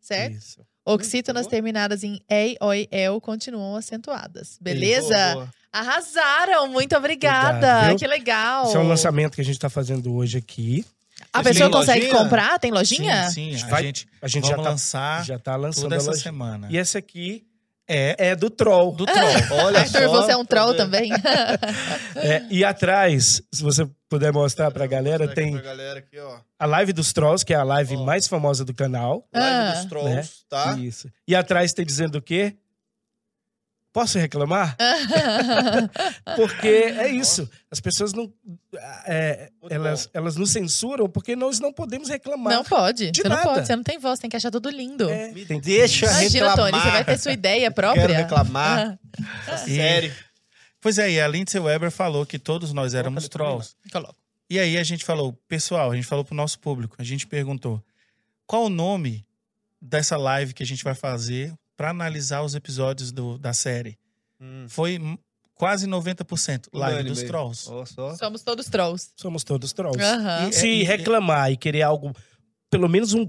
Certo? 0.00 0.34
Isso. 0.36 0.66
Oxítonas 0.84 1.42
boa. 1.42 1.50
terminadas 1.50 2.02
em 2.02 2.20
ei, 2.28 2.56
oi, 2.60 2.88
el 2.90 3.20
continuam 3.20 3.76
acentuadas. 3.76 4.58
Boa, 4.60 4.74
Beleza? 4.74 5.34
boa. 5.34 5.48
Arrasaram! 5.72 6.66
Muito 6.68 6.96
obrigada! 6.96 7.56
Obrigado, 7.76 7.98
que 7.98 8.06
legal! 8.06 8.64
Esse 8.66 8.76
é 8.76 8.80
um 8.80 8.88
lançamento 8.88 9.34
que 9.34 9.40
a 9.40 9.44
gente 9.44 9.54
está 9.56 9.68
fazendo 9.70 10.12
hoje 10.14 10.38
aqui. 10.38 10.84
A 11.32 11.42
Tem 11.42 11.52
pessoa 11.52 11.70
consegue 11.70 12.06
lojinha? 12.06 12.22
comprar? 12.22 12.58
Tem 12.58 12.70
lojinha? 12.70 13.28
Sim, 13.30 13.56
sim. 13.56 13.64
A 13.64 13.68
Vai- 13.68 13.82
gente, 13.84 14.08
A 14.22 14.28
gente 14.28 14.48
já 14.48 14.56
tá, 14.56 14.62
lançar 14.62 15.24
já 15.24 15.38
tá 15.38 15.56
lançando 15.56 15.82
toda 15.84 15.96
essa 15.96 16.12
semana. 16.14 16.66
E 16.70 16.76
essa 16.78 16.98
aqui 16.98 17.44
É 17.88 18.28
é 18.30 18.36
do 18.36 18.48
Troll. 18.50 18.92
do 18.94 19.04
Troll. 19.04 19.16
Olha 19.66 19.80
Arthur, 19.80 20.02
só, 20.02 20.08
você 20.08 20.32
é 20.32 20.36
um 20.36 20.44
troll 20.44 20.74
tá 20.74 20.84
vendo? 20.84 21.08
também? 21.08 21.10
É, 22.16 22.42
e 22.50 22.64
atrás, 22.64 23.42
se 23.52 23.62
você 23.62 23.88
puder 24.08 24.32
mostrar 24.32 24.70
pra 24.70 24.86
galera, 24.86 25.26
tem 25.28 25.52
Pra 25.52 25.62
galera 25.62 25.98
aqui, 26.00 26.18
ó. 26.18 26.38
a 26.58 26.66
live 26.66 26.92
dos 26.92 27.12
Trolls, 27.12 27.44
que 27.44 27.52
é 27.52 27.56
a 27.56 27.62
live 27.64 27.96
Ó. 27.96 28.04
mais 28.04 28.26
famosa 28.28 28.64
do 28.64 28.74
canal. 28.74 29.26
Live 29.34 29.48
Ah. 29.68 29.72
dos 29.72 29.84
Trolls, 29.86 30.30
tá? 30.48 30.76
Isso. 30.78 31.08
E 31.26 31.34
atrás 31.34 31.72
tem 31.72 31.84
dizendo 31.84 32.16
o 32.18 32.22
quê? 32.22 32.54
Posso 33.92 34.18
reclamar? 34.18 34.76
Porque 36.36 36.68
é 36.68 37.08
isso. 37.08 37.48
As 37.70 37.80
pessoas 37.80 38.12
não. 38.12 38.32
é, 39.04 39.50
elas, 39.68 40.08
elas 40.14 40.36
nos 40.36 40.50
censuram 40.50 41.08
porque 41.08 41.34
nós 41.34 41.58
não 41.60 41.72
podemos 41.72 42.08
reclamar. 42.08 42.52
Não 42.52 42.64
pode. 42.64 43.10
De 43.10 43.22
você 43.22 43.28
não 43.28 43.36
nada. 43.36 43.48
pode. 43.48 43.66
Você 43.66 43.76
não 43.76 43.82
tem 43.82 43.98
voz, 43.98 44.18
tem 44.20 44.30
que 44.30 44.36
achar 44.36 44.50
tudo 44.50 44.70
lindo. 44.70 45.08
É, 45.10 45.32
Me 45.32 45.44
deixa 45.60 46.06
Imagina, 46.06 46.50
reclamar. 46.50 46.56
Tony, 46.56 46.82
você 46.82 46.90
vai 46.90 47.04
ter 47.04 47.18
sua 47.18 47.32
ideia 47.32 47.70
própria. 47.70 48.02
Quero 48.06 48.14
reclamar. 48.14 48.98
Ah, 49.48 49.64
E- 49.66 49.74
Sério. 49.76 50.14
Pois 50.80 50.98
é, 50.98 51.10
e 51.10 51.20
a 51.20 51.28
Lindsay 51.28 51.60
Weber 51.60 51.90
falou 51.90 52.24
que 52.24 52.38
todos 52.38 52.72
nós 52.72 52.94
éramos 52.94 53.28
trolls. 53.28 53.74
coloca. 53.92 54.14
E 54.48 54.58
aí 54.58 54.78
a 54.78 54.82
gente 54.82 55.04
falou, 55.04 55.32
pessoal, 55.46 55.90
a 55.90 55.94
gente 55.94 56.06
falou 56.06 56.24
pro 56.24 56.34
nosso 56.34 56.58
público, 56.58 56.96
a 56.98 57.04
gente 57.04 57.26
perguntou 57.26 57.82
qual 58.46 58.64
o 58.64 58.70
nome 58.70 59.24
dessa 59.80 60.16
live 60.16 60.54
que 60.54 60.62
a 60.62 60.66
gente 60.66 60.82
vai 60.82 60.94
fazer 60.94 61.52
para 61.80 61.88
analisar 61.88 62.42
os 62.42 62.54
episódios 62.54 63.10
do- 63.10 63.38
da 63.38 63.54
série. 63.54 63.98
Hum. 64.38 64.66
Foi 64.68 65.00
quase 65.54 65.86
90% 65.86 66.68
live 66.74 67.04
dos 67.04 67.22
trolls. 67.22 67.70
Somos 68.18 68.42
todos 68.42 68.66
trolls. 68.66 69.08
Somos 69.16 69.44
todos 69.44 69.72
Trolls. 69.72 69.98
Aham. 70.04 70.50
E- 70.50 70.52
Se 70.52 70.68
e- 70.68 70.82
reclamar 70.82 71.50
e 71.50 71.56
querer 71.56 71.80
algo, 71.80 72.14
pelo 72.68 72.86
menos 72.86 73.14
um 73.14 73.26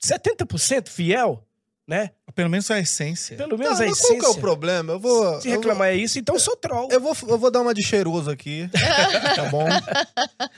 70% 0.00 0.88
fiel, 0.88 1.44
né? 1.84 2.10
Pelo 2.32 2.48
menos 2.48 2.70
a 2.70 2.78
essência. 2.78 3.36
Pelo 3.36 3.50
Não, 3.50 3.58
menos 3.58 3.80
a 3.80 3.86
mas 3.86 3.98
qual 3.98 4.08
que 4.08 4.14
é 4.14 4.18
o 4.18 4.22
essência. 4.22 4.40
problema? 4.40 4.92
Eu 4.92 5.00
vou. 5.00 5.40
Se 5.40 5.48
eu 5.48 5.54
vou- 5.54 5.62
reclamar 5.62 5.88
é 5.88 5.96
isso, 5.96 6.16
então 6.16 6.36
eu 6.36 6.40
sou 6.40 6.56
troll. 6.56 6.88
Eu 6.92 7.00
vou, 7.00 7.16
eu 7.26 7.38
vou 7.38 7.50
dar 7.50 7.60
uma 7.60 7.74
de 7.74 7.82
cheiroso 7.82 8.30
aqui, 8.30 8.70
tá 9.36 9.48
bom? 9.50 9.66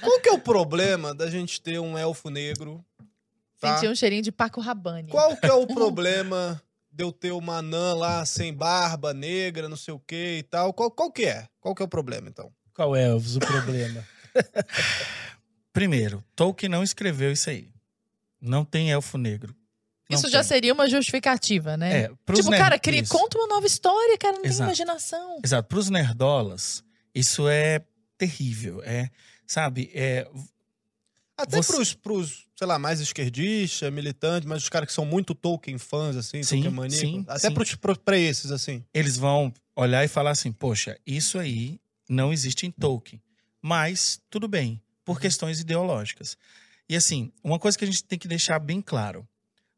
Qual 0.02 0.20
que 0.20 0.28
é 0.28 0.32
o 0.32 0.38
problema 0.38 1.14
da 1.14 1.30
gente 1.30 1.62
ter 1.62 1.78
um 1.80 1.96
elfo 1.96 2.28
negro? 2.28 2.84
Tá? 3.62 3.76
Senti 3.76 3.88
um 3.88 3.94
cheirinho 3.94 4.22
de 4.22 4.32
Paco 4.32 4.60
Rabanne. 4.60 5.08
Qual 5.08 5.36
que 5.36 5.46
é 5.46 5.52
o 5.52 5.64
problema 5.68 6.60
de 6.90 7.04
eu 7.04 7.12
ter 7.12 7.30
uma 7.30 7.58
anã 7.58 7.94
lá 7.94 8.26
sem 8.26 8.52
barba, 8.52 9.14
negra, 9.14 9.68
não 9.68 9.76
sei 9.76 9.94
o 9.94 10.00
que 10.00 10.38
e 10.38 10.42
tal? 10.42 10.72
Qual, 10.72 10.90
qual 10.90 11.12
que 11.12 11.26
é? 11.26 11.46
Qual 11.60 11.72
que 11.72 11.80
é 11.80 11.84
o 11.84 11.88
problema, 11.88 12.28
então? 12.28 12.52
Qual 12.74 12.96
é, 12.96 13.04
Elvis, 13.04 13.36
o 13.36 13.38
problema? 13.38 14.04
Primeiro, 15.72 16.24
Tolkien 16.34 16.68
não 16.68 16.82
escreveu 16.82 17.30
isso 17.30 17.50
aí. 17.50 17.70
Não 18.40 18.64
tem 18.64 18.90
elfo 18.90 19.16
negro. 19.16 19.54
Não 20.10 20.18
Isso 20.18 20.28
já 20.28 20.40
tem. 20.40 20.48
seria 20.48 20.72
uma 20.72 20.88
justificativa, 20.88 21.76
né? 21.76 22.02
É, 22.02 22.10
pros 22.26 22.40
tipo, 22.40 22.50
cara, 22.50 22.76
cria, 22.80 23.06
conta 23.06 23.38
uma 23.38 23.46
nova 23.46 23.66
história, 23.66 24.18
cara, 24.18 24.34
não 24.34 24.42
tem 24.42 24.50
Exato. 24.50 24.64
imaginação. 24.64 25.40
Exato. 25.42 25.68
Para 25.68 25.78
os 25.78 25.88
nerdolas, 25.88 26.82
isso 27.14 27.48
é 27.48 27.80
terrível. 28.18 28.82
É, 28.82 29.08
sabe, 29.46 29.90
é, 29.94 30.28
Até 31.42 31.56
Você- 31.56 31.72
pros, 31.72 31.94
pros, 31.94 32.46
sei 32.56 32.66
lá, 32.66 32.78
mais 32.78 33.00
esquerdistas, 33.00 33.92
militantes, 33.92 34.48
mas 34.48 34.62
os 34.62 34.68
caras 34.68 34.86
que 34.88 34.92
são 34.92 35.04
muito 35.04 35.34
Tolkien 35.34 35.78
fãs, 35.78 36.16
assim, 36.16 36.42
Sim, 36.42 36.56
Tolkien 36.62 36.74
maníacos. 36.74 37.00
sim, 37.00 37.24
Até 37.28 37.48
sim. 37.48 37.54
Pros, 37.54 37.74
pro- 37.74 37.98
pra 37.98 38.16
esses, 38.18 38.50
assim. 38.50 38.84
eles 38.94 39.16
vão 39.16 39.52
olhar 39.76 40.04
e 40.04 40.08
falar 40.08 40.30
assim: 40.30 40.52
poxa, 40.52 40.98
isso 41.06 41.38
aí 41.38 41.80
não 42.08 42.32
existe 42.32 42.66
em 42.66 42.70
Tolkien. 42.70 43.20
Mas, 43.60 44.20
tudo 44.30 44.48
bem, 44.48 44.80
por 45.04 45.20
questões 45.20 45.60
ideológicas. 45.60 46.36
E 46.88 46.96
assim, 46.96 47.32
uma 47.44 47.58
coisa 47.58 47.76
que 47.78 47.84
a 47.84 47.86
gente 47.86 48.04
tem 48.04 48.18
que 48.18 48.28
deixar 48.28 48.58
bem 48.58 48.80
claro: 48.80 49.26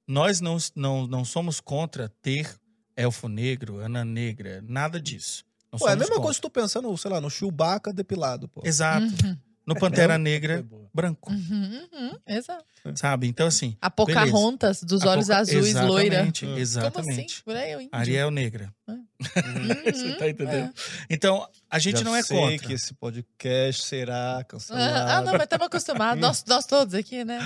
nós 0.07 0.41
não, 0.41 0.57
não, 0.75 1.07
não 1.07 1.25
somos 1.25 1.61
contra 1.61 2.09
ter 2.23 2.55
elfo 2.97 3.29
negro, 3.29 3.81
anã 3.81 4.05
negra, 4.05 4.63
nada 4.67 5.01
disso. 5.01 5.45
Não 5.73 5.79
Pô, 5.79 5.89
é 5.89 5.93
a 5.93 5.97
mesma 5.97 6.11
contra. 6.15 6.23
coisa 6.23 6.37
que 6.39 6.43
tu 6.43 6.51
pensando, 6.51 6.97
sei 6.97 7.11
lá, 7.11 7.21
no 7.21 7.29
Chewbacca 7.31 7.93
depilado, 7.93 8.49
pô. 8.49 8.63
Exato. 8.65 9.07
Uhum, 9.07 9.37
No 9.67 9.75
Pantera 9.75 10.15
Foi 10.15 10.23
Negra, 10.23 10.63
boa. 10.63 10.89
branco. 10.93 11.33
uhum, 11.33 11.89
uhum, 11.93 12.19
exato. 12.27 12.65
Sabe? 12.97 13.27
Então, 13.27 13.47
assim. 13.47 13.77
A 13.81 13.91
Pocahontas 13.91 14.83
dos 14.83 15.03
olhos 15.05 15.29
Poca- 15.29 15.39
azuis, 15.39 15.75
loira. 15.75 16.17
Exatamente, 16.17 16.45
Hum. 16.45 16.49
Como 16.49 16.53
assim? 16.55 16.61
exatamente. 16.61 17.43
Eu 17.47 17.81
entendi. 17.81 17.89
Ariel 17.91 18.31
negra. 18.31 18.75
Uhum, 18.87 19.07
tá 20.19 20.29
entendendo? 20.29 20.67
é. 20.69 20.73
Então, 21.09 21.49
a 21.71 21.79
gente 21.79 21.99
Já 22.01 22.05
não 22.05 22.15
é 22.15 22.23
sei 22.23 22.37
contra. 22.39 22.67
que 22.69 22.73
esse 22.75 22.93
podcast 22.93 23.83
será 23.85 24.45
cancelado. 24.47 25.11
Ah, 25.11 25.21
não, 25.23 25.33
mas 25.33 25.43
estamos 25.45 25.67
acostumados. 25.67 26.21
Nós, 26.21 26.45
nós 26.47 26.67
todos 26.67 26.93
aqui, 26.95 27.25
né? 27.25 27.39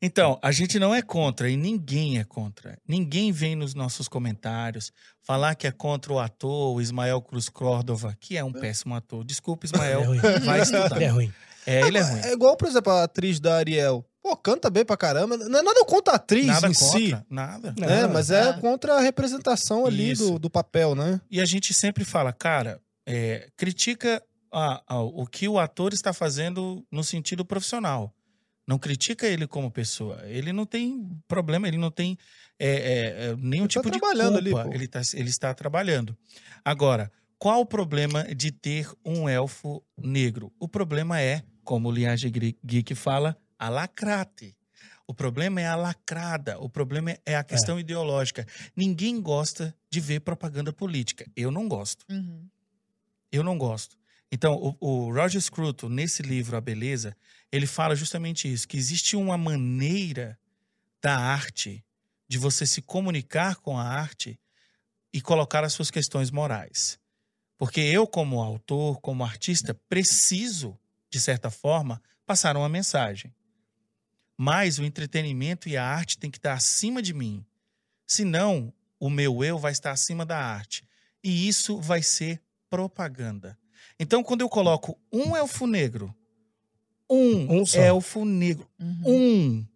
Então, 0.00 0.38
a 0.42 0.50
gente 0.50 0.78
não 0.78 0.94
é 0.94 1.02
contra 1.02 1.50
e 1.50 1.56
ninguém 1.58 2.18
é 2.18 2.24
contra. 2.24 2.78
Ninguém 2.88 3.32
vem 3.32 3.54
nos 3.54 3.74
nossos 3.74 4.08
comentários 4.08 4.92
falar 5.22 5.54
que 5.54 5.66
é 5.66 5.70
contra 5.70 6.10
o 6.12 6.18
ator, 6.18 6.74
o 6.74 6.80
Ismael 6.80 7.20
Cruz 7.20 7.50
Córdova, 7.50 8.16
que 8.18 8.36
é 8.38 8.42
um 8.42 8.52
péssimo 8.52 8.94
ator. 8.94 9.22
Desculpa, 9.24 9.66
é 9.66 9.68
Ismael, 9.68 10.04
ruim. 10.04 10.18
vai 10.42 10.60
estudar. 10.62 11.00
É 11.02 11.06
ruim. 11.08 11.30
É, 11.66 11.82
ele 11.86 11.98
é 11.98 12.02
ruim. 12.02 12.20
É 12.24 12.32
igual, 12.32 12.56
por 12.56 12.68
exemplo, 12.68 12.92
a 12.92 13.04
atriz 13.04 13.38
da 13.40 13.56
Ariel. 13.56 14.04
Pô, 14.22 14.36
canta 14.36 14.68
bem 14.68 14.84
pra 14.84 14.96
caramba. 14.96 15.36
Não 15.36 15.58
é 15.58 15.62
nada 15.62 15.84
contra 15.84 16.12
a 16.14 16.16
atriz 16.16 16.46
Nada 16.46 16.68
em 16.68 16.74
contra, 16.74 16.98
si, 16.98 17.16
nada. 17.30 17.74
Não. 17.78 18.12
Mas 18.12 18.30
é 18.30 18.50
Ah. 18.50 18.52
contra 18.54 18.94
a 18.96 19.00
representação 19.00 19.86
ali 19.86 20.10
Isso. 20.10 20.32
do, 20.32 20.38
do 20.40 20.50
papel, 20.50 20.94
né? 20.94 21.20
E 21.30 21.40
a 21.40 21.44
gente 21.44 21.72
sempre 21.72 22.04
fala, 22.04 22.32
cara, 22.32 22.80
é, 23.06 23.48
critica 23.56 24.22
a- 24.52 24.82
a- 24.86 25.00
o 25.02 25.26
que 25.26 25.48
o 25.48 25.58
ator 25.58 25.92
está 25.94 26.12
fazendo 26.12 26.84
no 26.90 27.02
sentido 27.02 27.44
profissional. 27.44 28.12
Não 28.68 28.78
critica 28.78 29.26
ele 29.26 29.46
como 29.46 29.70
pessoa. 29.70 30.20
Ele 30.26 30.52
não 30.52 30.66
tem 30.66 31.08
problema, 31.26 31.66
ele 31.66 31.78
não 31.78 31.90
tem 31.90 32.18
é, 32.62 32.68
é, 32.68 33.26
é, 33.30 33.36
nenhum 33.38 33.64
Ele 33.64 33.72
tá 33.72 33.80
tipo 33.80 33.90
de 33.90 33.98
trabalhando 33.98 34.34
culpa. 34.42 34.60
ali, 34.60 34.68
pô. 34.68 34.74
ele, 34.74 34.86
tá, 34.86 35.00
ele 35.14 35.30
está 35.30 35.54
trabalhando. 35.54 36.14
Agora, 36.62 37.10
qual 37.40 37.62
o 37.62 37.66
problema 37.66 38.22
de 38.34 38.52
ter 38.52 38.86
um 39.02 39.26
elfo 39.26 39.82
negro? 39.96 40.52
O 40.60 40.68
problema 40.68 41.18
é, 41.18 41.42
como 41.64 41.88
o 41.88 41.90
Linhagem 41.90 42.30
Gre- 42.30 42.58
Geek 42.62 42.94
fala, 42.94 43.34
a 43.58 43.70
lacrate. 43.70 44.54
O 45.08 45.14
problema 45.14 45.58
é 45.58 45.66
a 45.66 45.74
lacrada. 45.74 46.58
O 46.60 46.68
problema 46.68 47.16
é 47.24 47.34
a 47.34 47.42
questão 47.42 47.80
ideológica. 47.80 48.46
Ninguém 48.76 49.22
gosta 49.22 49.74
de 49.90 50.00
ver 50.00 50.20
propaganda 50.20 50.70
política. 50.70 51.24
Eu 51.34 51.50
não 51.50 51.66
gosto. 51.66 52.04
Uhum. 52.10 52.46
Eu 53.32 53.42
não 53.42 53.56
gosto. 53.56 53.96
Então, 54.30 54.54
o, 54.54 54.76
o 54.78 55.12
Roger 55.12 55.40
Scruton, 55.40 55.88
nesse 55.88 56.22
livro 56.22 56.58
A 56.58 56.60
Beleza, 56.60 57.16
ele 57.50 57.66
fala 57.66 57.96
justamente 57.96 58.52
isso: 58.52 58.68
que 58.68 58.76
existe 58.76 59.16
uma 59.16 59.38
maneira 59.38 60.38
da 61.02 61.16
arte 61.16 61.82
de 62.28 62.36
você 62.36 62.66
se 62.66 62.82
comunicar 62.82 63.56
com 63.56 63.78
a 63.78 63.82
arte 63.82 64.38
e 65.12 65.22
colocar 65.22 65.64
as 65.64 65.72
suas 65.72 65.90
questões 65.90 66.30
morais. 66.30 66.99
Porque 67.60 67.82
eu, 67.82 68.06
como 68.06 68.40
autor, 68.40 68.98
como 69.02 69.22
artista, 69.22 69.74
preciso, 69.86 70.78
de 71.10 71.20
certa 71.20 71.50
forma, 71.50 72.02
passar 72.24 72.56
uma 72.56 72.70
mensagem. 72.70 73.34
Mas 74.34 74.78
o 74.78 74.82
entretenimento 74.82 75.68
e 75.68 75.76
a 75.76 75.84
arte 75.84 76.16
tem 76.16 76.30
que 76.30 76.38
estar 76.38 76.54
acima 76.54 77.02
de 77.02 77.12
mim. 77.12 77.44
Senão, 78.06 78.72
o 78.98 79.10
meu 79.10 79.44
eu 79.44 79.58
vai 79.58 79.72
estar 79.72 79.90
acima 79.90 80.24
da 80.24 80.38
arte. 80.38 80.82
E 81.22 81.46
isso 81.46 81.78
vai 81.78 82.02
ser 82.02 82.40
propaganda. 82.70 83.58
Então, 83.98 84.22
quando 84.22 84.40
eu 84.40 84.48
coloco 84.48 84.98
um 85.12 85.36
elfo 85.36 85.66
negro, 85.66 86.16
um, 87.10 87.60
Um 87.60 87.64
elfo 87.74 88.24
negro, 88.24 88.66
Uhum. 88.80 89.02
um, 89.04 89.66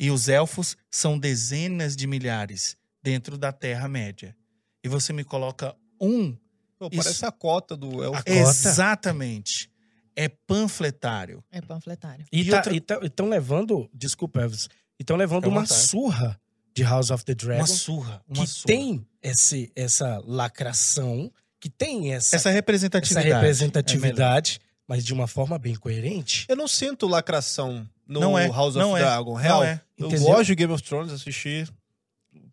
e 0.00 0.10
os 0.10 0.28
elfos 0.28 0.76
são 0.90 1.16
dezenas 1.16 1.94
de 1.94 2.08
milhares 2.08 2.76
dentro 3.00 3.38
da 3.38 3.52
Terra-média. 3.52 4.36
E 4.82 4.88
você 4.88 5.12
me 5.12 5.22
coloca 5.22 5.76
um, 6.00 6.36
Pô, 6.78 6.88
Isso- 6.92 7.02
parece 7.02 7.24
a 7.26 7.32
cota 7.32 7.76
do 7.76 8.02
Elfo. 8.02 8.18
A 8.18 8.22
cota. 8.22 8.30
exatamente. 8.30 9.70
É 10.16 10.28
panfletário. 10.28 11.42
É 11.50 11.60
panfletário. 11.60 12.24
E 12.32 12.40
E 12.42 12.50
tá- 12.50 12.56
outra- 12.58 13.06
estão 13.06 13.28
levando, 13.28 13.88
desculpa, 13.92 14.40
Elvis, 14.42 14.68
estão 14.98 15.16
levando 15.16 15.46
à 15.46 15.48
uma 15.48 15.60
vontade. 15.62 15.80
surra 15.80 16.40
de 16.72 16.82
House 16.82 17.10
of 17.10 17.24
the 17.24 17.34
Dragon 17.34 17.60
Uma 17.60 17.66
surra. 17.66 18.22
Uma 18.28 18.44
que 18.44 18.50
surra. 18.50 18.66
tem 18.66 19.06
esse, 19.22 19.72
essa 19.74 20.22
lacração, 20.26 21.32
que 21.60 21.68
tem 21.68 22.12
essa, 22.12 22.36
essa 22.36 22.48
essa 22.48 22.50
representatividade. 22.50 23.28
representatividade, 23.28 24.60
mas 24.86 25.04
de 25.04 25.12
uma 25.12 25.26
forma 25.26 25.58
bem 25.58 25.74
coerente. 25.74 26.46
Eu 26.48 26.56
não 26.56 26.68
sinto 26.68 27.06
lacração 27.06 27.88
no 28.06 28.20
Não 28.20 28.38
é, 28.38 28.46
House 28.48 28.74
não 28.74 28.92
of 28.92 29.00
é, 29.00 29.04
Dragon. 29.04 29.32
não 29.32 29.40
Real, 29.40 29.64
é. 29.64 29.80
eu 29.98 30.06
Entendeu? 30.08 30.26
gosto 30.26 30.44
de 30.46 30.54
Game 30.54 30.72
of 30.72 30.82
Thrones, 30.82 31.12
assisti 31.12 31.66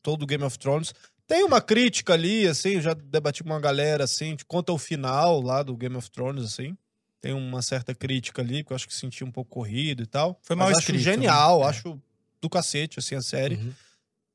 todo 0.02 0.24
o 0.24 0.26
Game 0.26 0.44
of 0.44 0.58
Thrones. 0.58 0.94
Tem 1.32 1.46
uma 1.46 1.62
crítica 1.62 2.12
ali, 2.12 2.46
assim, 2.46 2.72
eu 2.72 2.82
já 2.82 2.94
debati 2.94 3.42
com 3.42 3.50
uma 3.50 3.60
galera, 3.62 4.04
assim, 4.04 4.36
de 4.36 4.44
quanto 4.44 4.70
ao 4.70 4.78
final 4.78 5.42
lá 5.42 5.64
do 5.64 5.78
Game 5.78 5.96
of 5.96 6.12
Thrones, 6.12 6.44
assim. 6.44 6.78
Tem 7.22 7.32
uma 7.32 7.62
certa 7.62 7.96
crítica 7.96 8.42
ali, 8.42 8.66
que 8.66 8.74
eu 8.74 8.76
acho 8.76 8.86
que 8.86 8.94
senti 8.94 9.24
um 9.24 9.32
pouco 9.32 9.50
corrido 9.50 10.04
e 10.04 10.06
tal. 10.06 10.38
Foi 10.42 10.58
Mas 10.58 10.66
mal 10.66 10.72
acho 10.72 10.80
escrito, 10.80 11.02
genial, 11.02 11.60
né? 11.60 11.66
É. 11.68 11.70
acho 11.70 11.98
do 12.42 12.50
cacete, 12.50 13.00
assim, 13.00 13.16
a 13.16 13.22
série. 13.22 13.56
Uhum. 13.56 13.72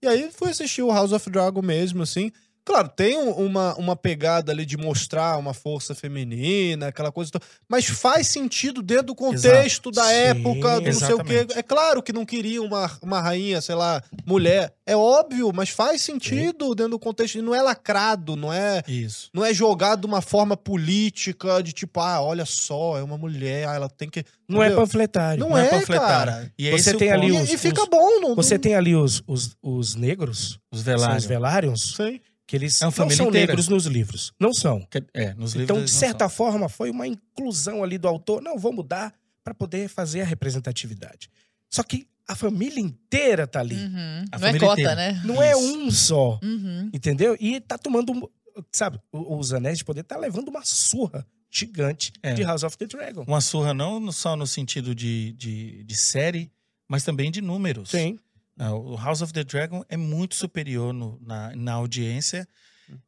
E 0.01 0.07
aí 0.07 0.31
fui 0.33 0.49
assistir 0.49 0.81
o 0.81 0.91
House 0.91 1.13
of 1.13 1.29
Dragon 1.29 1.61
mesmo, 1.61 2.03
assim. 2.03 2.33
Claro, 2.67 2.89
tem 2.89 3.17
um- 3.17 3.31
uma, 3.31 3.75
uma 3.77 3.95
pegada 3.95 4.51
ali 4.51 4.67
de 4.67 4.77
mostrar 4.77 5.39
uma 5.39 5.55
força 5.55 5.95
feminina, 5.95 6.89
aquela 6.89 7.13
coisa. 7.13 7.31
Mas 7.69 7.87
faz 7.87 8.27
sentido 8.27 8.83
dentro 8.83 9.07
do 9.07 9.15
contexto 9.15 9.91
da 9.93 10.03
Sim, 10.05 10.13
época, 10.15 10.81
do 10.81 10.87
não 10.87 10.93
sei 10.93 11.15
o 11.15 11.23
quê. 11.23 11.47
É 11.55 11.63
claro 11.63 12.03
que 12.03 12.13
não 12.13 12.27
queriam 12.27 12.65
uma, 12.65 12.91
uma 13.01 13.21
rainha, 13.21 13.61
sei 13.61 13.77
lá, 13.77 14.03
mulher. 14.27 14.75
É 14.85 14.97
óbvio, 14.97 15.53
mas 15.55 15.69
faz 15.71 16.03
sentido 16.03 16.75
dentro 16.75 16.91
do 16.93 16.99
contexto. 16.99 17.39
E 17.39 17.43
não 17.43 17.55
é 17.55 17.63
lacrado, 17.63 18.35
não 18.35 18.53
é, 18.53 18.83
Isso. 18.89 19.31
não 19.33 19.45
é 19.45 19.55
jogado 19.55 20.01
de 20.01 20.07
uma 20.09 20.21
forma 20.21 20.57
política, 20.57 21.63
de 21.63 21.73
tipo, 21.73 22.01
ah, 22.01 22.21
olha 22.21 22.45
só, 22.45 22.99
é 22.99 23.03
uma 23.03 23.17
mulher, 23.17 23.69
ah, 23.69 23.75
ela 23.75 23.89
tem 23.89 24.09
que. 24.11 24.25
Não 24.49 24.61
é 24.63 24.67
Entendeu? 24.67 24.83
panfletário. 24.85 25.41
Não, 25.41 25.51
Não 25.51 25.59
é 25.59 25.67
é, 25.67 25.71
panfletário. 25.71 26.33
cara. 26.33 26.53
E 26.59 26.69
é 26.69 26.73
Você 26.73 26.95
tem 26.95 27.13
ali 27.13 27.29
ponto. 27.31 27.41
E, 27.41 27.43
os- 27.45 27.53
e 27.53 27.59
fica 27.59 27.87
bom. 27.87 28.21
Não, 28.21 28.35
Você 28.35 28.59
tem 28.59 28.75
ali 28.75 28.95
os, 28.97 29.23
os, 29.27 29.57
os 29.63 29.95
negros, 29.95 30.59
Os 30.73 30.83
velários. 30.83 31.19
os 31.23 31.25
velários, 31.29 31.95
Sim. 31.97 32.21
Que 32.47 32.55
eles 32.57 32.81
É 32.81 32.85
não 32.85 32.93
são 32.93 33.07
inteira. 33.07 33.31
negros 33.33 33.69
nos 33.69 33.87
livros. 33.87 34.33
Não 34.39 34.53
são. 34.55 34.81
Que- 34.91 35.05
É, 35.15 35.35
nos 35.35 35.53
livros 35.55 35.65
Então, 35.77 35.85
de 35.85 35.91
certa 35.91 36.29
são. 36.29 36.37
forma, 36.37 36.69
foi 36.69 36.91
uma 36.91 37.07
inclusão 37.07 37.83
ali 37.83 37.99
do 37.99 38.07
autor. 38.09 38.41
Não, 38.43 38.59
vou 38.59 38.73
mudar 38.73 39.13
para 39.43 39.53
poder 39.55 39.89
fazer 39.89 40.21
a 40.21 40.25
representatividade. 40.25 41.29
Só 41.71 41.83
que 41.83 42.07
a 42.29 42.35
família 42.35 42.81
inteira 42.81 43.47
tá 43.47 43.61
ali. 43.61 43.77
Uhum. 43.77 44.25
A 44.33 44.39
Não 44.39 44.47
é 44.49 44.51
família 44.51 44.61
cota, 44.69 44.81
inteira. 44.81 44.95
né? 44.97 45.23
Não 45.25 45.43
é 45.43 45.53
Isso. 45.53 45.61
um 45.79 45.91
só. 45.91 46.41
Uhum. 46.43 46.91
Entendeu? 46.93 47.37
E 47.41 47.61
tá 47.61 47.77
tomando. 47.79 48.31
Sabe, 48.73 48.99
o- 49.13 49.37
os 49.39 49.53
Anéis 49.53 49.79
de 49.79 49.85
Poder 49.85 50.03
tá 50.03 50.17
levando 50.17 50.49
uma 50.49 50.65
surra 50.65 51.27
gigante 51.51 52.13
É. 52.23 52.33
de 52.35 52.43
House 52.43 52.63
of 52.63 52.77
the 52.79 52.87
Dragon. 52.87 53.25
Uma 53.27 53.41
surra 53.41 53.73
não 53.75 54.11
só 54.11 54.35
no 54.35 54.47
sentido 54.47 54.95
de, 54.95 55.33
de, 55.33 55.85
de 55.85 55.95
série, 55.97 56.51
mas 56.89 57.05
também 57.05 57.31
de 57.31 57.41
números. 57.41 57.91
Sim. 57.91 58.19
Ah, 58.59 58.75
O 58.75 58.97
House 58.97 59.21
of 59.23 59.33
the 59.33 59.45
Dragon 59.45 59.85
é 59.89 59.97
muito 59.97 60.35
superior 60.35 60.93
no- 60.93 61.19
na, 61.21 61.55
na 61.55 61.73
audiência 61.75 62.49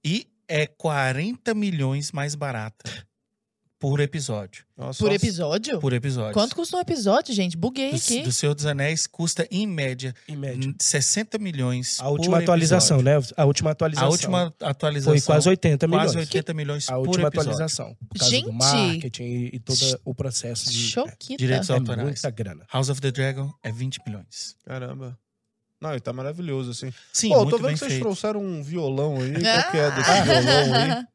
e 0.05 0.27
é 0.47 0.67
40 0.67 1.55
milhões 1.55 2.13
mais 2.13 2.35
barata 2.35 2.91
por 3.81 4.01
episódio. 4.01 4.65
Nossa, 4.77 4.99
Por 4.99 5.11
nossa. 5.13 5.25
episódio? 5.25 5.79
Por 5.81 5.93
episódio. 5.93 6.33
Quanto 6.35 6.57
custa 6.57 6.77
um 6.77 6.81
episódio, 6.81 7.33
gente? 7.33 7.57
Buguei 7.57 7.91
do, 7.93 7.97
aqui. 7.97 8.23
do 8.23 8.33
Senhor 8.33 8.53
dos 8.53 8.67
Anéis 8.67 9.07
custa, 9.07 9.47
em 9.53 9.69
média, 9.69 10.13
Em 10.27 10.37
média. 10.37 10.75
60 10.81 11.39
milhões 11.39 12.01
A 12.01 12.09
última 12.09 12.39
por 12.39 12.43
atualização, 12.43 12.99
episódio. 12.99 13.21
né? 13.29 13.35
A 13.37 13.45
última 13.45 13.71
atualização. 13.71 14.09
A 14.09 14.11
última 14.11 14.55
atualização 14.63 15.13
foi 15.13 15.21
quase 15.23 15.49
80 15.49 15.87
milhões. 15.87 16.05
quase 16.07 16.19
80 16.19 16.55
milhões 16.55 16.89
A 16.89 16.93
por 16.95 17.07
última 17.09 17.29
episódio. 17.29 17.51
atualização. 17.53 17.97
Por 18.09 18.19
causa 18.19 18.31
Gente! 18.35 18.47
do 18.47 18.53
marketing 18.53 19.51
e, 19.53 19.61
todo 19.61 20.01
o 20.05 20.15
processo 20.15 20.71
de. 20.73 20.79
Choquita. 20.89 21.37
Direitos 21.37 21.71
É 21.71 21.75
autorais. 21.75 22.03
muita 22.03 22.31
grana. 22.31 22.67
House 22.73 22.89
of 22.89 23.01
the 23.01 23.13
Dragon 23.13 23.53
é 23.63 23.71
20 23.71 24.01
milhões. 24.05 24.57
Caramba. 24.65 25.17
Não, 25.81 25.91
ele 25.93 26.01
tá 26.01 26.13
maravilhoso, 26.13 26.73
assim. 26.73 26.93
Sim, 27.13 27.29
Pô, 27.29 27.35
eu 27.37 27.39
muito 27.43 27.51
tô 27.57 27.59
vendo 27.63 27.73
que 27.75 27.79
vocês 27.79 27.93
feito. 27.93 28.03
trouxeram 28.03 28.41
um 28.43 28.63
violão 28.63 29.17
aí. 29.21 29.35
Ah. 29.47 29.63
Qual 29.63 29.71
que 29.71 29.79
é 29.79 29.91
desse 29.93 30.23
violão 30.23 30.75
aí? 30.75 31.05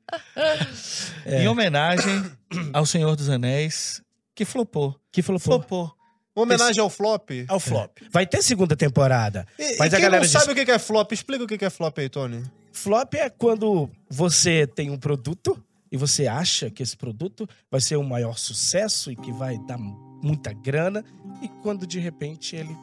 É. 1.25 1.41
Em 1.43 1.47
homenagem 1.47 2.23
ao 2.73 2.85
Senhor 2.85 3.15
dos 3.15 3.29
Anéis, 3.29 4.01
que 4.35 4.45
flopou. 4.45 4.95
Que 5.11 5.23
pô, 5.23 5.39
Flopou. 5.39 5.91
Uma 6.35 6.43
homenagem 6.43 6.81
ao 6.81 6.89
flop. 6.89 7.29
E, 7.31 7.45
Ao 7.47 7.59
flop. 7.59 7.97
vai 8.11 8.25
ter 8.25 8.41
segunda 8.41 8.75
temporada. 8.75 9.45
e 9.57 9.77
Mas 9.77 9.93
a 9.93 9.97
quem 9.97 10.05
galera 10.05 10.17
não 10.17 10.21
diz- 10.21 10.31
sabe 10.31 10.51
o 10.51 10.55
que 10.55 10.65
que 10.65 10.71
é 10.71 10.79
flop, 10.79 11.11
explica 11.11 11.43
o 11.43 11.47
que 11.47 11.57
que 11.57 11.65
é 11.65 11.69
flop 11.69 11.97
aí, 11.99 12.09
Tony. 12.09 12.43
Flop 12.71 13.13
é 13.15 13.29
quando 13.29 13.89
você 14.09 14.65
tem 14.67 14.89
um 14.89 14.97
produto 14.97 15.63
e 15.91 15.97
você 15.97 16.25
acha 16.27 16.69
que 16.71 16.81
esse 16.83 16.97
produto 16.97 17.47
vai 17.71 17.79
ser 17.79 17.95
o 17.97 18.03
maior 18.03 18.37
sucesso 18.37 19.11
e 19.11 19.15
que 19.15 19.31
vai 19.31 19.57
dar 19.67 19.77
muita 19.77 20.51
grana 20.53 21.03
e 21.41 21.47
quando 21.61 21.85
de 21.87 21.99
repente 21.99 22.55
ele 22.55 22.75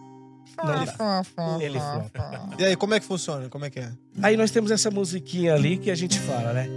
não. 0.56 0.82
Ele 1.60 1.78
flopa. 1.80 2.48
E 2.58 2.64
aí, 2.64 2.76
como 2.76 2.94
é 2.94 3.00
que 3.00 3.06
funciona? 3.06 3.48
Como 3.48 3.64
é 3.64 3.70
que 3.70 3.80
é? 3.80 3.90
Aí 4.22 4.36
nós 4.36 4.50
temos 4.50 4.70
essa 4.70 4.90
musiquinha 4.90 5.54
ali 5.54 5.76
que 5.76 5.90
a 5.90 5.94
gente 5.94 6.18
fala, 6.18 6.52
né? 6.52 6.68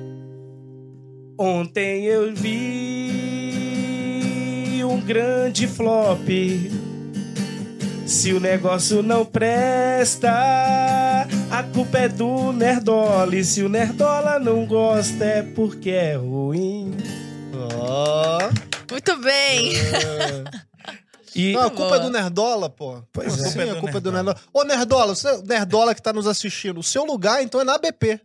Ontem 1.38 2.06
eu 2.06 2.34
vi 2.36 3.54
um 4.84 5.00
grande 5.02 5.68
flop. 5.68 6.28
Se 8.06 8.34
o 8.34 8.40
negócio 8.40 9.02
não 9.02 9.26
presta, 9.26 10.30
a 11.50 11.64
culpa 11.74 12.00
é 12.00 12.10
do 12.10 12.52
Nerdola. 12.52 13.36
E 13.36 13.44
se 13.44 13.64
o 13.64 13.70
Nerdola 13.70 14.38
não 14.40 14.66
gosta, 14.66 15.24
é 15.24 15.42
porque 15.42 15.90
é 15.90 16.16
ruim. 16.16 16.96
Ó. 17.80 18.50
Muito 18.92 19.18
bem. 19.22 19.74
E 21.36 21.54
Não, 21.54 21.64
a 21.64 21.72
culpa 21.72 21.96
é 21.96 22.00
do 22.00 22.10
Nerdola, 22.10 22.70
pô. 22.70 23.02
Pois 23.12 23.34
Sim, 23.34 23.60
é. 23.60 23.72
a 23.72 23.76
culpa 23.76 23.98
é 23.98 24.02
do 24.02 24.12
Nerdola. 24.12 24.38
Ô, 24.54 24.64
Nerdola, 24.64 25.16
você, 25.16 25.42
Nerdola 25.44 25.96
que 25.96 26.02
tá 26.02 26.14
nos 26.14 26.28
assistindo, 26.28 26.80
o 26.80 26.84
seu 26.84 27.04
lugar, 27.04 27.44
então, 27.44 27.62
é 27.62 27.64
na 27.64 27.78
BP. 27.78 28.20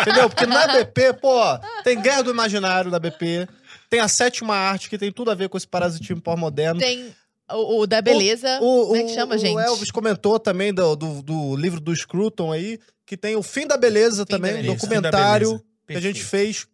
Entendeu? 0.00 0.28
Porque 0.28 0.46
na 0.46 0.66
BP, 0.66 1.14
pô, 1.14 1.40
tem 1.84 2.00
Guerra 2.00 2.22
do 2.22 2.30
Imaginário 2.30 2.90
da 2.90 2.98
BP, 2.98 3.48
tem 3.88 4.00
a 4.00 4.08
sétima 4.08 4.54
arte, 4.54 4.90
que 4.90 4.98
tem 4.98 5.10
tudo 5.10 5.30
a 5.30 5.34
ver 5.34 5.48
com 5.48 5.56
esse 5.56 5.66
parasitismo 5.66 6.20
pós-moderno. 6.20 6.80
Tem 6.80 7.14
o, 7.50 7.80
o 7.80 7.86
da 7.86 8.02
beleza. 8.02 8.58
O, 8.60 8.86
Como 8.88 8.96
é 8.96 9.02
que 9.04 9.14
chama, 9.14 9.34
o 9.34 9.38
gente? 9.38 9.58
Elvis 9.58 9.90
comentou 9.90 10.38
também 10.38 10.72
do, 10.72 10.94
do, 10.94 11.22
do 11.22 11.56
livro 11.56 11.80
do 11.80 11.94
Scruton 11.94 12.52
aí, 12.52 12.78
que 13.06 13.16
tem 13.16 13.36
o 13.36 13.42
Fim 13.42 13.66
da 13.66 13.76
Beleza 13.76 14.24
da 14.24 14.36
também, 14.36 14.52
um 14.52 14.56
Beleza. 14.56 14.74
documentário 14.74 15.48
Beleza. 15.48 15.64
que 15.86 15.96
a 15.96 16.00
gente 16.00 16.22
fez. 16.22 16.66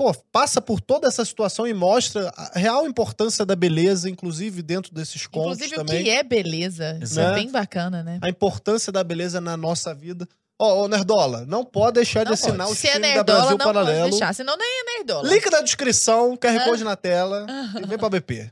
Pô, 0.00 0.14
passa 0.32 0.62
por 0.62 0.80
toda 0.80 1.06
essa 1.08 1.22
situação 1.26 1.66
e 1.66 1.74
mostra 1.74 2.32
a 2.34 2.58
real 2.58 2.86
importância 2.86 3.44
da 3.44 3.54
beleza, 3.54 4.08
inclusive 4.08 4.62
dentro 4.62 4.94
desses 4.94 5.26
contos 5.26 5.56
Inclusive, 5.58 5.76
também. 5.76 6.00
o 6.00 6.04
que 6.04 6.08
é 6.08 6.22
beleza. 6.22 6.98
Isso 7.02 7.16
Né? 7.20 7.30
é 7.30 7.34
bem 7.34 7.50
bacana, 7.50 8.02
né? 8.02 8.18
A 8.22 8.28
importância 8.30 8.90
da 8.90 9.04
beleza 9.04 9.42
na 9.42 9.58
nossa 9.58 9.94
vida. 9.94 10.26
Ó, 10.58 10.84
ô, 10.84 10.88
Nerdola, 10.88 11.44
não 11.44 11.66
pode 11.66 11.96
deixar 11.96 12.20
Não 12.20 12.28
de 12.28 12.32
assinar 12.32 12.66
pode. 12.66 12.72
o 12.72 12.80
Se 12.80 12.86
é 12.86 12.92
stream 12.92 13.02
da 13.02 13.14
nerdola, 13.16 13.38
Brasil 13.40 13.58
não 13.58 13.64
pode 13.66 13.74
Paralelo. 13.78 14.10
deixar. 14.10 14.34
Senão 14.34 14.56
nem 14.56 14.66
é 14.80 14.96
nerdola. 14.96 15.28
Link 15.28 15.50
na 15.50 15.60
descrição, 15.60 16.34
QR 16.34 16.56
Ah. 16.56 16.64
Code 16.64 16.82
na 16.82 16.96
tela 16.96 17.44
e 17.82 17.86
vem 17.86 17.98
pra 17.98 18.08
BP. 18.08 18.50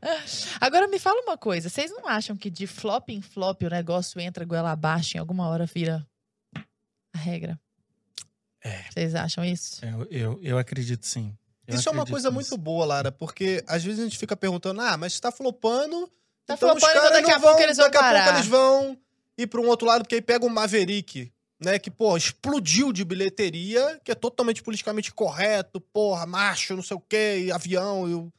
Agora 0.61 0.87
me 0.87 0.99
fala 0.99 1.19
uma 1.23 1.39
coisa. 1.39 1.71
Vocês 1.71 1.91
não 1.91 2.07
acham 2.07 2.37
que 2.37 2.51
de 2.51 2.67
flop 2.67 3.09
em 3.09 3.23
flop 3.23 3.63
o 3.63 3.71
negócio 3.71 4.21
entra 4.21 4.45
goela 4.45 4.71
abaixo 4.73 5.17
em 5.17 5.21
alguma 5.21 5.49
hora 5.49 5.65
vira 5.65 6.07
a 7.15 7.19
regra? 7.19 7.59
É. 8.63 8.85
Vocês 8.93 9.15
acham 9.15 9.45
isso? 9.45 9.85
É, 9.85 9.91
Eu, 9.93 10.07
eu, 10.11 10.41
eu 10.43 10.59
acredito 10.59 11.07
sim. 11.07 11.37
Eu 11.67 11.77
Isso 11.77 11.89
é 11.89 11.93
uma 11.93 12.03
acredito 12.03 12.13
coisa 12.15 12.29
nisso. 12.31 12.51
muito 12.51 12.57
boa, 12.63 12.85
Lara, 12.87 13.13
porque 13.13 13.63
às 13.67 13.85
vezes 13.85 14.01
a 14.01 14.05
gente 14.05 14.19
fica 14.19 14.37
perguntando, 14.37 14.81
ah, 14.81 14.97
mas 14.97 15.19
tá 15.21 15.31
flopando, 15.31 16.11
Tá 16.47 16.55
Então 16.55 16.71
flopando, 16.71 16.79
então 16.91 17.03
caras 17.03 17.13
daqui 17.13 17.31
a 17.31 17.35
não 17.35 17.41
pouco 17.43 17.57
vão- 17.57 17.63
eles 17.65 17.77
vão 17.77 17.87
daqui 17.87 17.97
a 17.99 18.01
parar. 18.01 18.23
pouco 18.25 18.39
eles 18.39 18.47
vão 18.49 18.99
ir 19.37 19.47
para 19.47 19.61
um 19.61 19.67
outro 19.69 19.87
lado, 19.87 20.03
porque 20.03 20.15
aí 20.15 20.23
pega 20.23 20.47
o 20.47 20.51
Maverick, 20.51 21.31
né? 21.61 21.79
Que, 21.79 21.91
pô, 21.91 22.17
explodiu 22.17 22.91
de 22.91 23.05
bilheteria, 23.05 24.01
que 24.03 24.11
é 24.11 24.15
totalmente 24.15 24.63
politicamente 24.63 25.13
correto, 25.13 25.79
porra, 25.79 26.25
macho, 26.25 26.75
não 26.75 26.83
sei 26.83 26.97
o 26.97 27.01
quê, 27.01 27.45
e 27.45 27.53
avião, 27.53 28.33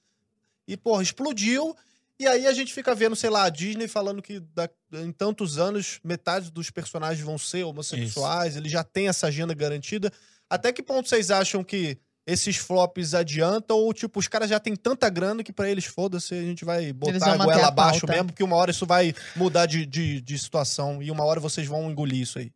e, 0.67 0.73
e 0.73 0.75
porra, 0.77 1.03
explodiu. 1.03 1.75
E 2.19 2.27
aí 2.27 2.45
a 2.47 2.53
gente 2.53 2.73
fica 2.73 2.93
vendo, 2.93 3.15
sei 3.15 3.29
lá, 3.29 3.43
a 3.45 3.49
Disney 3.49 3.87
falando 3.87 4.21
que 4.21 4.39
da- 4.39 4.69
em 4.93 5.11
tantos 5.11 5.57
anos 5.57 5.99
metade 6.03 6.51
dos 6.51 6.69
personagens 6.69 7.25
vão 7.25 7.37
ser 7.37 7.63
homossexuais, 7.63 8.57
ele 8.57 8.67
já 8.67 8.83
tem 8.83 9.07
essa 9.07 9.27
agenda 9.27 9.53
garantida. 9.53 10.11
Até 10.49 10.73
que 10.73 10.83
ponto 10.83 11.07
vocês 11.07 11.31
acham 11.31 11.63
que 11.63 11.97
esses 12.27 12.57
flops 12.57 13.13
adiantam 13.13 13.77
ou, 13.77 13.93
tipo, 13.93 14.19
os 14.19 14.27
caras 14.27 14.49
já 14.49 14.59
têm 14.59 14.75
tanta 14.75 15.09
grana 15.09 15.43
que 15.43 15.53
pra 15.53 15.69
eles, 15.69 15.85
foda-se, 15.85 16.33
a 16.35 16.41
gente 16.41 16.65
vai 16.65 16.91
botar 16.91 17.13
a 17.31 17.37
goela 17.45 17.61
a 17.63 17.67
abaixo 17.69 18.05
mesmo, 18.15 18.25
porque 18.27 18.43
uma 18.43 18.55
hora 18.57 18.69
isso 18.71 18.85
vai 18.85 19.15
mudar 19.35 19.65
de, 19.65 19.85
de, 19.85 20.19
de 20.21 20.37
situação 20.37 21.01
e 21.01 21.09
uma 21.09 21.23
hora 21.23 21.39
vocês 21.39 21.65
vão 21.67 21.89
engolir 21.89 22.21
isso 22.21 22.37
aí. 22.37 22.51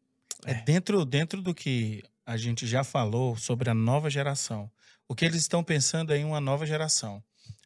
É, 0.45 0.55
dentro, 0.55 1.05
dentro 1.05 1.41
do 1.41 1.55
que 1.55 2.03
a 2.25 2.35
gente 2.35 2.67
já 2.67 2.83
falou 2.83 3.37
sobre 3.37 3.69
a 3.69 3.73
nova 3.73 4.09
geração, 4.09 4.69
o 5.07 5.15
que 5.15 5.23
eles 5.25 5.41
estão 5.41 5.63
pensando 5.63 6.11
é 6.13 6.17
em 6.17 6.25
uma 6.25 6.41
nova 6.41 6.65
geração. 6.65 7.23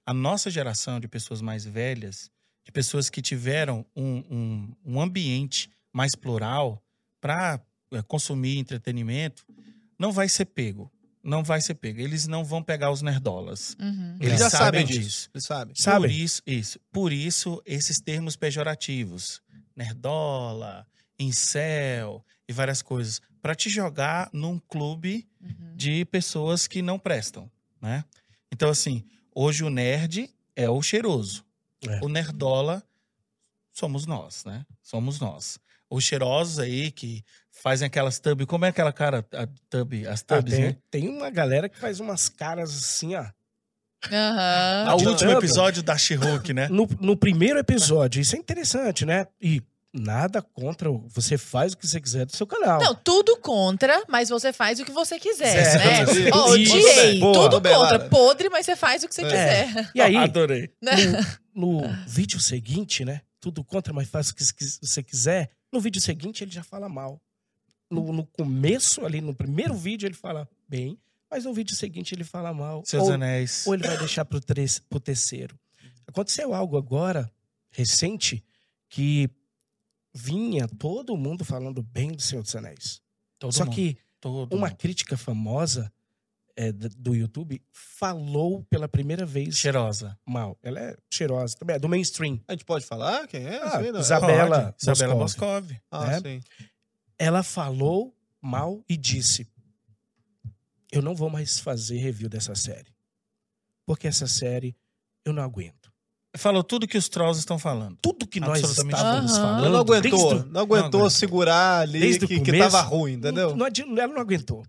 A 0.07 0.13
nossa 0.13 0.49
geração 0.49 0.99
de 0.99 1.07
pessoas 1.07 1.41
mais 1.41 1.65
velhas, 1.65 2.31
de 2.65 2.71
pessoas 2.71 3.09
que 3.09 3.21
tiveram 3.21 3.85
um, 3.95 4.23
um, 4.33 4.75
um 4.85 5.01
ambiente 5.01 5.69
mais 5.93 6.15
plural 6.15 6.81
para 7.21 7.61
consumir 8.07 8.57
entretenimento, 8.57 9.45
não 9.99 10.11
vai 10.13 10.29
ser 10.29 10.45
pego. 10.45 10.89
Não 11.23 11.43
vai 11.43 11.59
ser 11.59 11.75
pego. 11.75 11.99
Eles 11.99 12.25
não 12.25 12.45
vão 12.45 12.63
pegar 12.63 12.89
os 12.89 13.01
nerdolas. 13.01 13.75
Uhum. 13.81 14.15
Eles 14.21 14.29
Eles 14.29 14.39
já 14.39 14.49
sabem 14.49 14.81
sabem 14.81 14.85
disso. 14.85 14.99
disso. 15.01 15.29
Eles 15.33 15.43
sabem. 15.43 15.73
Por 15.75 15.81
Sabe? 15.81 16.07
isso, 16.23 16.41
isso. 16.47 16.79
Por 16.89 17.11
isso, 17.11 17.61
esses 17.65 17.99
termos 17.99 18.37
pejorativos. 18.37 19.41
Nerdola, 19.75 20.87
incel 21.19 22.25
e 22.47 22.53
várias 22.53 22.81
coisas. 22.81 23.21
Para 23.41 23.53
te 23.55 23.69
jogar 23.69 24.29
num 24.31 24.57
clube 24.57 25.27
Uhum. 25.41 25.75
de 25.75 26.03
pessoas 26.05 26.65
que 26.67 26.81
não 26.81 26.97
prestam, 26.97 27.49
né? 27.81 28.03
Então, 28.51 28.69
assim, 28.69 29.03
hoje 29.37 29.63
o 29.63 29.69
nerd 29.69 30.33
é 30.55 30.67
o 30.67 30.81
cheiroso. 30.81 31.45
É. 31.87 31.99
O 32.03 32.09
nerdola 32.09 32.83
somos 33.71 34.07
nós, 34.07 34.43
né? 34.45 34.65
Somos 34.81 35.19
nós. 35.19 35.59
Os 35.89 36.03
cheirosos 36.03 36.57
aí 36.57 36.89
que 36.91 37.23
fazem 37.51 37.85
aquelas 37.85 38.19
tub... 38.19 38.45
Como 38.47 38.65
é 38.65 38.69
aquela 38.69 38.91
cara, 38.91 39.25
a 39.31 39.47
tub, 39.69 39.93
as 40.07 40.21
Ah, 40.27 40.37
tubs, 40.37 40.53
tem, 40.53 40.63
né? 40.63 40.77
tem 40.89 41.07
uma 41.07 41.29
galera 41.29 41.69
que 41.69 41.77
faz 41.77 41.99
umas 41.99 42.27
caras 42.27 42.75
assim, 42.75 43.15
ó. 43.15 43.25
Aham. 44.11 44.97
No 45.01 45.09
último 45.09 45.31
episódio 45.31 45.83
da 45.83 45.97
She-Hulk, 45.97 46.53
né? 46.53 46.67
No, 46.69 46.87
no 46.99 47.15
primeiro 47.15 47.59
episódio, 47.59 48.19
isso 48.21 48.35
é 48.35 48.39
interessante, 48.39 49.05
né? 49.05 49.27
E 49.41 49.61
nada 49.93 50.41
contra, 50.41 50.89
você 50.91 51.37
faz 51.37 51.73
o 51.73 51.77
que 51.77 51.87
você 51.87 51.99
quiser 51.99 52.25
do 52.25 52.35
seu 52.35 52.45
canal. 52.45 52.79
Não, 52.79 52.93
tudo 52.95 53.37
contra, 53.37 54.03
mas 54.07 54.29
você 54.29 54.51
faz 54.53 54.79
o 54.79 54.85
que 54.85 54.91
você 54.91 55.19
quiser, 55.19 55.63
Certo. 55.65 56.13
né? 56.13 56.21
Isso. 56.27 56.29
Ó, 56.33 56.49
odiei. 56.51 57.19
Boa. 57.19 57.49
tudo 57.49 57.61
contra. 57.69 57.99
Podre, 58.09 58.49
mas 58.49 58.65
você 58.65 58.75
faz 58.75 59.03
o 59.03 59.07
que 59.07 59.15
você 59.15 59.21
É. 59.23 59.25
quiser. 59.65 59.91
E 59.95 60.01
aí, 60.01 60.15
Adorei. 60.15 60.69
Né? 60.81 60.91
no 61.53 61.81
vídeo 62.07 62.39
seguinte, 62.39 63.03
né? 63.03 63.21
Tudo 63.39 63.63
contra, 63.63 63.93
mas 63.93 64.07
faz 64.09 64.29
o 64.29 64.35
que 64.35 64.43
você 64.43 65.01
quiser. 65.01 65.49
No 65.71 65.79
vídeo 65.79 66.01
seguinte, 66.01 66.43
ele 66.43 66.51
já 66.51 66.63
fala 66.63 66.87
mal. 66.87 67.19
No, 67.89 68.11
no 68.11 68.25
começo, 68.25 69.05
ali, 69.05 69.21
no 69.21 69.33
primeiro 69.33 69.73
vídeo, 69.73 70.05
ele 70.07 70.13
fala 70.15 70.47
bem, 70.67 70.99
mas 71.31 71.45
no 71.45 71.53
vídeo 71.53 71.75
seguinte 71.75 72.13
ele 72.13 72.23
fala 72.23 72.53
mal. 72.53 72.83
Seus 72.85 73.03
ou, 73.03 73.13
anéis. 73.13 73.65
ou 73.65 73.73
ele 73.73 73.87
vai 73.87 73.97
deixar 73.97 74.25
pro, 74.25 74.39
tres- 74.41 74.79
pro 74.79 74.99
terceiro. 74.99 75.57
Aconteceu 76.05 76.53
algo 76.53 76.77
agora, 76.77 77.31
recente, 77.71 78.43
que 78.89 79.29
vinha 80.17 80.67
todo 80.67 81.15
mundo 81.15 81.45
falando 81.45 81.81
bem 81.83 82.11
do 82.11 82.21
Senhor 82.21 82.41
dos 82.41 82.55
Anéis. 82.55 83.01
Todo 83.37 83.53
Só 83.53 83.65
mundo, 83.65 83.75
que 83.75 83.97
todo 84.19 84.53
uma 84.55 84.67
mundo. 84.67 84.77
crítica 84.77 85.15
famosa 85.15 85.93
é, 86.55 86.71
do 86.71 87.13
YouTube 87.13 87.61
falou 87.71 88.63
pela 88.63 88.87
primeira 88.87 89.25
vez 89.27 89.55
cheirosa. 89.57 90.17
mal. 90.25 90.57
Ela 90.63 90.79
é 90.79 90.97
cheirosa 91.13 91.55
também, 91.55 91.75
é 91.75 91.79
do 91.79 91.87
mainstream. 91.87 92.41
A 92.47 92.53
gente 92.53 92.65
pode 92.65 92.83
falar 92.83 93.27
quem 93.27 93.45
é? 93.45 93.61
Ah, 93.61 93.79
não? 93.79 93.99
Isabela 93.99 94.63
Pode. 94.71 94.75
Isabela 94.81 95.15
Boscov. 95.15 95.67
Boscov. 95.67 95.81
Ah, 95.91 96.07
né? 96.07 96.19
sim. 96.19 96.41
Ela 97.19 97.43
falou 97.43 98.15
mal 98.41 98.83
e 98.89 98.97
disse: 98.97 99.47
Eu 100.91 101.03
não 101.03 101.13
vou 101.15 101.29
mais 101.29 101.59
fazer 101.59 101.97
review 101.97 102.27
dessa 102.27 102.55
série. 102.55 102.91
Porque 103.85 104.07
essa 104.07 104.25
série 104.27 104.75
eu 105.23 105.31
não 105.31 105.43
aguento. 105.43 105.76
Falou 106.37 106.63
tudo 106.63 106.87
que 106.87 106.97
os 106.97 107.09
trolls 107.09 107.39
estão 107.39 107.59
falando. 107.59 107.97
Tudo 108.01 108.27
que 108.27 108.39
nós 108.39 108.59
estávamos 108.59 109.33
Aham. 109.33 109.41
falando. 109.41 109.65
Ela 109.65 109.69
não 109.69 109.79
aguentou, 109.79 110.45
não 110.45 110.61
aguentou 110.61 110.99
aguentou. 111.01 111.09
segurar 111.09 111.81
ali 111.81 111.99
Desde 111.99 112.27
que, 112.27 112.39
que 112.39 112.51
começo, 112.51 112.71
tava 112.71 112.81
ruim, 112.81 113.13
entendeu? 113.13 113.55
Não, 113.55 113.67
não 113.67 114.01
ela 114.01 114.13
não 114.13 114.21
aguentou. 114.21 114.63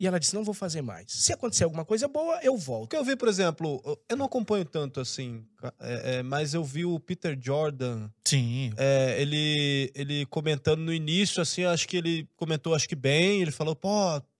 E 0.00 0.06
ela 0.06 0.18
disse: 0.18 0.34
Não 0.34 0.42
vou 0.42 0.54
fazer 0.54 0.80
mais. 0.80 1.04
Se 1.08 1.30
acontecer 1.30 1.64
alguma 1.64 1.84
coisa 1.84 2.08
boa, 2.08 2.40
eu 2.42 2.56
volto. 2.56 2.88
Porque 2.88 2.96
eu 2.96 3.04
vi, 3.04 3.14
por 3.16 3.28
exemplo, 3.28 3.82
eu 4.08 4.16
não 4.16 4.24
acompanho 4.24 4.64
tanto 4.64 4.98
assim, 4.98 5.44
é, 5.78 6.16
é, 6.16 6.22
mas 6.22 6.54
eu 6.54 6.64
vi 6.64 6.86
o 6.86 6.98
Peter 6.98 7.38
Jordan, 7.38 8.08
Sim. 8.24 8.72
é, 8.78 9.20
ele, 9.20 9.92
ele 9.94 10.24
comentando 10.26 10.80
no 10.80 10.92
início, 10.92 11.42
assim, 11.42 11.64
acho 11.64 11.86
que 11.86 11.98
ele 11.98 12.26
comentou, 12.34 12.74
acho 12.74 12.88
que 12.88 12.96
bem, 12.96 13.42
ele 13.42 13.50
falou, 13.50 13.76
pô, 13.76 13.90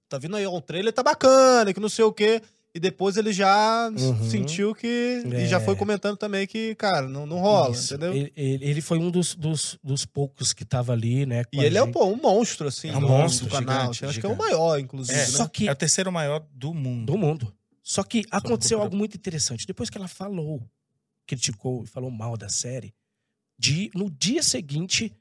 tá 0.09 0.17
vindo 0.17 0.35
aí 0.35 0.47
um 0.47 0.63
trailer, 0.63 0.95
tá 0.95 1.03
bacana, 1.03 1.75
que 1.75 1.81
não 1.81 1.91
sei 1.91 2.07
o 2.07 2.13
quê. 2.13 2.41
E 2.73 2.79
depois 2.79 3.17
ele 3.17 3.33
já 3.33 3.89
Uhum. 3.91 4.31
sentiu 4.31 4.73
que. 4.75 5.23
E 5.27 5.47
já 5.49 5.57
É. 5.57 5.61
foi 5.61 5.75
comentando 5.75 6.17
também 6.17 6.47
que, 6.47 6.75
cara, 6.77 7.09
não, 7.09 7.27
não 7.27 7.39
rola, 7.41 7.75
Isso. 7.75 7.95
entendeu? 7.95 8.13
Ele, 8.15 8.33
ele- 8.37 8.81
foi 8.81 8.97
um 8.99 9.11
dos, 9.11 9.35
dos, 9.35 9.77
dos 9.83 10.05
poucos 10.07 10.53
que 10.53 10.65
tava 10.65 10.93
ali, 10.93 11.27
né? 11.27 11.43
com 11.45 11.51
E 11.61 11.65
ele 11.65 11.77
é 11.77 11.83
gente. 11.83 11.93
pô, 11.93 12.05
um 12.07 12.17
monstro, 12.17 12.69
assim, 12.69 12.89
É 12.91 12.97
um 12.97 13.01
do- 13.01 13.09
monstro, 13.09 13.47
do 13.49 13.53
canal. 13.53 13.93
gigante, 13.93 14.05
acho 14.05 14.21
que 14.21 14.27
é 14.27 14.29
o 14.29 14.37
maior, 14.37 14.79
inclusive. 14.79 15.19
É, 15.19 15.23
né? 15.23 15.27
Só 15.27 15.49
que 15.49 15.69
É 15.69 15.73
o 15.73 15.75
terceiro 15.77 16.13
maior 16.13 16.47
do 16.55 16.73
mundo. 16.73 17.07
do 17.13 17.19
mundo. 17.19 17.53
Só 17.83 18.05
que 18.05 18.21
aconteceu 18.31 18.79
cultura- 18.79 18.83
algo 18.85 18.97
muito 18.97 19.17
interessante. 19.17 19.67
Depois 19.67 19.91
que 19.91 19.99
ela 19.99 20.07
falou, 20.07 20.63
criticou 21.27 21.83
e 21.83 21.87
falou 21.89 22.11
mal 22.11 22.37
da 22.37 22.49
série, 22.49 22.95
de, 23.59 23.91
no 23.97 24.09
dia 24.09 24.45
seguinte, 24.45 25.13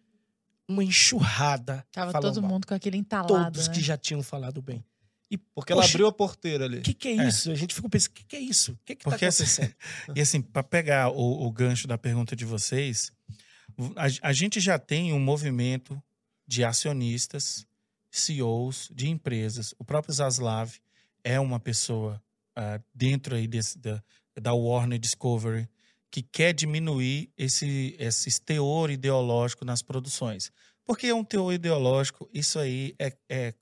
uma 0.68 0.84
enxurrada. 0.84 1.84
Tava 1.92 2.14
todo 2.22 2.42
mal. 2.44 2.52
mundo 2.52 2.68
com 2.68 2.76
aquele 2.76 2.96
entalado, 2.98 3.34
Todos 3.34 3.68
né? 3.70 3.74
que 3.74 3.82
já 3.82 3.98
tinham 3.98 4.22
falado 4.22 4.62
bem. 4.62 4.84
E 5.32 5.38
Porque 5.38 5.72
ela 5.72 5.82
Poxa, 5.82 5.94
abriu 5.94 6.08
a 6.08 6.12
porteira 6.12 6.66
ali. 6.66 6.80
o 6.80 6.82
que, 6.82 6.94
que 6.94 7.08
é 7.10 7.18
É. 7.18 7.28
isso? 7.28 7.52
A 7.52 7.56
gente 7.56 7.76
ficou 7.76 7.90
pensando, 7.90 8.12
o 8.12 8.14
que, 8.16 8.24
que 8.26 8.36
é 8.36 8.40
isso? 8.40 8.72
O 8.74 8.80
que, 8.86 8.96
que 8.96 9.04
tá 9.04 9.10
Porque 9.12 9.26
assim, 9.26 9.44
acontecendo? 9.44 9.76
E 10.16 10.22
assim, 10.22 10.42
para 10.42 10.64
pegar 10.64 11.10
o, 11.12 11.46
o 11.46 11.52
gancho 11.52 11.88
da 11.88 11.98
pergunta 11.98 12.36
de 12.36 12.46
vocês, 12.46 13.12
a, 13.96 14.30
a 14.30 14.34
gente 14.34 14.60
já 14.60 14.80
tem 14.80 15.14
um 15.14 15.20
movimento 15.20 16.02
de 16.48 16.64
acionistas, 16.64 17.66
CEOs 18.12 18.90
de 18.94 19.08
empresas. 19.08 19.74
O 19.78 19.86
próprio 19.86 20.14
Zaslav 20.14 20.74
é 21.24 21.40
uma 21.40 21.60
pessoa 21.60 22.22
ah, 22.56 22.82
dentro 22.94 23.36
aí 23.36 23.48
desse, 23.48 23.78
da, 23.78 24.04
da 24.40 24.54
Warner 24.54 24.98
Discovery 25.00 25.70
que 26.12 26.24
quer 26.24 26.54
diminuir 26.54 27.32
esse, 27.38 27.96
esse 28.00 28.42
teor 28.42 28.90
ideológico 28.90 29.64
nas 29.64 29.84
produções. 29.84 30.52
Porque 30.84 31.06
é 31.06 31.14
um 31.14 31.24
teor 31.24 31.54
ideológico, 31.54 32.28
isso 32.34 32.58
aí 32.58 32.96
é, 32.98 33.16
é, 33.30 33.54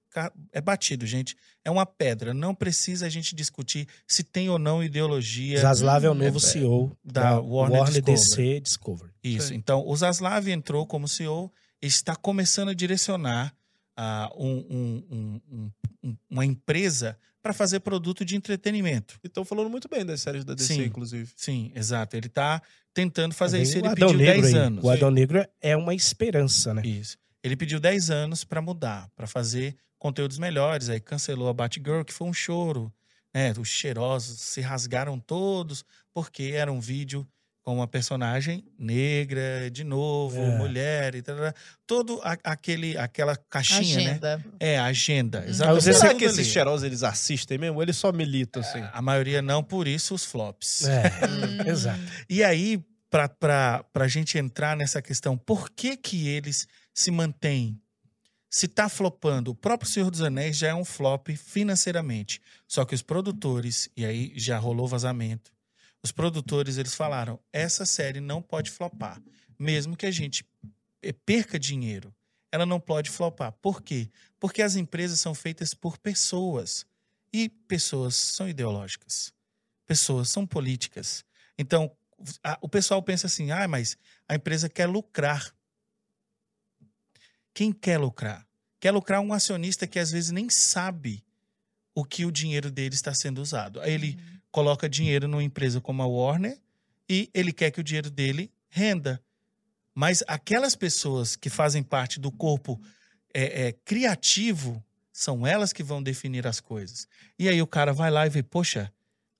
é 0.51 0.61
batido, 0.61 1.05
gente. 1.05 1.35
É 1.63 1.69
uma 1.71 1.85
pedra. 1.85 2.33
Não 2.33 2.53
precisa 2.55 3.05
a 3.05 3.09
gente 3.09 3.35
discutir 3.35 3.87
se 4.07 4.23
tem 4.23 4.49
ou 4.49 4.57
não 4.59 4.83
ideologia. 4.83 5.59
Zaslav 5.59 6.05
é 6.05 6.09
o 6.09 6.13
novo 6.13 6.37
é- 6.37 6.41
CEO 6.41 6.97
da 7.03 7.21
da, 7.21 7.39
Warner 7.39 7.79
Warner, 7.81 8.01
Discovery. 8.01 8.15
DC 8.53 8.59
Discovery. 8.61 9.11
Isso. 9.23 9.47
Sim. 9.49 9.55
Então, 9.55 9.83
o 9.85 9.95
Zaslav 9.95 10.47
entrou 10.49 10.85
como 10.85 11.07
CEO 11.07 11.51
e 11.81 11.87
está 11.87 12.15
começando 12.15 12.69
a 12.69 12.73
direcionar 12.73 13.53
ah, 13.99 14.29
um- 14.37 14.63
um- 14.69 15.03
um- 15.09 15.41
um- 15.51 15.71
um- 16.03 16.17
uma 16.29 16.45
empresa 16.45 17.17
para 17.41 17.51
fazer 17.51 17.79
produto 17.79 18.23
de 18.23 18.35
entretenimento. 18.35 19.19
E 19.23 19.27
estão 19.27 19.43
falando 19.43 19.71
muito 19.71 19.89
bem 19.89 20.05
das 20.05 20.21
séries 20.21 20.45
da 20.45 20.53
DC, 20.53 20.75
Sim. 20.75 20.83
inclusive. 20.83 21.31
Sim, 21.35 21.71
exato. 21.75 22.15
Ele 22.15 22.27
está 22.27 22.61
tentando 22.93 23.33
fazer 23.33 23.57
Vem 23.57 23.63
isso. 23.63 23.77
Ele 23.79 23.87
Adão 23.87 24.09
pediu 24.09 24.17
Negro 24.19 24.41
10 24.43 24.53
aí. 24.53 24.61
anos. 24.61 24.83
O 24.83 24.89
Adão 24.91 25.09
Negro 25.09 25.43
é 25.59 25.75
uma 25.75 25.95
esperança, 25.95 26.75
né? 26.75 26.83
Isso. 26.85 27.17
Ele 27.43 27.55
pediu 27.55 27.79
10 27.79 28.11
anos 28.11 28.43
para 28.43 28.61
mudar, 28.61 29.09
para 29.15 29.25
fazer 29.25 29.75
conteúdos 29.99 30.37
melhores. 30.37 30.89
Aí 30.89 30.99
cancelou 30.99 31.47
a 31.49 31.53
Batgirl, 31.53 32.03
que 32.03 32.13
foi 32.13 32.27
um 32.27 32.33
choro. 32.33 32.91
Né? 33.33 33.53
Os 33.59 33.67
cheirosos 33.67 34.39
se 34.39 34.61
rasgaram 34.61 35.19
todos, 35.19 35.83
porque 36.13 36.51
era 36.55 36.71
um 36.71 36.79
vídeo 36.79 37.27
com 37.63 37.75
uma 37.75 37.87
personagem 37.87 38.63
negra, 38.79 39.69
de 39.69 39.83
novo, 39.83 40.39
É. 40.39 40.57
mulher 40.57 41.15
e 41.15 41.21
tal. 41.21 41.35
Todo 41.85 42.21
a- 42.23 42.37
aquele, 42.45 42.97
aquela 42.97 43.35
caixinha, 43.35 43.97
né? 43.97 44.09
Agenda. 44.11 44.45
É, 44.57 44.77
a 44.79 44.85
agenda. 44.85 45.41
Hum. 45.41 45.49
Exatamente. 45.49 45.83
Você 45.83 45.93
Será 45.93 46.15
que 46.15 46.23
esses 46.23 46.39
ali. 46.39 46.47
cheirosos 46.47 46.83
eles 46.85 47.03
assistem 47.03 47.57
mesmo? 47.57 47.75
Ou 47.75 47.83
Eles 47.83 47.97
só 47.97 48.11
militam, 48.13 48.61
assim. 48.61 48.81
A 48.93 49.01
maioria 49.01 49.41
não, 49.41 49.61
por 49.61 49.85
isso 49.85 50.15
os 50.15 50.23
flops. 50.23 50.85
É, 50.87 51.03
Hum. 51.67 51.69
exato. 51.69 51.99
E 52.29 52.41
aí, 52.41 52.81
para 53.09 53.83
a 53.95 54.07
gente 54.07 54.37
entrar 54.37 54.77
nessa 54.77 55.01
questão, 55.01 55.37
por 55.37 55.69
que 55.69 55.97
que 55.97 56.27
eles 56.29 56.67
se 56.93 57.11
mantêm? 57.11 57.77
Se 58.49 58.67
tá 58.67 58.87
flopando, 58.87 59.51
o 59.51 59.55
próprio 59.55 59.89
Senhor 59.89 60.09
dos 60.09 60.21
Anéis 60.21 60.57
já 60.57 60.69
é 60.69 60.73
um 60.73 60.85
flop 60.85 61.29
financeiramente. 61.35 62.41
Só 62.67 62.85
que 62.85 62.95
os 62.95 63.01
produtores, 63.01 63.89
e 63.95 64.05
aí 64.05 64.33
já 64.35 64.57
rolou 64.57 64.87
vazamento, 64.87 65.51
os 66.01 66.11
produtores 66.11 66.77
eles 66.77 66.95
falaram: 66.95 67.39
essa 67.51 67.85
série 67.85 68.21
não 68.21 68.41
pode 68.41 68.71
flopar, 68.71 69.21
mesmo 69.59 69.97
que 69.97 70.05
a 70.05 70.11
gente 70.11 70.45
eh, 71.01 71.13
perca 71.13 71.59
dinheiro. 71.59 72.13
Ela 72.49 72.65
não 72.65 72.79
pode 72.79 73.09
flopar. 73.09 73.51
Por 73.61 73.81
quê? 73.81 74.09
Porque 74.39 74.61
as 74.61 74.77
empresas 74.77 75.19
são 75.19 75.35
feitas 75.35 75.73
por 75.73 75.97
pessoas 75.97 76.85
e 77.33 77.49
pessoas 77.49 78.15
são 78.15 78.47
ideológicas, 78.47 79.33
pessoas 79.85 80.29
são 80.29 80.47
políticas. 80.47 81.25
Então 81.57 81.91
a, 82.43 82.57
o 82.61 82.69
pessoal 82.69 83.01
pensa 83.03 83.27
assim: 83.27 83.51
ah, 83.51 83.67
mas 83.67 83.97
a 84.27 84.35
empresa 84.35 84.69
quer 84.69 84.87
lucrar. 84.87 85.53
Quem 87.57 87.73
quer 87.73 87.97
lucrar? 87.97 88.45
Quer 88.79 88.91
lucrar 88.91 89.19
um 89.19 89.33
acionista 89.33 89.87
que 89.87 89.97
às 89.97 90.11
vezes 90.11 90.29
nem 90.29 90.47
sabe 90.47 91.25
o 91.95 92.05
que 92.05 92.23
o 92.23 92.31
dinheiro 92.31 92.69
dele 92.69 92.93
está 92.93 93.15
sendo 93.15 93.41
usado. 93.41 93.81
Aí 93.81 93.93
ele 93.93 94.11
Uhum. 94.11 94.39
coloca 94.51 94.87
dinheiro 94.87 95.27
numa 95.27 95.41
empresa 95.41 95.81
como 95.81 96.03
a 96.03 96.05
Warner 96.05 96.61
e 97.09 97.31
ele 97.33 97.51
quer 97.51 97.71
que 97.71 97.79
o 97.79 97.83
dinheiro 97.83 98.11
dele 98.11 98.51
renda. 98.69 99.19
Mas 99.95 100.23
aquelas 100.27 100.75
pessoas 100.75 101.35
que 101.35 101.49
fazem 101.49 101.81
parte 101.81 102.19
do 102.19 102.31
corpo 102.31 102.79
é, 103.33 103.69
é, 103.69 103.71
criativo 103.71 104.85
são 105.11 105.47
elas 105.47 105.73
que 105.73 105.81
vão 105.81 106.03
definir 106.03 106.45
as 106.45 106.59
coisas. 106.59 107.07
E 107.39 107.49
aí 107.49 107.59
o 107.59 107.65
cara 107.65 107.91
vai 107.91 108.11
lá 108.11 108.27
e 108.27 108.29
vê, 108.29 108.43
poxa, 108.43 108.93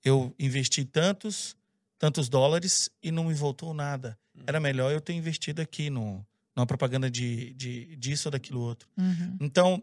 eu 0.04 0.34
investi 0.40 0.84
tantos, 0.84 1.56
tantos 1.96 2.28
dólares 2.28 2.90
e 3.00 3.12
não 3.12 3.26
me 3.26 3.34
voltou 3.34 3.72
nada. 3.72 4.18
Era 4.44 4.58
melhor 4.58 4.90
eu 4.90 5.00
ter 5.00 5.12
investido 5.12 5.62
aqui 5.62 5.88
no, 5.88 6.26
numa 6.58 6.66
propaganda 6.66 7.08
de, 7.08 7.54
de 7.54 7.94
disso 7.94 8.26
ou 8.26 8.32
daquilo 8.32 8.60
outro. 8.60 8.88
Uhum. 8.98 9.36
Então, 9.40 9.82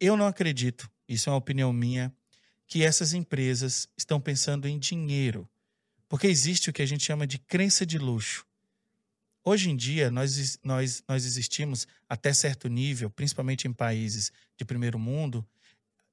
eu 0.00 0.16
não 0.16 0.26
acredito, 0.26 0.90
isso 1.06 1.28
é 1.28 1.32
uma 1.32 1.38
opinião 1.38 1.70
minha, 1.70 2.10
que 2.66 2.82
essas 2.82 3.12
empresas 3.12 3.86
estão 3.94 4.18
pensando 4.18 4.66
em 4.66 4.78
dinheiro. 4.78 5.46
Porque 6.08 6.26
existe 6.26 6.70
o 6.70 6.72
que 6.72 6.80
a 6.80 6.86
gente 6.86 7.04
chama 7.04 7.26
de 7.26 7.38
crença 7.38 7.84
de 7.84 7.98
luxo. 7.98 8.46
Hoje 9.44 9.70
em 9.70 9.76
dia, 9.76 10.10
nós, 10.10 10.58
nós, 10.64 11.04
nós 11.06 11.26
existimos 11.26 11.86
até 12.08 12.32
certo 12.32 12.68
nível, 12.68 13.10
principalmente 13.10 13.68
em 13.68 13.72
países 13.72 14.32
de 14.56 14.64
primeiro 14.64 14.98
mundo, 14.98 15.46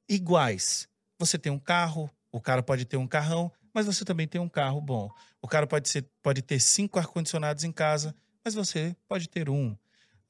iguais. 0.10 0.90
Você 1.18 1.40
tem 1.40 1.50
um 1.50 1.60
carro, 1.60 2.12
o 2.34 2.42
cara 2.42 2.62
pode 2.62 2.84
ter 2.84 2.98
um 2.98 3.08
carrão, 3.08 3.50
mas 3.74 3.86
você 3.86 4.04
também 4.04 4.28
tem 4.28 4.42
um 4.42 4.50
carro 4.50 4.82
bom. 4.82 5.10
O 5.42 5.48
cara 5.48 5.66
pode, 5.66 5.88
ser, 5.88 6.06
pode 6.22 6.42
ter 6.42 6.60
cinco 6.60 7.00
ar-condicionados 7.00 7.64
em 7.64 7.72
casa, 7.72 8.14
mas 8.44 8.54
você 8.54 8.94
pode 9.08 9.30
ter 9.30 9.48
um. 9.50 9.78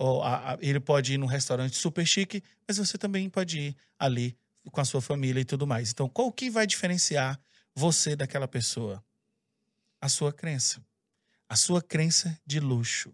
Ou 0.04 0.24
a- 0.24 0.54
a- 0.54 0.58
ele 0.62 0.80
pode 0.80 1.14
ir 1.14 1.18
num 1.20 1.28
restaurante 1.28 1.76
super 1.78 2.04
chique, 2.08 2.42
mas 2.68 2.78
você 2.78 2.98
também 2.98 3.30
pode 3.30 3.60
ir 3.60 3.76
ali 4.00 4.36
com 4.72 4.82
a 4.82 4.86
sua 4.86 5.00
família 5.02 5.42
e 5.42 5.46
tudo 5.46 5.68
mais. 5.68 5.92
Então, 5.92 6.10
qual 6.10 6.32
que 6.32 6.50
vai 6.50 6.66
diferenciar 6.66 7.40
você 7.76 8.16
daquela 8.16 8.48
pessoa? 8.48 9.04
A 10.02 10.10
sua 10.10 10.34
crença. 10.34 10.82
A 11.48 11.56
sua 11.56 11.82
crença 11.84 12.36
de 12.46 12.60
luxo. 12.60 13.14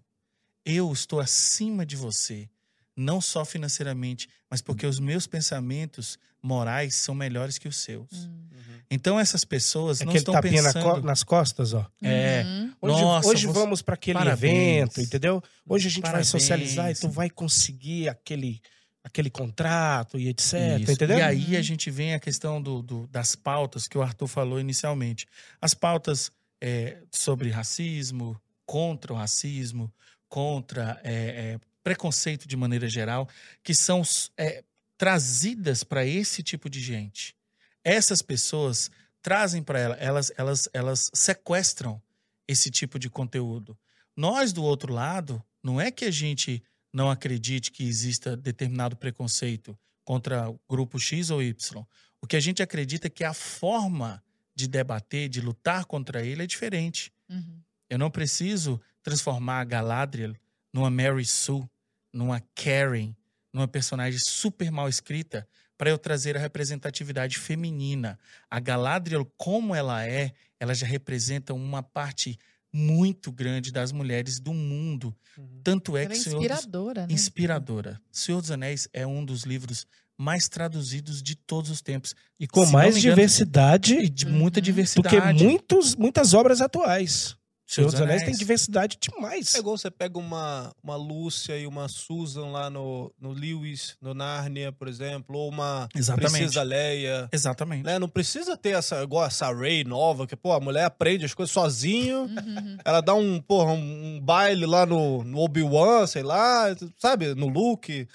Eu 0.65 0.91
estou 0.93 1.19
acima 1.19 1.85
de 1.85 1.95
você, 1.97 2.49
não 2.95 3.19
só 3.19 3.43
financeiramente, 3.43 4.29
mas 4.49 4.61
porque 4.61 4.85
os 4.87 4.99
meus 4.99 5.27
pensamentos 5.27 6.17
morais 6.41 6.95
são 6.95 7.13
melhores 7.13 7.57
que 7.57 7.67
os 7.67 7.75
seus. 7.77 8.07
Hum. 8.13 8.47
Então, 8.89 9.19
essas 9.19 9.43
pessoas 9.43 9.99
não 9.99 10.07
Aquele 10.07 10.19
estão 10.19 10.33
tapinha 10.33 10.61
na 10.61 10.71
pensando... 10.73 11.01
co- 11.01 11.05
nas 11.05 11.21
costas, 11.23 11.73
ó. 11.73 11.85
É. 12.01 12.43
Uhum. 12.43 12.66
Hoje, 12.81 13.01
Nossa, 13.01 13.27
hoje 13.29 13.47
você- 13.47 13.53
vamos 13.53 13.81
para 13.81 13.95
aquele 13.95 14.19
Parabéns. 14.19 14.77
evento, 14.77 15.01
entendeu? 15.01 15.43
Hoje 15.67 15.87
a 15.87 15.91
gente 15.91 16.01
Parabéns. 16.03 16.31
vai 16.31 16.39
socializar 16.41 16.91
e 16.91 16.95
tu 16.95 17.09
vai 17.09 17.29
conseguir 17.29 18.07
aquele, 18.07 18.61
aquele 19.03 19.29
contrato 19.29 20.19
e 20.19 20.27
etc. 20.29 20.79
Isso. 20.81 20.91
Entendeu? 20.91 21.17
E 21.17 21.21
aí 21.21 21.57
a 21.57 21.61
gente 21.61 21.89
vem 21.89 22.13
a 22.13 22.19
questão 22.19 22.61
do, 22.61 22.81
do- 22.83 23.07
das 23.07 23.35
pautas 23.35 23.87
que 23.87 23.97
o 23.97 24.01
Arthur 24.01 24.27
falou 24.27 24.59
inicialmente. 24.59 25.25
As 25.59 25.73
pautas 25.73 26.31
é, 26.61 26.97
sobre 27.11 27.49
racismo, 27.49 28.39
contra 28.65 29.13
o 29.13 29.15
racismo, 29.15 29.91
contra 30.27 30.99
é, 31.03 31.13
é, 31.55 31.59
preconceito 31.83 32.47
de 32.47 32.57
maneira 32.57 32.87
geral, 32.89 33.29
que 33.63 33.73
são 33.73 34.01
é, 34.37 34.63
trazidas 34.97 35.83
para 35.83 36.05
esse 36.05 36.41
tipo 36.43 36.69
de 36.69 36.79
gente. 36.81 37.35
Essas 37.83 38.21
pessoas 38.21 38.89
trazem 39.21 39.63
para 39.63 39.79
ela, 39.79 39.95
elas, 39.95 40.31
elas, 40.37 40.67
elas 40.73 41.09
sequestram 41.13 42.01
esse 42.47 42.71
tipo 42.71 42.97
de 42.97 43.09
conteúdo. 43.09 43.77
Nós, 44.15 44.53
do 44.53 44.63
outro 44.63 44.93
lado, 44.93 45.43
não 45.63 45.79
é 45.79 45.91
que 45.91 46.05
a 46.05 46.11
gente 46.11 46.63
não 46.93 47.11
acredite 47.11 47.71
que 47.71 47.87
exista 47.87 48.35
determinado 48.35 48.95
preconceito 48.95 49.77
contra 50.03 50.49
o 50.49 50.59
grupo 50.69 50.99
X 50.99 51.29
ou 51.29 51.43
Y. 51.43 51.85
O 52.21 52.25
que 52.25 52.35
a 52.35 52.39
gente 52.39 52.63
acredita 52.63 53.07
é 53.07 53.09
que 53.09 53.23
a 53.23 53.33
forma 53.33 54.23
de 54.55 54.67
debater, 54.67 55.29
de 55.29 55.41
lutar 55.41 55.85
contra 55.85 56.25
ele 56.25 56.43
é 56.43 56.47
diferente. 56.47 57.11
Uhum. 57.29 57.61
Eu 57.89 57.99
não 57.99 58.09
preciso 58.09 58.81
transformar 59.03 59.59
a 59.59 59.63
Galadriel 59.63 60.33
numa 60.73 60.89
Mary 60.89 61.25
Sue, 61.25 61.63
numa 62.11 62.41
Karen, 62.55 63.15
numa 63.53 63.67
personagem 63.67 64.19
super 64.19 64.71
mal 64.71 64.89
escrita 64.89 65.47
para 65.77 65.89
eu 65.89 65.97
trazer 65.97 66.35
a 66.35 66.39
representatividade 66.39 67.37
feminina. 67.37 68.17
A 68.49 68.59
Galadriel, 68.59 69.25
como 69.37 69.75
ela 69.75 70.03
é, 70.05 70.33
ela 70.59 70.73
já 70.73 70.85
representa 70.87 71.53
uma 71.53 71.81
parte 71.83 72.37
muito 72.73 73.31
grande 73.31 73.71
das 73.71 73.91
mulheres 73.91 74.39
do 74.39 74.53
mundo. 74.53 75.15
Tanto 75.63 75.95
é 75.95 76.03
Ela 76.05 76.13
que 76.13 76.19
é 76.19 76.21
Senhor 76.21 76.35
dos- 76.39 76.45
inspiradora, 76.51 77.07
né? 77.07 77.13
inspiradora. 77.13 78.01
Senhor 78.11 78.41
dos 78.41 78.51
Anéis 78.51 78.87
é 78.93 79.05
um 79.07 79.23
dos 79.23 79.43
livros 79.43 79.85
mais 80.17 80.49
traduzidos 80.49 81.21
de 81.21 81.35
todos 81.35 81.69
os 81.69 81.81
tempos. 81.81 82.15
E 82.39 82.47
com 82.47 82.65
Se 82.65 82.71
mais 82.71 82.97
engano, 82.97 83.15
diversidade 83.15 83.95
E 83.95 84.09
de 84.09 84.25
muita 84.25 84.59
Uhum. 84.59 84.61
do 84.61 84.65
diversidade. 84.65 85.37
que 85.37 85.43
muitos, 85.43 85.95
muitas 85.95 86.33
obras 86.33 86.59
atuais. 86.59 87.37
Senhor 87.67 87.91
dos 87.91 87.99
Anéis 87.99 88.23
tem 88.23 88.33
diversidade 88.33 88.97
demais. 88.99 89.53
É 89.53 89.59
igual 89.59 89.77
você 89.77 89.91
pega 89.91 90.17
uma, 90.17 90.73
uma 90.81 90.95
Lúcia 90.95 91.57
e 91.57 91.67
uma 91.67 91.89
Susan 91.89 92.47
lá 92.47 92.69
no, 92.69 93.13
no 93.19 93.33
Lewis, 93.33 93.97
no 94.01 94.13
Narnia, 94.13 94.71
por 94.71 94.87
exemplo, 94.87 95.37
ou 95.37 95.49
uma 95.49 95.89
Exatamente. 95.93 96.31
Princesa 96.31 96.63
Leia. 96.63 97.27
Exatamente. 97.29 97.83
Né? 97.83 97.99
Não 97.99 98.07
precisa 98.07 98.55
ter 98.55 98.69
essa, 98.69 99.03
igual 99.03 99.25
essa 99.25 99.51
Ray 99.53 99.83
nova, 99.83 100.25
que, 100.25 100.35
pô, 100.35 100.53
a 100.53 100.61
mulher 100.61 100.85
aprende 100.85 101.25
as 101.25 101.33
coisas 101.33 101.51
sozinho. 101.51 102.21
Uhum. 102.21 102.77
Ela 102.85 103.01
dá 103.01 103.13
um, 103.13 103.41
porra, 103.41 103.73
um, 103.73 104.15
um 104.15 104.21
baile 104.21 104.65
lá 104.65 104.85
no, 104.85 105.23
no 105.25 105.39
Obi-Wan, 105.39 106.07
sei 106.07 106.23
lá, 106.23 106.67
sabe? 106.97 107.35
No 107.35 107.47
Luke. 107.47 108.07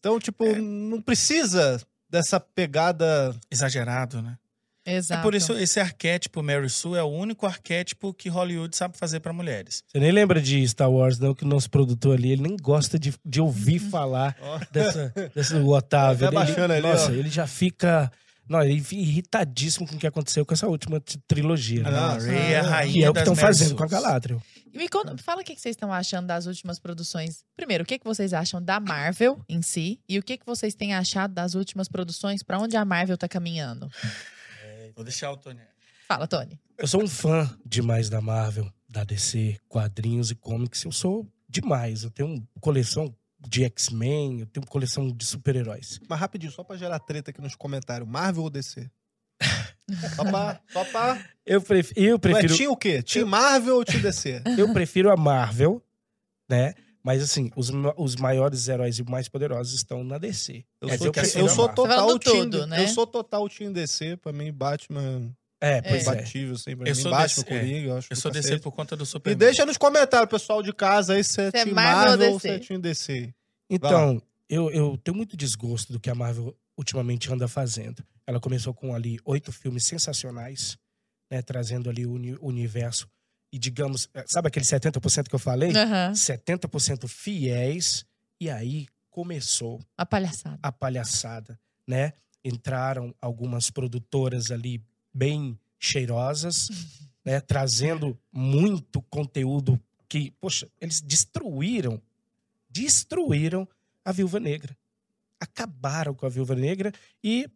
Então, 0.00 0.18
tipo, 0.18 0.44
É. 0.46 0.54
não 0.58 1.02
precisa 1.02 1.78
dessa 2.08 2.40
pegada. 2.40 3.34
Exagerado, 3.50 4.22
né? 4.22 4.38
Exato. 4.86 5.20
É 5.20 5.22
por 5.22 5.34
isso 5.34 5.52
esse 5.54 5.80
arquétipo 5.80 6.42
Mary 6.42 6.68
Sue 6.68 6.98
é 6.98 7.02
o 7.02 7.06
único 7.08 7.46
arquétipo 7.46 8.12
que 8.12 8.28
Hollywood 8.28 8.76
sabe 8.76 8.96
fazer 8.98 9.20
para 9.20 9.32
mulheres. 9.32 9.82
Você 9.88 9.98
nem 9.98 10.12
lembra 10.12 10.40
de 10.40 10.66
Star 10.68 10.90
Wars, 10.90 11.18
não, 11.18 11.34
que 11.34 11.44
o 11.44 11.48
nosso 11.48 11.70
produtor 11.70 12.16
ali, 12.18 12.32
ele 12.32 12.42
nem 12.42 12.56
gosta 12.56 12.98
de, 12.98 13.14
de 13.24 13.40
ouvir 13.40 13.80
Uhum. 13.82 13.90
falar 13.90 14.36
dessa, 14.70 15.12
dessa 15.34 15.56
o 15.56 15.68
Otávio. 15.74 16.26
Ele- 16.26 16.34
baixando 16.34 16.72
ali, 16.72 16.82
nossa, 16.82 17.10
ó. 17.10 17.14
ele 17.14 17.30
já 17.30 17.46
fica. 17.46 18.10
Não, 18.46 18.62
ele 18.62 18.78
fica 18.82 19.00
irritadíssimo 19.00 19.88
com 19.88 19.96
o 19.96 19.98
que 19.98 20.06
aconteceu 20.06 20.44
com 20.44 20.52
essa 20.52 20.66
última 20.68 21.02
trilogia. 21.26 21.82
né? 21.82 21.90
Ah, 21.90 22.18
é 22.30 22.56
a 22.56 22.60
ah, 22.60 22.68
rainha 22.68 22.92
que 22.92 23.04
é 23.04 23.10
o 23.10 23.12
que 23.14 23.20
estão 23.20 23.34
fazendo 23.34 23.74
com 23.74 23.84
a. 23.84 23.86
Galadriel. 23.86 24.42
E 24.70 24.76
me 24.76 24.86
conta, 24.88 25.16
fala 25.16 25.40
o 25.40 25.44
que 25.44 25.56
vocês 25.56 25.74
estão 25.74 25.90
achando 25.90 26.26
das 26.26 26.44
últimas 26.46 26.78
produções. 26.78 27.42
Primeiro, 27.56 27.84
o 27.84 27.86
que 27.86 27.98
que 27.98 28.04
vocês 28.04 28.34
acham 28.34 28.60
da 28.60 28.78
Marvel 28.80 29.40
em 29.48 29.62
si? 29.62 29.98
E 30.06 30.18
o 30.18 30.22
que 30.22 30.36
que 30.36 30.44
vocês 30.44 30.74
têm 30.74 30.92
achado 30.94 31.32
das 31.32 31.54
últimas 31.54 31.88
produções? 31.88 32.42
Pra 32.42 32.58
onde 32.58 32.76
a 32.76 32.84
Marvel 32.84 33.16
tá 33.16 33.26
caminhando? 33.28 33.88
Vou 34.94 35.04
deixar 35.04 35.30
o 35.32 35.36
Tony. 35.36 35.60
Fala, 36.08 36.26
Tony. 36.26 36.58
Eu 36.78 36.86
sou 36.86 37.02
um 37.02 37.08
fã 37.08 37.48
demais 37.64 38.08
da 38.08 38.20
Marvel, 38.20 38.70
da 38.88 39.04
DC, 39.04 39.58
quadrinhos 39.68 40.30
e 40.30 40.34
comics. 40.34 40.84
Eu 40.84 40.92
sou 40.92 41.26
demais. 41.48 42.02
Eu 42.04 42.10
tenho 42.10 42.28
uma 42.34 42.46
coleção 42.60 43.14
de 43.40 43.64
X-Men, 43.64 44.40
eu 44.40 44.46
tenho 44.46 44.64
uma 44.64 44.70
coleção 44.70 45.10
de 45.10 45.24
super-heróis. 45.24 46.00
Mas 46.08 46.18
rapidinho, 46.20 46.50
só 46.52 46.62
pra 46.64 46.76
gerar 46.76 46.98
treta 46.98 47.30
aqui 47.30 47.40
nos 47.40 47.54
comentários. 47.54 48.08
Marvel 48.08 48.42
ou 48.44 48.50
DC? 48.50 48.90
só 50.16 50.24
pra. 50.30 50.60
Só 50.72 50.84
pra... 50.84 51.24
Eu, 51.44 51.60
pref- 51.60 51.92
eu 51.96 52.18
prefiro. 52.18 52.56
Team 52.56 52.72
o 52.72 52.76
quê? 52.76 53.02
Team 53.02 53.26
Marvel 53.26 53.76
ou 53.76 53.84
Team 53.84 54.00
DC? 54.00 54.42
Eu 54.58 54.72
prefiro 54.72 55.10
a 55.10 55.16
Marvel, 55.16 55.82
né? 56.48 56.74
Mas 57.04 57.22
assim, 57.22 57.50
os, 57.54 57.70
os 57.98 58.16
maiores 58.16 58.66
heróis 58.66 58.98
e 58.98 59.04
mais 59.04 59.28
poderosos 59.28 59.74
estão 59.74 60.02
na 60.02 60.16
DC. 60.16 60.64
Eu 60.80 60.88
Quer 60.88 60.96
sou, 60.98 60.98
dizer, 60.98 61.08
eu 61.08 61.12
prefiro 61.12 61.44
a 61.46 61.48
sou. 61.50 61.68
Tá 61.68 61.74
total 61.74 62.18
Team. 62.18 62.34
tudo, 62.44 62.66
né? 62.66 62.82
Eu 62.82 62.88
sou 62.88 63.06
total 63.06 63.48
Team 63.48 63.72
DC. 63.72 64.16
Pra 64.16 64.32
mim, 64.32 64.50
Batman 64.50 65.30
É, 65.60 65.76
é 65.78 65.82
pois 65.82 66.06
é. 66.06 66.12
imbatível, 66.12 66.54
assim. 66.54 66.74
Pra 66.76 66.88
Eu 66.88 66.94
mim, 66.96 67.02
sou 67.02 67.10
Batman, 67.10 67.26
DC, 67.26 67.40
é. 67.40 67.44
Coringa, 67.60 67.88
eu 67.90 67.96
acho 67.98 68.08
Eu 68.10 68.16
sou 68.16 68.30
DC 68.30 68.58
por 68.58 68.72
conta 68.72 68.96
do 68.96 69.04
E 69.04 69.06
Superman. 69.06 69.38
deixa 69.38 69.66
nos 69.66 69.76
comentários, 69.76 70.30
pessoal 70.30 70.62
de 70.62 70.72
casa, 70.72 71.12
aí 71.12 71.22
se 71.22 71.40
é 71.42 71.50
Você 71.50 71.58
é 71.58 71.64
Marvel 71.66 71.72
ou 71.72 72.08
Marvel 72.08 72.32
ou 72.32 72.38
DC? 72.38 72.48
se 72.48 72.54
é 72.54 72.58
Team 72.58 72.80
DC. 72.80 73.34
Então, 73.70 74.22
eu, 74.48 74.70
eu 74.70 74.96
tenho 74.96 75.14
muito 75.16 75.36
desgosto 75.36 75.92
do 75.92 76.00
que 76.00 76.08
a 76.08 76.14
Marvel 76.14 76.56
ultimamente 76.78 77.30
anda 77.30 77.46
fazendo. 77.46 78.02
Ela 78.26 78.40
começou 78.40 78.72
com 78.72 78.94
ali 78.94 79.18
oito 79.26 79.52
filmes 79.52 79.84
sensacionais, 79.84 80.78
né? 81.30 81.42
Trazendo 81.42 81.90
ali 81.90 82.06
o 82.06 82.12
uni- 82.12 82.36
o 82.40 82.46
universo. 82.46 83.06
E 83.54 83.58
digamos, 83.58 84.08
eh, 84.12 84.24
sabe 84.26 84.48
aquele 84.48 84.64
70% 84.64 85.28
que 85.28 85.34
eu 85.36 85.38
falei? 85.38 85.70
Aham. 85.70 86.10
70% 86.12 87.06
fiéis. 87.06 88.04
E 88.40 88.50
aí 88.50 88.88
começou 89.08 89.80
A 89.96 90.04
palhaçada. 90.04 90.58
a 90.60 90.72
palhaçada, 90.72 91.60
né? 91.86 92.14
Entraram 92.44 93.14
algumas 93.20 93.70
produtoras 93.70 94.50
ali 94.50 94.82
bem 95.14 95.56
cheirosas, 95.78 96.68
né? 97.24 97.40
Trazendo 97.40 98.18
muito 98.32 99.00
conteúdo 99.02 99.80
que, 100.08 100.32
poxa, 100.40 100.68
eles 100.80 101.00
destruíram, 101.00 102.02
destruíram 102.68 103.68
a 104.04 104.10
Viúva 104.10 104.40
Negra. 104.40 104.76
Acabaram 105.38 106.12
com 106.12 106.26
a 106.26 106.28
Viúva 106.28 106.56
Negra 106.56 106.92
e 107.22 107.48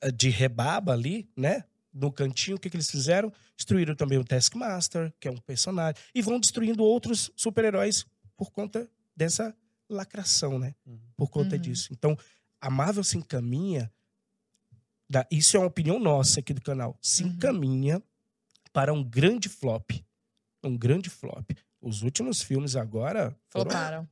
eh, 0.00 0.10
de 0.10 0.30
rebaba 0.30 0.94
ali, 0.94 1.28
né? 1.36 1.64
No 1.92 2.10
cantinho, 2.10 2.56
o 2.56 2.60
que, 2.60 2.70
que 2.70 2.76
eles 2.76 2.90
fizeram? 2.90 3.30
Destruíram 3.56 3.94
também 3.94 4.16
o 4.18 4.24
Taskmaster, 4.24 5.12
que 5.20 5.28
é 5.28 5.30
um 5.30 5.36
personagem, 5.36 6.00
e 6.14 6.22
vão 6.22 6.40
destruindo 6.40 6.82
outros 6.82 7.30
super-heróis 7.36 8.06
por 8.36 8.50
conta 8.50 8.88
dessa 9.14 9.54
lacração, 9.90 10.58
né? 10.58 10.74
Uhum. 10.86 10.98
Por 11.16 11.28
conta 11.28 11.56
Uhum. 11.56 11.60
disso. 11.62 11.88
Então, 11.92 12.16
a 12.60 12.70
Marvel 12.70 13.04
se 13.04 13.16
encaminha. 13.18 13.90
da- 15.08 15.26
isso 15.30 15.56
é 15.58 15.60
uma 15.60 15.66
opinião 15.66 15.98
nossa 15.98 16.40
aqui 16.40 16.54
do 16.54 16.62
canal. 16.62 16.96
Se 17.02 17.22
Uhum. 17.22 17.28
encaminha 17.32 18.02
para 18.72 18.94
um 18.94 19.04
grande 19.04 19.46
flop. 19.50 19.90
Um 20.64 20.74
grande 20.74 21.10
flop. 21.10 21.50
Os 21.82 22.00
últimos 22.02 22.40
filmes 22.40 22.76
agora. 22.76 23.36
foram- 23.50 23.70
Floparam. 23.70 24.08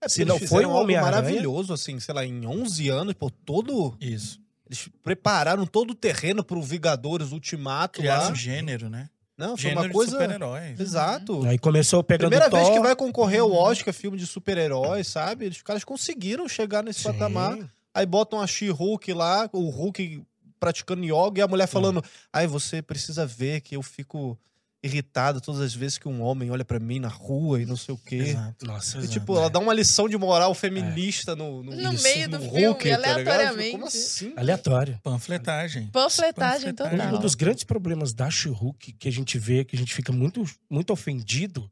É, 0.00 0.08
Se 0.08 0.24
não 0.24 0.38
foi 0.40 0.64
algo 0.64 0.78
Homem-Aranha- 0.78 1.12
maravilhoso, 1.22 1.72
assim, 1.74 2.00
sei 2.00 2.14
lá, 2.14 2.24
em 2.24 2.46
11 2.46 2.88
anos, 2.88 3.12
pô, 3.12 3.28
todo... 3.30 3.94
Isso. 4.00 4.40
Eles 4.66 4.88
prepararam 5.02 5.66
todo 5.66 5.90
o 5.90 5.94
terreno 5.94 6.42
pro 6.42 6.62
Vingadores 6.62 7.32
Ultimato 7.32 8.00
Criaram 8.00 8.26
lá. 8.26 8.30
um 8.30 8.34
gênero, 8.34 8.88
né? 8.88 9.08
Não, 9.36 9.56
foi 9.56 9.62
Gênero 9.70 9.80
uma 9.80 9.88
de 9.88 9.94
coisa... 9.94 10.12
super-herói. 10.12 10.76
Exato. 10.78 11.44
Aí 11.46 11.58
começou 11.58 12.02
pegando 12.04 12.28
Primeira 12.30 12.50
Thor. 12.50 12.60
vez 12.60 12.70
que 12.70 12.80
vai 12.80 12.94
concorrer 12.94 13.40
ao 13.40 13.52
Oscar 13.52 13.92
filme 13.92 14.16
de 14.16 14.26
super-heróis, 14.26 15.06
sabe? 15.08 15.48
Os 15.48 15.62
caras 15.62 15.84
conseguiram 15.84 16.48
chegar 16.48 16.82
nesse 16.84 17.00
Sim. 17.00 17.12
patamar. 17.12 17.58
Aí 17.94 18.06
botam 18.06 18.40
a 18.40 18.46
She-Hulk 18.46 19.12
lá, 19.12 19.48
o 19.52 19.68
Hulk 19.68 20.22
praticando 20.60 21.02
yoga 21.04 21.40
e 21.40 21.42
a 21.42 21.48
mulher 21.48 21.66
falando: 21.66 22.04
Ai, 22.32 22.46
você 22.46 22.80
precisa 22.80 23.26
ver 23.26 23.62
que 23.62 23.74
eu 23.76 23.82
fico 23.82 24.38
irritado 24.82 25.40
todas 25.40 25.60
as 25.60 25.72
vezes 25.74 25.96
que 25.96 26.08
um 26.08 26.20
homem 26.22 26.50
olha 26.50 26.64
pra 26.64 26.80
mim 26.80 26.98
na 26.98 27.08
rua 27.08 27.62
e 27.62 27.66
não 27.66 27.76
sei 27.76 27.94
o 27.94 27.98
quê. 27.98 28.16
Exato. 28.16 28.66
Nossa, 28.66 28.96
E, 28.96 29.00
Exato. 29.00 29.12
tipo, 29.12 29.36
ela 29.36 29.48
dá 29.48 29.58
uma 29.60 29.72
lição 29.72 30.08
de 30.08 30.16
moral 30.18 30.52
feminista 30.54 31.36
no, 31.36 31.62
no, 31.62 31.70
No 31.76 31.92
isso, 31.94 32.02
meio 32.02 32.28
do 32.28 32.38
no 32.38 32.44
filme, 32.44 32.66
Hulk, 32.66 32.90
tá 32.90 32.96
ligado? 32.96 33.12
aleatoriamente. 33.18 33.70
Como 33.72 33.86
assim? 33.86 34.32
aleatório. 34.36 35.00
Panfletagem. 35.02 35.86
Panfletagem 35.88 36.74
Panfletagem. 36.74 36.98
total. 36.98 37.18
Um 37.18 37.20
dos 37.20 37.34
grandes 37.36 37.62
problemas 37.64 38.12
da 38.12 38.28
She-Hulk 38.28 38.92
que 38.94 39.08
a 39.08 39.12
gente 39.12 39.38
vê, 39.38 39.64
que 39.64 39.76
a 39.76 39.78
gente 39.78 39.94
fica 39.94 40.12
muito, 40.12 40.44
muito 40.68 40.92
ofendido, 40.92 41.70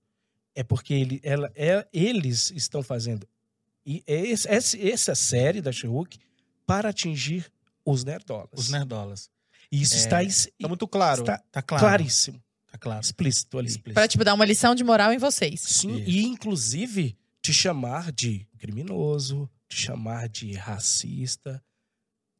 é 0.54 0.62
porque 0.62 0.94
ele, 0.94 1.20
ela, 1.24 1.50
é, 1.56 1.86
eles 1.92 2.52
estão 2.54 2.82
fazendo 2.82 3.26
e 3.84 4.04
é 4.06 4.20
esse- 4.26 4.48
esse- 4.48 4.90
essa 4.90 5.14
série 5.16 5.60
da 5.60 5.72
She-Hulk 5.72 6.18
para 6.66 6.90
atingir 6.90 7.50
os 7.84 8.04
nerdolas. 8.04 8.50
Os 8.52 8.68
nerdolas. 8.68 9.28
E 9.72 9.80
isso 9.82 9.94
É, 9.94 9.98
está, 9.98 10.22
es- 10.22 10.48
Tá 10.60 10.68
muito 10.68 10.86
claro. 10.86 11.22
está 11.22 11.38
Tá 11.50 11.62
claro. 11.62 11.84
claríssimo, 11.84 12.40
Tá 12.70 12.78
claro. 12.78 13.00
explícito 13.00 13.58
ali. 13.58 13.68
Explícito. 13.68 13.94
Pra, 13.94 14.06
tipo, 14.08 14.24
dar 14.24 14.34
uma 14.34 14.44
lição 14.44 14.74
de 14.74 14.84
moral 14.84 15.12
em 15.12 15.18
vocês. 15.18 15.60
Sim, 15.60 15.96
Isso. 15.98 16.10
e 16.10 16.24
inclusive 16.24 17.16
te 17.42 17.52
chamar 17.52 18.12
de 18.12 18.46
criminoso, 18.58 19.48
te 19.68 19.76
chamar 19.76 20.28
de 20.28 20.52
racista. 20.52 21.62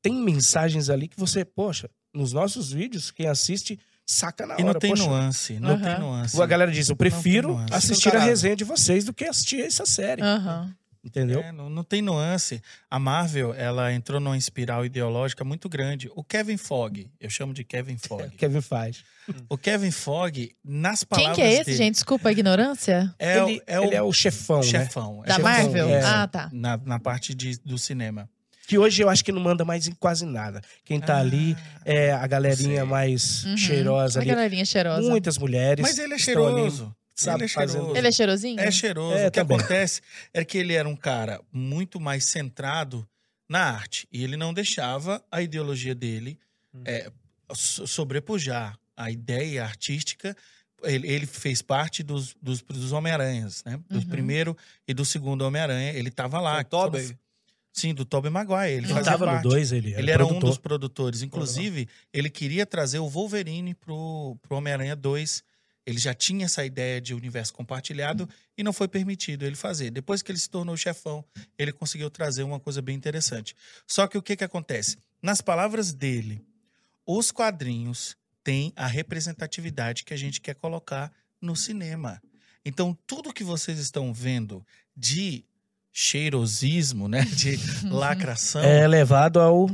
Tem 0.03 0.14
mensagens 0.14 0.89
ali 0.89 1.09
que 1.09 1.18
você, 1.18 1.45
poxa, 1.45 1.91
nos 2.14 2.33
nossos 2.33 2.72
vídeos, 2.72 3.11
quem 3.11 3.26
assiste 3.26 3.78
saca 4.07 4.47
na 4.47 4.55
hora. 4.55 4.62
E 4.62 4.64
não 4.64 4.74
tem 4.74 4.91
poxa, 4.91 5.05
nuance. 5.05 5.59
Não 5.61 5.70
Aham. 5.70 5.83
tem 5.83 6.01
nuance. 6.01 6.41
A 6.43 6.47
galera 6.47 6.70
diz, 6.72 6.89
eu 6.89 6.97
prefiro 6.97 7.57
assistir 7.70 7.93
a 7.93 7.93
Escancarado. 7.93 8.28
resenha 8.31 8.57
de 8.57 8.64
vocês 8.64 9.05
do 9.05 9.12
que 9.12 9.24
assistir 9.24 9.61
essa 9.61 9.85
série. 9.87 10.22
Aham. 10.22 10.74
Entendeu? 11.03 11.40
É, 11.40 11.51
não, 11.51 11.70
não 11.70 11.82
tem 11.82 12.03
nuance. 12.03 12.61
A 12.90 12.98
Marvel, 12.98 13.55
ela 13.55 13.90
entrou 13.92 14.20
numa 14.20 14.36
espiral 14.36 14.84
ideológica 14.84 15.42
muito 15.42 15.66
grande. 15.68 16.11
O 16.14 16.22
Kevin 16.22 16.59
Fogg, 16.59 17.11
eu 17.18 17.30
chamo 17.30 17.55
de 17.55 17.64
Kevin 17.64 17.96
Fogg. 17.98 18.28
Kevin 18.36 18.61
faz. 18.61 19.03
O 19.48 19.57
Kevin 19.57 19.90
Fogg, 19.90 20.55
nas 20.62 21.01
Quem 21.05 21.09
palavras 21.09 21.36
que 21.36 21.42
é 21.42 21.53
esse, 21.55 21.64
dele, 21.66 21.76
gente? 21.78 21.94
Desculpa 21.94 22.28
a 22.28 22.32
ignorância. 22.32 23.14
É, 23.18 23.42
o- 23.42 23.48
ele, 23.48 23.62
é 23.66 23.80
o 23.80 23.84
ele 23.84 23.94
é 23.94 24.03
o 24.03 24.12
chefão, 24.12 24.59
né? 24.59 24.62
chefão. 24.64 25.22
é 25.24 25.28
Da 25.28 25.34
chefão, 25.36 25.51
Marvel? 25.51 25.88
é. 25.88 26.03
Ah, 26.05 26.28
tá. 26.28 26.51
Na, 26.53 26.76
na 26.76 26.98
parte 27.01 27.34
de, 27.34 27.59
do 27.64 27.78
cinema. 27.78 28.28
Que 28.68 28.76
hoje 28.78 29.03
eu 29.03 29.09
acho 29.09 29.24
que 29.24 29.32
não 29.32 29.40
manda 29.40 29.64
mais 29.64 29.88
em 29.88 29.92
quase 29.92 30.24
nada. 30.26 30.61
Quem 30.84 31.01
tá 31.01 31.16
Ah, 31.16 31.20
ali 31.20 31.57
é 31.84 32.12
a 32.12 32.24
galerinha 32.26 32.84
mais 32.84 33.44
Uhum. 33.44 33.57
cheirosa 33.57 34.18
A 34.18 34.22
ali. 34.22 34.30
galerinha 34.30 34.64
cheirosa. 34.64 35.09
Muitas 35.09 35.38
mulheres. 35.38 35.82
Mas 35.82 35.98
ele 35.98 36.14
é 36.14 36.18
cheiroso. 36.18 36.94
Sabe, 37.25 37.39
ele 37.39 37.45
é 37.45 37.49
fazendo- 37.49 37.73
cheiroso. 37.81 37.97
Ele 37.99 38.09
é 38.09 38.12
cheirosinho? 38.12 38.61
É 38.61 38.71
cheiroso. 38.71 39.16
É, 39.18 39.27
o 39.29 39.31
que 39.31 39.41
também. 39.41 39.57
acontece 39.59 40.01
é 40.33 40.45
que 40.45 40.59
ele 40.59 40.73
era 40.75 40.89
um 40.89 40.97
cara 40.97 41.41
muito 41.53 42.01
mais 42.01 42.25
centrado 42.25 43.07
na 43.49 43.61
arte. 43.73 44.07
E 44.12 44.23
ele 44.23 44.37
não 44.37 44.53
deixava 44.55 45.23
a 45.31 45.43
ideologia 45.43 45.95
dele 45.95 46.39
Hum. 46.75 46.83
é, 46.85 47.11
so- 47.55 47.87
sobrepujar 47.87 48.79
a 48.97 49.11
ideia 49.11 49.64
artística. 49.64 50.37
Ele, 50.83 51.07
ele 51.11 51.27
fez 51.27 51.61
parte 51.61 52.03
dos, 52.03 52.35
dos, 52.41 52.62
dos 52.62 52.93
Homem-Aranhas, 52.93 53.62
né? 53.64 53.79
Do 53.91 53.99
Uhum. 53.99 54.07
primeiro 54.07 54.57
e 54.89 54.95
do 54.95 55.05
segundo 55.05 55.43
Homem-Aranha. 55.43 55.93
Ele 55.93 56.11
tava 56.11 56.41
lá. 56.41 56.61
O 56.61 56.64
Tobey? 56.64 57.16
Sim, 57.73 57.95
do 57.95 58.05
Tobey 58.05 58.31
Maguire. 58.31 58.73
Ele, 58.73 58.87
Ele 58.87 58.95
fazia 58.95 59.12
tava 59.12 59.37
no. 59.37 59.43
2, 59.43 59.73
ele 59.73 59.93
era, 59.93 60.01
Ele 60.03 60.11
era 60.11 60.25
um 60.25 60.29
produtor. 60.29 60.49
dos 60.51 60.59
produtores. 60.59 61.23
Inclusive, 61.23 61.89
ele 62.12 62.29
queria 62.31 62.64
trazer 62.66 62.99
o 62.99 63.09
Wolverine 63.09 63.75
pro, 63.75 64.37
pro 64.43 64.57
Homem-Aranha 64.57 64.97
2. 64.97 65.43
Ele 65.91 65.99
já 65.99 66.14
tinha 66.14 66.45
essa 66.45 66.64
ideia 66.64 67.01
de 67.01 67.14
universo 67.14 67.53
compartilhado 67.53 68.28
e 68.57 68.62
não 68.62 68.72
foi 68.72 68.86
permitido 68.86 69.45
ele 69.45 69.57
fazer. 69.57 69.91
Depois 69.91 70.22
que 70.22 70.30
ele 70.30 70.38
se 70.38 70.49
tornou 70.49 70.76
chefão, 70.76 71.24
ele 71.59 71.72
conseguiu 71.72 72.09
trazer 72.09 72.45
uma 72.45 72.61
coisa 72.61 72.80
bem 72.80 72.97
interessante. 72.97 73.57
Só 73.86 74.07
que 74.07 74.16
o 74.16 74.22
que, 74.22 74.36
que 74.36 74.45
acontece? 74.45 74.97
Nas 75.20 75.41
palavras 75.41 75.93
dele, 75.93 76.41
os 77.05 77.32
quadrinhos 77.32 78.16
têm 78.45 78.72
a 78.76 78.86
representatividade 78.86 80.05
que 80.05 80.14
a 80.14 80.16
gente 80.16 80.41
quer 80.41 80.55
colocar 80.55 81.12
no 81.41 81.57
cinema. 81.57 82.22
Então, 82.64 82.97
tudo 83.07 83.32
que 83.32 83.43
vocês 83.43 83.78
estão 83.78 84.12
vendo 84.14 84.64
de 84.97 85.45
cheirosismo, 85.93 87.09
né, 87.09 87.24
de 87.24 87.59
lacração, 87.91 88.62
É 88.62 88.86
levado 88.86 89.41
ao. 89.41 89.68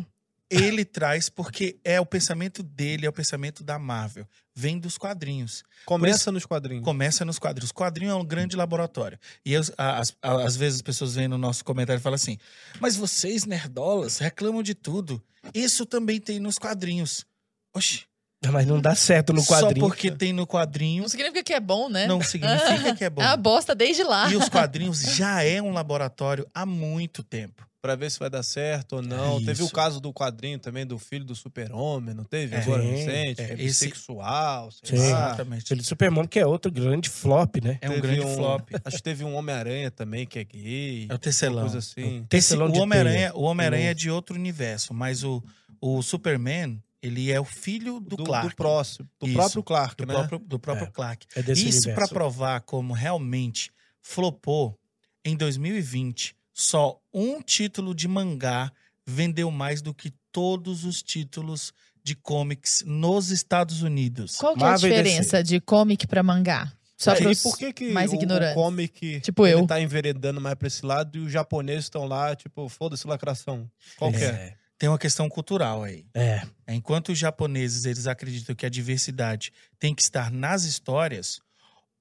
Ele 0.51 0.85
traz 0.85 1.29
porque 1.29 1.79
é 1.85 2.01
o 2.01 2.07
pensamento 2.07 2.63
dele, 2.63 3.07
é 3.07 3.09
o 3.09 3.13
pensamento 3.13 3.65
da 3.65 3.79
Marvel. 3.79 4.27
Vem 4.55 4.79
dos 4.79 4.97
quadrinhos. 4.97 5.63
Começa 5.85 6.33
nos 6.33 6.47
quadrinhos. 6.47 6.85
Começa 6.85 7.25
nos 7.25 7.39
quadrinhos. 7.39 7.71
O 7.71 7.75
quadrinho 7.75 8.11
é 8.11 8.15
um 8.15 8.25
grande 8.25 8.57
laboratório. 8.57 9.19
E 9.45 9.53
eu- 9.53 9.61
as- 9.77 10.17
a- 10.23 10.43
às 10.45 10.57
vezes 10.57 10.77
as 10.77 10.83
pessoas 10.83 11.15
vêm 11.15 11.29
no 11.29 11.37
nosso 11.37 11.65
comentário 11.65 12.01
e 12.01 12.03
falam 12.03 12.15
assim: 12.15 12.39
Mas 12.81 12.97
vocês, 12.97 13.45
nerdolas, 13.45 14.19
reclamam 14.19 14.63
de 14.63 14.75
tudo. 14.75 15.23
Isso 15.53 15.85
também 15.85 16.21
tem 16.21 16.41
nos 16.41 16.57
quadrinhos. 16.59 17.27
Oxi, 17.75 18.05
Mas 18.53 18.67
não 18.67 18.81
dá 18.81 18.95
certo 18.95 19.33
no 19.33 19.45
quadrinho. 19.45 19.81
só 19.81 19.89
porque 19.89 20.11
tem 20.11 20.33
no 20.33 20.47
quadrinho 20.47 21.03
Não 21.03 21.09
significa 21.09 21.43
que 21.43 21.53
é 21.53 21.61
bom, 21.61 21.89
né? 21.89 22.07
não 22.07 22.23
significa 22.23 22.95
que 22.95 23.05
é 23.05 23.11
bom. 23.11 23.23
É 23.27 23.27
uma 23.27 23.37
bosta 23.37 23.75
desde 23.75 24.03
lá. 24.03 24.31
E 24.31 24.37
os 24.37 24.49
quadrinhos 24.49 25.01
já 25.17 25.43
é 25.43 25.61
um 25.63 25.73
laboratório 25.73 26.47
há 26.55 26.65
muito 26.67 27.23
tempo. 27.23 27.67
Pra 27.83 27.95
ver 27.95 28.11
se 28.11 28.19
vai 28.19 28.29
dar 28.29 28.43
certo 28.43 28.97
ou 28.97 29.03
não. 29.03 29.39
É 29.39 29.45
teve 29.45 29.63
o 29.63 29.71
caso 29.71 30.01
do 30.01 30.13
quadrinho 30.13 30.59
também 30.59 30.85
do 30.85 30.99
filho 30.99 31.25
do 31.25 31.37
super-homem, 31.37 32.15
não 32.17 32.25
teve? 32.25 32.57
É. 32.57 32.61
Agora 32.61 32.83
recente, 32.83 33.41
é, 33.41 33.47
que 33.47 33.53
é 33.53 33.55
esse- 33.65 33.87
bissexual, 33.87 34.71
sei 34.73 34.99
Sim. 34.99 35.11
lá. 35.13 35.27
Exatamente. 35.29 35.69
Filho 35.69 35.83
do 35.83 35.87
Superman, 35.87 36.27
que 36.27 36.39
é 36.41 36.45
outro 36.47 36.73
grande 36.73 37.09
flop, 37.09 37.57
né? 37.63 37.79
É 37.81 37.89
um 37.89 37.95
Teve 37.95 38.03
grande 38.03 38.35
flop. 38.35 38.71
Acho 38.85 38.97
que 38.97 39.03
teve 39.05 39.23
um 39.23 39.37
Homem-Aranha 39.37 39.91
também 39.93 40.27
que 40.27 40.37
é 40.39 40.43
gay. 40.45 41.07
É 41.09 41.15
o 41.15 41.19
tecelão. 41.19 41.61
Coisa 41.63 41.79
assim. 41.79 42.17
Esse, 42.19 42.27
Tecelão 42.29 42.69
de 42.71 42.79
o 42.79 42.83
Homem-Aranha, 42.83 43.31
o 43.35 43.43
Homem-Aranha 43.43 43.85
é 43.85 43.89
Novo. 43.91 44.01
de 44.01 44.11
outro 44.11 44.35
universo, 44.35 44.93
mas 44.93 45.23
o, 45.23 45.41
o 45.81 46.03
Superman, 46.03 46.83
ele 47.03 47.31
é 47.31 47.41
o 47.41 47.45
filho 47.45 48.01
do, 48.01 48.17
Do, 48.17 48.25
Clark. 48.25 48.49
do 48.49 48.55
próximo. 48.57 49.09
Do 49.21 49.27
Isso. 49.27 49.35
próprio 49.37 49.63
Clark, 49.63 49.97
do 49.97 50.07
né? 50.07 50.15
próprio, 50.15 50.39
do 50.41 50.59
próprio 50.59 50.87
É. 50.89 50.91
Clark. 50.91 51.27
É 51.37 51.43
desse 51.43 51.69
Isso 51.69 51.93
para 51.95 52.09
provar 52.09 52.61
como 52.63 52.93
realmente 52.95 53.71
flopou, 54.01 54.79
em 55.25 55.37
2020, 55.37 56.37
só 56.53 57.01
um 57.13 57.41
título 57.43 57.95
de 57.95 58.07
mangá 58.09 58.73
vendeu 59.05 59.51
mais 59.51 59.83
do 59.83 59.93
que 59.93 60.13
todos 60.33 60.85
os 60.85 61.03
títulos 61.03 61.73
de 62.03 62.15
comics 62.15 62.83
nos 62.87 63.31
Estados 63.31 63.83
Unidos. 63.83 64.37
Qual 64.37 64.55
que 64.57 64.63
é 64.63 64.67
a 64.69 64.77
diferença 64.77 65.43
de 65.43 65.61
comic 65.61 66.07
pra 66.07 66.23
mangá? 66.23 66.73
Só 66.97 67.13
É, 67.13 67.23
e 67.31 67.37
por 67.37 67.59
que, 67.59 67.73
que 67.73 67.93
mais 67.93 68.11
o, 68.13 68.15
ignorantes. 68.15 68.57
o 68.57 68.63
comic 68.63 69.21
Tipo 69.21 69.47
ele 69.47 69.61
eu. 69.61 69.67
tá 69.67 69.81
enveredando 69.81 70.41
mais 70.41 70.55
pra 70.55 70.67
esse 70.69 70.87
lado 70.87 71.19
e 71.19 71.21
os 71.21 71.31
japoneses 71.33 71.85
estão 71.85 72.07
lá, 72.07 72.35
tipo, 72.35 72.69
foda-se 72.69 73.07
lacração. 73.07 73.69
Qual 73.99 74.11
que 74.13 74.19
é? 74.25 74.57
Tem 74.79 74.89
uma 74.89 74.99
questão 74.99 75.29
cultural 75.29 75.83
aí. 75.83 76.07
É. 76.15 76.43
Enquanto 76.69 77.11
os 77.13 77.19
japoneses 77.19 77.85
eles 77.87 78.07
acreditam 78.07 78.55
que 78.55 78.67
a 78.67 78.69
diversidade 78.69 79.53
tem 79.79 79.95
que 79.95 80.03
estar 80.03 80.31
nas 80.31 80.65
histórias, 80.65 81.41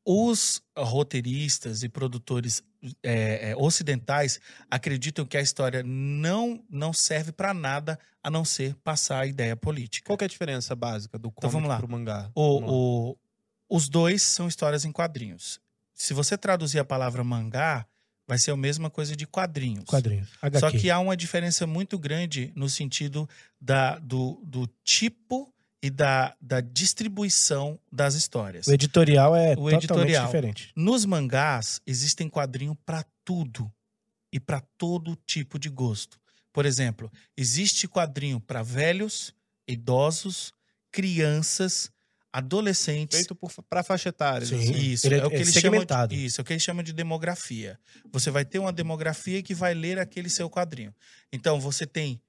os 0.06 0.62
roteiristas 0.78 1.84
e 1.84 1.90
produtores 1.90 2.62
é, 3.02 3.52
é, 3.52 3.56
ocidentais 3.56 4.40
acreditam 4.70 5.26
que 5.26 5.38
a 5.38 5.42
história 5.42 5.82
não, 5.84 6.64
não 6.70 6.94
serve 6.94 7.32
para 7.32 7.54
nada 7.54 7.98
a 8.22 8.30
não 8.30 8.46
ser 8.46 8.76
passar 8.84 9.22
a 9.22 9.26
ideia 9.26 9.56
política. 9.56 10.06
Qual 10.08 10.18
que 10.18 10.24
é 10.24 10.28
a 10.28 10.30
diferença 10.30 10.76
básica 10.76 11.18
do 11.18 11.34
Então, 11.36 11.50
vamos 11.50 11.70
lá. 11.70 11.78
pro 11.78 11.88
mangá? 11.90 12.30
O, 12.36 13.12
o- 13.12 13.18
os 13.70 13.90
dois 13.90 14.22
são 14.22 14.48
histórias 14.48 14.86
em 14.86 14.92
quadrinhos. 14.92 15.60
Se 15.94 16.14
você 16.14 16.38
traduzir 16.38 16.78
a 16.78 16.86
palavra 16.86 17.24
mangá, 17.24 17.88
vai 18.28 18.38
ser 18.38 18.52
a 18.52 18.58
mesma 18.58 18.90
coisa 18.90 19.16
de 19.16 19.26
quadrinhos. 19.28 19.86
Quadrinho. 19.86 20.28
HQ. 20.42 20.60
Só 20.60 20.72
que 20.72 20.90
há 20.90 21.00
uma 21.00 21.16
diferença 21.16 21.66
muito 21.68 21.98
grande 22.00 22.52
no 22.56 22.70
sentido 22.70 23.30
da, 23.60 24.00
do, 24.00 24.42
do 24.44 24.68
tipo 24.84 25.54
e 25.82 25.90
da, 25.90 26.36
da 26.42 26.62
distribuição 26.62 27.80
das 27.92 28.16
histórias. 28.16 28.68
O 28.68 28.74
editorial 28.74 29.36
é 29.36 29.52
O 29.52 29.56
totalmente 29.56 29.76
editorial. 29.84 30.26
diferente. 30.26 30.72
Nos 30.76 31.06
mangás 31.06 31.80
existem 31.86 32.28
quadrinhos 32.28 32.76
para 32.86 33.06
tudo 33.24 33.72
e 34.34 34.40
para 34.40 34.62
todo 34.78 35.16
tipo 35.26 35.60
de 35.60 35.70
gosto. 35.70 36.20
Por 36.52 36.66
exemplo, 36.66 37.12
existe 37.38 37.88
quadrinho 37.88 38.40
para 38.40 38.64
velhos, 38.64 39.36
idosos, 39.68 40.54
crianças, 40.92 41.92
adolescentes. 42.38 43.18
Feito 43.18 43.34
por, 43.36 43.52
pra 43.70 43.84
faixa 43.84 44.10
etária. 44.10 44.46
Sim. 44.46 44.56
assim. 44.58 44.74
Isso, 44.74 45.08
Ele 45.08 45.16
é- 45.16 45.20
é, 45.20 45.26
o 45.26 45.30
que 45.30 45.36
é 45.36 45.40
eles 45.40 45.54
chamam 45.54 45.72
segmentado. 45.80 46.14
de, 46.16 46.26
isso, 46.26 46.40
é 46.40 46.42
o 46.42 46.46
que 46.46 46.54
eles 46.54 46.64
chamam 46.64 46.84
de 46.84 46.94
demografia. 46.94 47.80
Você 48.12 48.30
vai 48.32 48.44
ter 48.46 48.60
uma 48.60 48.74
demografia 48.74 49.42
que 49.42 49.54
vai 49.54 49.74
ler 49.74 50.00
aquele 50.00 50.30
seu 50.30 50.50
quadrinho. 50.50 50.94
Então, 51.32 51.60
você 51.60 51.86
tem 51.86 52.22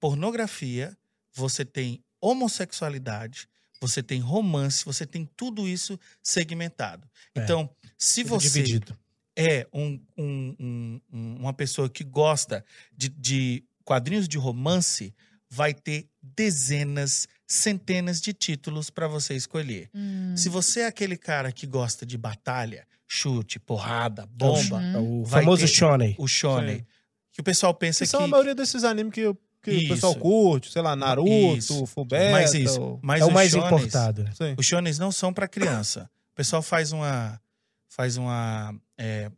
pornografia, 0.00 0.96
você 1.32 1.64
tem 1.64 2.02
homossexualidade, 2.20 3.48
você 3.80 4.02
tem 4.02 4.20
romance, 4.20 4.84
você 4.84 5.04
tem 5.06 5.28
tudo 5.36 5.66
isso 5.68 5.98
segmentado. 6.22 7.08
É. 7.34 7.42
Então, 7.42 7.68
se 7.98 8.22
você 8.22 8.62
dividido. 8.62 8.96
é 9.36 9.66
um- 9.72 10.00
um- 10.16 10.56
um- 10.60 11.00
um- 11.12 11.36
uma 11.40 11.52
pessoa 11.52 11.88
que 11.88 12.04
gosta 12.04 12.64
de, 12.96 13.08
de 13.08 13.64
quadrinhos 13.84 14.28
de 14.28 14.38
romance, 14.38 15.14
vai 15.50 15.74
ter 15.74 16.06
dezenas, 16.22 17.26
centenas 17.46 18.20
de 18.20 18.32
títulos 18.32 18.90
para 18.90 19.06
você 19.08 19.34
escolher. 19.34 19.90
Hum. 19.94 20.34
Se 20.36 20.48
você 20.48 20.80
é 20.80 20.86
aquele 20.86 21.16
cara 21.16 21.52
que 21.52 21.66
gosta 21.66 22.06
de 22.06 22.16
batalha, 22.16 22.86
chute, 23.06 23.58
porrada, 23.58 24.26
bomba, 24.26 24.82
É 24.82 24.98
o 24.98 25.24
famoso 25.26 25.66
shonen. 25.68 26.14
o 26.18 26.26
shonen, 26.26 26.78
Sim. 26.78 26.86
que 27.32 27.40
o 27.40 27.44
pessoal 27.44 27.74
pensa 27.74 28.04
Que 28.04 28.10
são 28.10 28.20
que 28.20 28.24
a 28.24 28.28
maioria 28.28 28.54
desses 28.54 28.84
animes 28.84 29.12
que, 29.12 29.34
que 29.62 29.84
o 29.84 29.88
pessoal 29.88 30.14
curte, 30.14 30.72
sei 30.72 30.80
lá, 30.82 30.96
Naruto, 30.96 31.28
Isso. 31.56 31.86
Fullmetal. 31.86 32.30
mas 32.32 32.54
isso, 32.54 32.98
mas 33.02 33.20
é 33.20 33.24
o 33.24 33.30
mais 33.30 33.50
shonens- 33.50 33.66
importado. 33.72 34.24
né? 34.24 34.32
Sim. 34.34 34.54
Os 34.56 34.66
shonens 34.66 34.98
não 34.98 35.12
são 35.12 35.32
para 35.32 35.46
criança. 35.46 36.10
O 36.32 36.34
pessoal 36.34 36.62
faz 36.62 36.90
uma 36.92 37.40
faz 37.88 38.16
uma 38.16 38.74
é, 38.96 39.30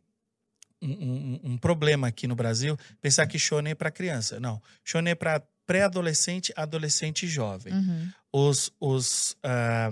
um, 0.81 0.89
um- 0.89 1.39
um 1.51 1.57
problema 1.57 2.07
aqui 2.07 2.25
no 2.27 2.35
Brasil 2.35 2.77
pensar 3.01 3.27
que 3.27 3.37
shonen 3.37 3.71
é 3.71 3.75
para 3.75 3.91
criança. 3.91 4.39
Não, 4.39 4.61
shonen 4.83 5.11
é 5.11 5.15
para 5.15 5.43
pré-adolescente, 5.65 6.53
adolescente 6.55 7.25
e 7.25 7.29
jovem. 7.29 7.73
Uhum. 7.73 8.09
Os, 8.31 8.71
os, 8.79 9.35
ah, 9.43 9.91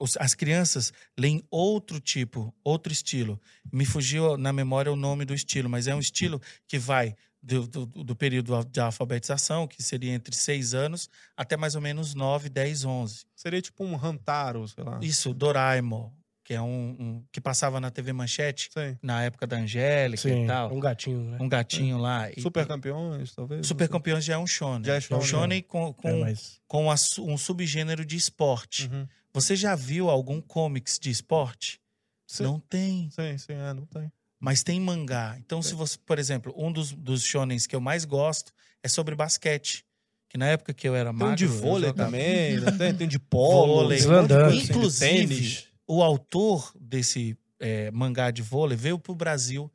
os- 0.00 0.16
as 0.18 0.34
crianças 0.34 0.92
leem 1.18 1.42
outro 1.50 2.00
tipo, 2.00 2.54
outro 2.64 2.92
estilo. 2.92 3.40
Me 3.72 3.84
fugiu 3.84 4.36
na 4.36 4.52
memória 4.52 4.92
o 4.92 4.96
nome 4.96 5.24
do 5.24 5.34
estilo, 5.34 5.68
mas 5.68 5.86
é 5.86 5.94
um 5.94 6.00
estilo 6.00 6.40
que 6.66 6.78
vai 6.78 7.14
do, 7.42 7.66
do, 7.66 7.86
do 7.86 8.16
período 8.16 8.64
de 8.64 8.80
alfabetização, 8.80 9.66
que 9.66 9.82
seria 9.82 10.12
entre 10.12 10.34
6 10.34 10.74
anos, 10.74 11.08
até 11.36 11.56
mais 11.56 11.74
ou 11.74 11.80
menos 11.80 12.14
9, 12.14 12.48
10, 12.48 12.84
11. 12.84 13.24
Seria 13.34 13.62
tipo 13.62 13.84
um 13.84 13.94
Hantaro, 14.04 14.66
sei 14.68 14.82
lá. 14.84 14.98
Isso, 15.02 15.32
Doraemon, 15.32 16.10
que 16.48 16.54
é 16.54 16.62
um, 16.62 16.96
um- 16.98 17.24
que 17.30 17.42
passava 17.42 17.78
na 17.78 17.90
TV 17.90 18.10
Manchete 18.10 18.70
Sim. 18.72 18.96
na 19.02 19.22
época 19.22 19.46
da 19.46 19.58
Angélica 19.58 20.22
Sim, 20.22 20.44
e 20.44 20.46
tal. 20.46 20.72
um 20.74 20.80
gatinho, 20.80 21.20
né? 21.20 21.36
Um 21.38 21.46
gatinho 21.46 21.98
lá. 21.98 22.30
E- 22.34 22.40
Super 22.40 22.66
campeões, 22.66 23.34
talvez. 23.34 23.66
Super 23.66 23.86
campeões 23.86 24.24
já 24.24 24.32
é 24.32 24.38
um 24.38 24.46
shonen. 24.46 24.82
Já 24.82 24.94
é 24.94 24.96
um 24.96 25.00
shonen. 25.02 25.26
shonen 25.26 25.62
com, 25.62 25.92
com, 25.92 26.08
É, 26.08 26.20
mas... 26.20 26.58
com 26.66 26.90
a 26.90 26.94
um 27.18 27.36
subgênero 27.36 28.02
de 28.02 28.16
esporte. 28.16 28.88
Uhum. 28.90 29.06
Você 29.34 29.54
já 29.54 29.74
viu 29.74 30.08
algum 30.08 30.40
comics 30.40 30.98
de 30.98 31.10
esporte? 31.10 31.82
Sim. 32.26 32.44
Não 32.44 32.58
tem, 32.58 33.10
Sim, 33.10 33.36
sim, 33.36 33.52
é, 33.52 33.74
não 33.74 33.84
tem. 33.84 34.10
mas 34.40 34.62
tem 34.62 34.80
mangá. 34.80 35.36
Então, 35.38 35.60
se 35.60 35.74
você, 35.74 35.98
por 36.06 36.18
exemplo, 36.18 36.54
um 36.56 36.72
dos, 36.72 36.92
dos 36.92 37.24
shonens 37.24 37.66
que 37.66 37.76
eu 37.76 37.80
mais 37.80 38.06
gosto 38.06 38.54
é 38.82 38.88
sobre 38.88 39.14
basquete. 39.14 39.84
Que 40.30 40.38
na 40.38 40.46
época 40.46 40.72
que 40.72 40.88
eu 40.88 40.94
era 40.96 41.10
Tem 41.10 41.18
magro... 41.18 41.36
de 41.36 41.44
eu 41.44 41.50
vôlei 41.50 41.92
também, 41.92 42.58
tem, 42.78 42.94
tem 42.94 43.06
de 43.08 43.18
polo, 43.20 43.82
Vôlei. 43.82 43.98
tem 43.98 44.06
de 44.08 44.12
coisa 44.14 44.46
assim, 44.48 44.56
de 44.64 44.70
Inclusive, 44.72 45.26
tênis. 45.36 45.68
O 45.90 46.02
autor 46.02 46.70
desse 46.78 47.36
é, 47.58 47.90
mangá 47.90 48.30
de 48.30 48.42
vôlei 48.42 48.76
veio 48.76 48.98
para 48.98 49.12
o 49.12 49.14
Brasil 49.16 49.72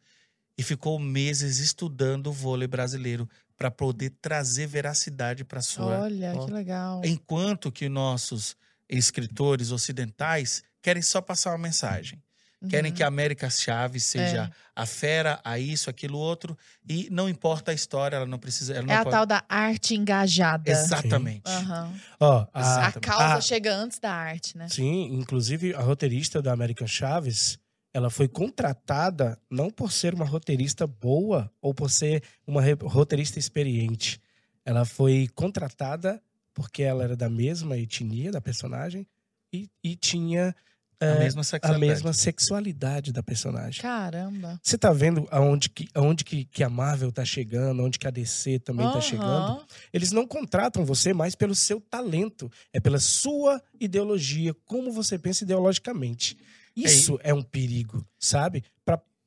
e 0.55 0.61
ficou 0.61 0.99
meses 0.99 1.57
estudando 1.57 2.28
o 2.28 2.32
vôlei 2.32 2.68
brasileiro 2.68 3.28
para 3.57 3.72
poder 3.72 4.11
trazer 4.22 4.68
veracidade 4.68 5.43
para 5.43 5.61
sua 5.61 6.01
Olha, 6.01 6.34
Ó. 6.36 6.45
que 6.45 6.51
legal. 6.51 7.01
enquanto 7.03 7.72
que 7.72 7.89
nossos 7.89 8.55
escritores 8.88 9.72
ocidentais 9.72 10.64
querem 10.82 11.01
só 11.01 11.20
passar 11.22 11.51
uma 11.51 11.57
mensagem. 11.57 12.22
Querem 12.70 12.91
Uhum. 12.91 12.95
que 12.97 13.03
a 13.03 13.07
América 13.07 13.49
Chaves 13.49 14.03
seja 14.05 14.43
É. 14.45 14.49
a 14.76 14.86
fera, 14.86 15.39
a 15.43 15.59
isso, 15.59 15.89
aquilo, 15.89 16.18
outro. 16.18 16.57
E 16.88 17.09
não 17.11 17.28
importa 17.28 17.72
a 17.72 17.74
história, 17.74 18.16
ela 18.16 18.26
não 18.26 18.39
precisa. 18.39 18.74
Ela 18.74 18.84
não 18.88 18.93
É 18.93 18.97
a 18.97 19.03
pode- 19.03 19.16
tal 19.16 19.26
da 19.26 19.43
arte 19.49 19.95
engajada. 19.95 20.72
Exatamente. 20.72 21.43
Aham. 21.49 21.93
Ó, 22.20 22.32
a, 22.32 22.47
A 22.53 22.61
Exatamente. 22.61 22.99
causa 23.01 23.34
Ah. 23.36 23.41
chega 23.41 23.76
antes 23.76 23.99
da 23.99 24.11
arte, 24.14 24.57
né? 24.57 24.68
Sim, 24.70 25.14
inclusive 25.14 25.74
a 25.76 25.82
roteirista 25.82 26.41
da 26.41 26.53
American 26.53 26.88
Chaves, 26.88 27.59
ela 27.93 28.09
foi 28.09 28.28
contratada 28.28 29.38
não 29.51 29.70
por 29.70 29.91
ser 29.91 30.14
uma 30.14 30.26
roteirista 30.26 30.88
boa 30.88 31.51
ou 31.61 31.74
por 31.74 31.89
ser 31.89 32.24
uma 32.47 32.61
roteirista 32.84 33.38
experiente. 33.39 34.20
Ela 34.66 34.86
foi 34.86 35.28
contratada 35.36 36.22
porque 36.53 36.82
ela 36.84 37.03
era 37.03 37.16
da 37.16 37.30
mesma 37.30 37.78
etnia 37.78 38.32
da 38.32 38.39
personagem 38.39 39.05
e, 39.51 39.70
e 39.84 39.95
tinha 39.95 40.55
A 41.04 41.16
é, 41.16 41.20
mesma 41.20 41.41
a 41.41 41.43
sexualidade. 41.43 41.86
mesma 41.93 42.14
sexualidade 42.14 43.12
da 43.12 43.22
personagem. 43.22 43.82
Caramba. 43.82 44.60
Você 44.62 44.78
tá 44.78 44.91
vendo 44.91 45.28
aonde 45.32 45.70
que, 45.70 45.88
aonde 45.93 46.24
que, 46.24 46.45
que 46.45 46.64
a 46.64 46.70
Marvel 46.70 47.12
tá 47.12 47.26
chegando, 47.26 47.82
aonde 47.82 47.99
que 47.99 48.08
a 48.08 48.12
DC 48.12 48.60
também 48.60 48.88
tá 48.88 48.99
Aham. 48.99 49.01
chegando? 49.01 49.66
Eles 49.91 50.12
não 50.12 50.26
contratam 50.26 50.86
você 50.86 51.14
mais 51.14 51.36
pelo 51.36 51.54
seu 51.56 51.82
talento, 51.82 52.51
é 52.72 52.80
pela 52.80 52.99
sua 52.99 53.62
ideologia, 53.80 54.54
como 54.66 54.91
você 54.91 55.18
pensa 55.18 55.43
ideologicamente. 55.43 56.38
Isso 56.76 57.20
é, 57.24 57.34
um 57.34 57.43
perigo, 57.43 58.06
sabe? 58.20 58.64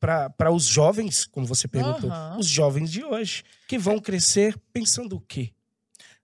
Para 0.01 0.51
os 0.51 0.65
jovens, 0.65 1.25
como 1.27 1.47
você 1.47 1.69
perguntou, 1.69 2.11
Aham. 2.11 2.39
os 2.39 2.47
jovens 2.47 2.91
de 2.91 3.05
hoje, 3.05 3.45
que 3.69 3.79
vão 3.79 3.99
crescer 3.99 4.57
pensando 4.73 5.17
o 5.17 5.21
quê? 5.21 5.51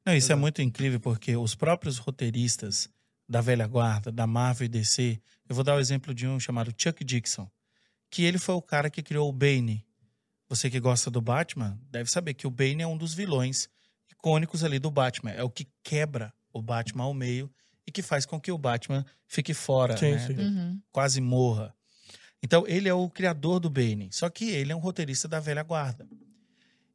Não, 0.04 0.14
isso 0.14 0.32
é 0.32 0.34
muito 0.34 0.60
incrível 0.60 0.98
porque 0.98 1.36
os 1.36 1.54
próprios 1.54 1.98
roteiristas 1.98 2.88
da 3.32 3.40
velha 3.40 3.66
guarda, 3.66 4.12
da 4.12 4.26
Marvel 4.26 4.66
e 4.66 4.68
DC, 4.68 5.18
eu 5.48 5.54
vou 5.54 5.64
dar 5.64 5.74
o 5.74 5.80
exemplo 5.80 6.14
de 6.14 6.26
um 6.28 6.38
chamado 6.38 6.70
Chuck 6.76 7.02
Dixon, 7.02 7.50
que 8.10 8.24
ele 8.24 8.38
foi 8.38 8.54
o 8.54 8.60
cara 8.60 8.90
que 8.90 9.02
criou 9.02 9.26
o 9.26 9.32
Bane. 9.32 9.86
Você 10.50 10.68
que 10.68 10.78
gosta 10.78 11.10
do 11.10 11.18
Batman 11.18 11.80
deve 11.90 12.10
saber 12.10 12.34
que 12.34 12.46
o 12.46 12.50
Bane 12.50 12.82
é 12.82 12.86
um 12.86 12.96
dos 12.96 13.14
vilões 13.14 13.70
icônicos 14.10 14.62
ali 14.62 14.78
do 14.78 14.90
Batman. 14.90 15.30
É 15.30 15.42
o 15.42 15.48
que 15.48 15.66
quebra 15.82 16.30
o 16.52 16.60
Batman 16.60 17.04
ao 17.04 17.14
meio 17.14 17.50
e 17.86 17.90
que 17.90 18.02
faz 18.02 18.26
com 18.26 18.38
que 18.38 18.52
o 18.52 18.58
Batman 18.58 19.02
fique 19.26 19.54
fora, 19.54 19.96
Sim, 19.96 20.10
né? 20.10 20.26
sim. 20.26 20.34
Uhum. 20.34 20.82
quase 20.92 21.18
morra. 21.18 21.74
Então, 22.42 22.66
ele 22.66 22.86
é 22.86 22.92
o 22.92 23.08
criador 23.08 23.60
do 23.60 23.70
Bane. 23.70 24.10
Só 24.12 24.28
que 24.28 24.50
ele 24.50 24.72
é 24.72 24.76
um 24.76 24.80
roteirista 24.80 25.26
da 25.26 25.40
velha 25.40 25.62
guarda. 25.62 26.06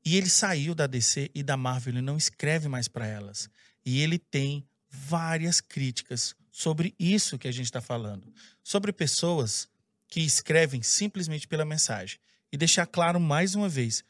E 0.05 0.15
ele 0.15 0.29
saiu 0.29 0.75
da 0.75 0.85
DC 0.85 1.31
e 1.33 1.41
da 1.41 1.57
Marvel, 1.57 1.95
ele 1.95 2.01
não 2.01 2.15
escreve 2.15 2.67
mais 2.67 2.87
para 2.87 3.07
elas. 3.07 3.49
E 3.83 4.01
ele 4.01 4.19
tem 4.19 4.67
várias 4.89 5.59
críticas 5.61 6.35
sobre 6.51 6.93
isso 6.99 7.37
que 7.37 7.47
a 7.47 7.51
gente 7.51 7.65
está 7.65 7.81
falando. 7.81 8.33
Sobre 8.63 8.91
pessoas 8.91 9.67
que 10.07 10.21
escrevem 10.21 10.81
simplesmente 10.81 11.47
pela 11.47 11.65
mensagem. 11.65 12.19
E 12.51 12.57
deixar 12.57 12.85
claro 12.85 13.19
mais 13.19 13.55
uma 13.55 13.67
vez: 13.67 14.03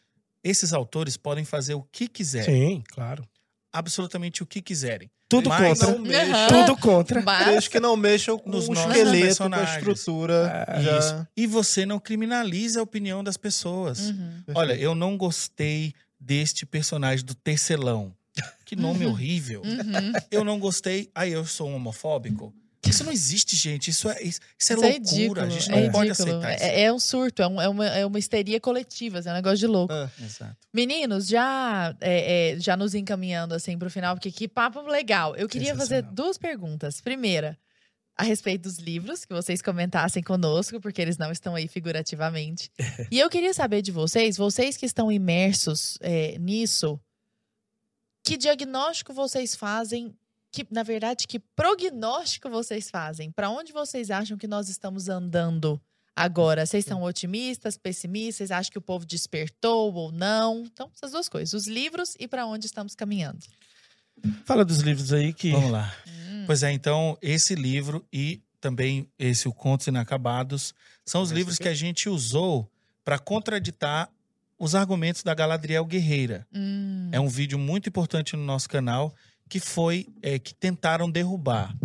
esses 0.43 0.71
autores 0.73 1.17
podem 1.17 1.43
fazer 1.43 1.73
o 1.73 1.83
que 1.83 2.07
quiserem. 2.07 2.75
Sim, 2.77 2.83
claro. 2.89 3.27
Absolutamente 3.73 4.41
o 4.43 4.45
que 4.45 4.61
quiserem. 4.61 5.09
Tudo 5.29 5.49
Mas- 5.49 5.79
contra. 5.79 6.47
Tudo 6.47 6.77
contra. 6.77 7.21
Desde 7.45 7.69
que 7.69 7.79
não 7.81 7.97
mexam 7.97 8.39
com 8.39 8.49
Nos 8.49 8.69
o 8.69 8.73
nossos 8.73 8.91
esqueleto, 8.95 9.11
com 9.17 9.17
a 9.17 9.25
personagens. 9.25 9.77
estrutura. 9.77 10.65
É, 10.67 10.81
já... 10.81 10.99
Isso. 10.99 11.27
E 11.35 11.45
você 11.45 11.85
não 11.85 11.99
criminaliza 11.99 12.79
a 12.79 12.83
opinião 12.83 13.21
das 13.23 13.35
pessoas. 13.35 13.99
Uhum. 14.09 14.43
Olha, 14.55 14.73
eu 14.73 14.95
não 14.95 15.17
gostei 15.17 15.93
deste 16.17 16.65
personagem 16.65 17.25
do 17.25 17.35
Tecelão. 17.35 18.15
Que 18.65 18.75
nome 18.75 19.05
Uhum. 19.05 19.11
horrível. 19.11 19.61
Uhum. 19.63 20.13
Eu 20.31 20.43
não 20.43 20.59
gostei. 20.59 21.09
Aí 21.15 21.31
eu 21.31 21.45
sou 21.45 21.69
um 21.69 21.75
homofóbico. 21.75 22.53
Isso 22.85 23.03
não 23.03 23.11
existe, 23.11 23.55
gente. 23.55 23.89
Isso 23.89 24.09
é, 24.09 24.21
isso, 24.23 24.39
é 24.41 24.45
Isso 24.59 24.73
é 24.73 24.75
loucura. 24.75 24.93
ridículo. 24.97 25.41
a 25.41 25.49
gente 25.49 25.71
é 25.71 25.81
não 25.81 25.91
pode 25.91 26.09
ridículo. 26.11 26.37
aceitar 26.37 26.55
isso. 26.55 26.63
É, 26.63 26.81
é 26.83 26.93
um 26.93 26.99
surto, 26.99 27.41
é, 27.41 27.47
um- 27.47 27.61
é 27.61 27.67
uma, 27.67 27.85
é 27.87 28.05
uma 28.05 28.17
histeria 28.19 28.59
coletiva, 28.61 29.19
é 29.19 29.29
um 29.29 29.33
negócio 29.33 29.57
de 29.57 29.67
louco. 29.67 29.93
É. 29.93 30.09
Exato. 30.23 30.55
Meninos, 30.73 31.27
já, 31.27 31.93
é, 31.99 32.51
é, 32.55 32.59
já 32.59 32.77
nos 32.77 32.93
encaminhando 32.95 33.53
assim 33.53 33.77
pro 33.77 33.89
final, 33.89 34.15
porque 34.15 34.31
que 34.31 34.47
papo 34.47 34.81
legal. 34.83 35.35
Eu 35.35 35.49
queria 35.49 35.75
fazer 35.75 36.01
duas 36.03 36.37
perguntas. 36.37 37.01
Primeira, 37.01 37.57
a 38.15 38.23
respeito 38.23 38.63
dos 38.63 38.77
livros, 38.77 39.25
que 39.25 39.33
vocês 39.33 39.61
comentassem 39.61 40.23
conosco, 40.23 40.79
porque 40.79 41.01
eles 41.01 41.17
não 41.17 41.31
estão 41.31 41.55
aí 41.55 41.67
figurativamente. 41.67 42.71
e 43.11 43.19
eu 43.19 43.29
queria 43.29 43.53
saber 43.53 43.81
de 43.81 43.91
vocês, 43.91 44.37
vocês 44.37 44.77
que 44.77 44.85
estão 44.85 45.11
imersos 45.11 45.97
é, 45.99 46.37
nisso, 46.39 46.97
que 48.27 48.35
diagnóstico 48.35 49.13
vocês 49.13 49.55
fazem? 49.55 50.13
Que, 50.51 50.67
na 50.69 50.83
verdade, 50.83 51.25
que 51.25 51.39
prognóstico 51.39 52.49
vocês 52.49 52.89
fazem? 52.89 53.31
Para 53.31 53.49
onde 53.49 53.71
vocês 53.71 54.11
acham 54.11 54.37
que 54.37 54.47
nós 54.47 54.67
estamos 54.67 55.07
andando 55.07 55.79
agora? 56.13 56.65
Vocês 56.65 56.83
são 56.83 57.03
otimistas, 57.03 57.77
pessimistas? 57.77 58.35
Vocês 58.35 58.51
acham 58.51 58.71
que 58.71 58.77
o 58.77 58.81
povo 58.81 59.05
despertou 59.05 59.93
ou 59.93 60.11
não? 60.11 60.63
Então, 60.65 60.91
essas 60.93 61.11
duas 61.11 61.29
coisas: 61.29 61.53
os 61.53 61.67
livros 61.67 62.17
e 62.19 62.27
para 62.27 62.45
onde 62.45 62.65
estamos 62.65 62.95
caminhando. 62.95 63.45
Fala 64.43 64.65
dos 64.65 64.79
livros 64.79 65.13
aí 65.13 65.31
que. 65.31 65.51
Vamos 65.51 65.71
lá. 65.71 65.95
Hum. 66.05 66.43
Pois 66.45 66.63
é, 66.63 66.71
então, 66.73 67.17
esse 67.21 67.55
livro 67.55 68.05
e 68.11 68.41
também 68.59 69.09
esse 69.17 69.47
O 69.47 69.53
Contos 69.53 69.87
Inacabados 69.87 70.73
são 71.05 71.21
os 71.21 71.29
Esse 71.29 71.37
livros 71.37 71.55
aqui? 71.55 71.63
que 71.63 71.69
a 71.69 71.73
gente 71.73 72.09
usou 72.09 72.69
para 73.05 73.17
contraditar 73.17 74.09
os 74.59 74.75
argumentos 74.75 75.23
da 75.23 75.33
Galadriel 75.33 75.85
Guerreira. 75.85 76.47
Hum. 76.53 77.09
É 77.11 77.19
um 77.19 77.27
vídeo 77.27 77.57
muito 77.59 77.87
importante 77.89 78.35
no 78.35 78.43
nosso 78.43 78.67
canal 78.69 79.13
que 79.49 79.59
foi 79.59 80.07
é, 80.21 80.37
que 80.39 80.53
tentaram 80.53 81.09
derrubar 81.09 81.75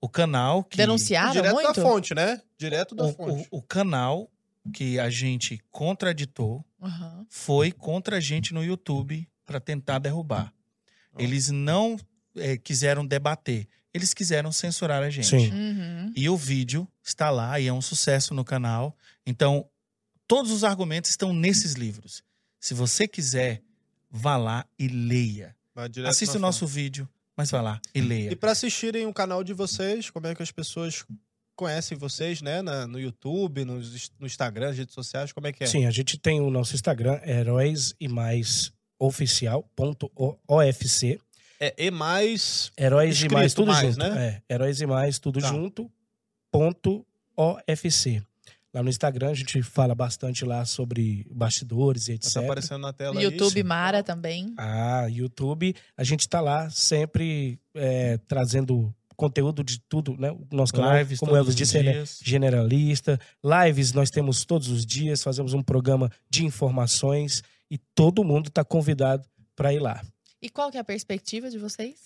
o 0.00 0.08
canal 0.08 0.62
que 0.64 0.76
Denunciaram 0.76 1.32
Direto 1.32 1.54
muito? 1.54 1.72
da 1.74 1.82
fonte, 1.82 2.14
né? 2.14 2.40
Direto 2.56 2.94
da 2.94 3.04
o, 3.06 3.12
fonte. 3.12 3.48
o- 3.50 3.58
o 3.58 3.62
canal 3.62 4.30
que 4.72 4.98
a 4.98 5.10
gente 5.10 5.60
contraditou 5.70 6.64
Aham. 6.82 7.26
foi 7.28 7.72
contra 7.72 8.16
a 8.18 8.20
gente 8.20 8.54
no 8.54 8.62
YouTube 8.64 9.28
para 9.44 9.58
tentar 9.58 9.98
derrubar. 9.98 10.52
Ó. 11.14 11.20
Eles 11.20 11.50
não 11.50 11.96
é, 12.36 12.56
quiseram 12.56 13.04
debater, 13.04 13.66
eles 13.92 14.14
quiseram 14.14 14.52
censurar 14.52 15.02
a 15.02 15.10
gente. 15.10 15.26
Sim. 15.26 15.50
Uhum. 15.52 16.12
E 16.14 16.28
o 16.28 16.36
vídeo 16.36 16.86
está 17.02 17.28
lá 17.30 17.58
e 17.58 17.66
é 17.66 17.72
um 17.72 17.80
sucesso 17.82 18.32
no 18.34 18.44
canal. 18.44 18.96
Então, 19.26 19.66
todos 20.30 20.50
os 20.52 20.62
argumentos 20.64 21.10
estão 21.10 21.32
nesses 21.32 21.72
livros. 21.74 22.22
Se 22.60 22.74
você 22.74 23.08
quiser, 23.08 23.62
vá 24.10 24.36
lá 24.36 24.64
e 24.78 24.86
leia. 24.86 25.56
Assista 26.06 26.36
o 26.36 26.40
nosso 26.40 26.60
fonte. 26.60 26.72
vídeo, 26.74 27.08
mas 27.36 27.50
vá 27.50 27.60
lá 27.60 27.80
e 27.94 28.00
leia. 28.00 28.30
E 28.32 28.36
pra 28.36 28.52
assistirem 28.52 29.06
o 29.06 29.12
canal 29.12 29.42
de 29.42 29.52
vocês, 29.52 30.10
como 30.10 30.26
é 30.26 30.34
que 30.34 30.42
as 30.42 30.52
pessoas 30.52 31.04
conhecem 31.56 31.96
vocês, 31.98 32.40
né? 32.42 32.62
Na- 32.62 32.86
no 32.86 32.98
YouTube, 33.00 33.64
no, 33.64 33.80
no 34.18 34.26
Instagram, 34.26 34.68
nas 34.68 34.78
redes 34.78 34.94
sociais, 34.94 35.32
como 35.32 35.46
é 35.46 35.52
que 35.52 35.64
é? 35.64 35.66
Sim, 35.66 35.86
a 35.86 35.90
gente 35.90 36.18
tem 36.18 36.40
o 36.40 36.50
nosso 36.50 36.74
Instagram, 36.74 37.20
heróis 37.26 37.94
e 37.98 38.06
mais 38.08 38.72
oficial.ofc. 38.98 41.20
É 41.58 41.74
E 41.76 41.90
mais. 41.90 42.70
Heróis 42.78 43.14
Escrito 43.14 43.32
e 43.32 43.34
mais, 43.34 43.54
tudo 43.54 43.72
mais, 43.72 43.94
junto. 43.94 43.98
né? 44.08 44.42
É, 44.48 44.54
heróis 44.54 44.80
e 44.80 44.86
mais, 44.86 45.18
tudo 45.18 45.40
Tá. 45.40 45.48
junto, 45.48 45.90
ponto 46.50 47.06
OFC. 47.36 48.22
Lá 48.72 48.82
no 48.84 48.88
Instagram 48.88 49.30
a 49.30 49.34
gente 49.34 49.62
fala 49.62 49.94
bastante 49.96 50.44
lá 50.44 50.64
sobre 50.64 51.26
bastidores 51.30 52.06
e 52.08 52.12
etc. 52.12 52.32
Tá 52.34 52.40
aparecendo 52.40 52.82
na 52.82 52.92
tela 52.92 53.18
aí. 53.18 53.24
YouTube 53.24 53.62
Mara 53.64 54.02
também. 54.02 54.54
Ah, 54.56 55.06
YouTube. 55.10 55.74
A 55.96 56.04
gente 56.04 56.28
tá 56.28 56.40
lá 56.40 56.70
sempre 56.70 57.58
é, 57.74 58.16
trazendo 58.28 58.94
conteúdo 59.16 59.62
de 59.64 59.80
tudo, 59.80 60.16
né? 60.18 60.30
O 60.30 60.46
nosso 60.52 60.72
canal, 60.72 60.96
Lives 60.96 61.18
como 61.18 61.36
Elvis 61.36 61.54
disse, 61.54 61.76
ele 61.76 61.90
é 61.90 62.04
generalista. 62.22 63.18
Lives 63.44 63.92
nós 63.92 64.08
temos 64.08 64.44
todos 64.44 64.68
os 64.68 64.86
dias, 64.86 65.22
fazemos 65.22 65.52
um 65.52 65.62
programa 65.62 66.10
de 66.30 66.44
informações 66.44 67.42
e 67.70 67.76
todo 67.94 68.24
mundo 68.24 68.48
está 68.48 68.64
convidado 68.64 69.28
para 69.54 69.72
ir 69.74 69.78
lá. 69.80 70.00
E 70.40 70.48
qual 70.48 70.70
que 70.70 70.76
é 70.78 70.80
a 70.80 70.84
perspectiva 70.84 71.50
de 71.50 71.58
vocês? 71.58 71.96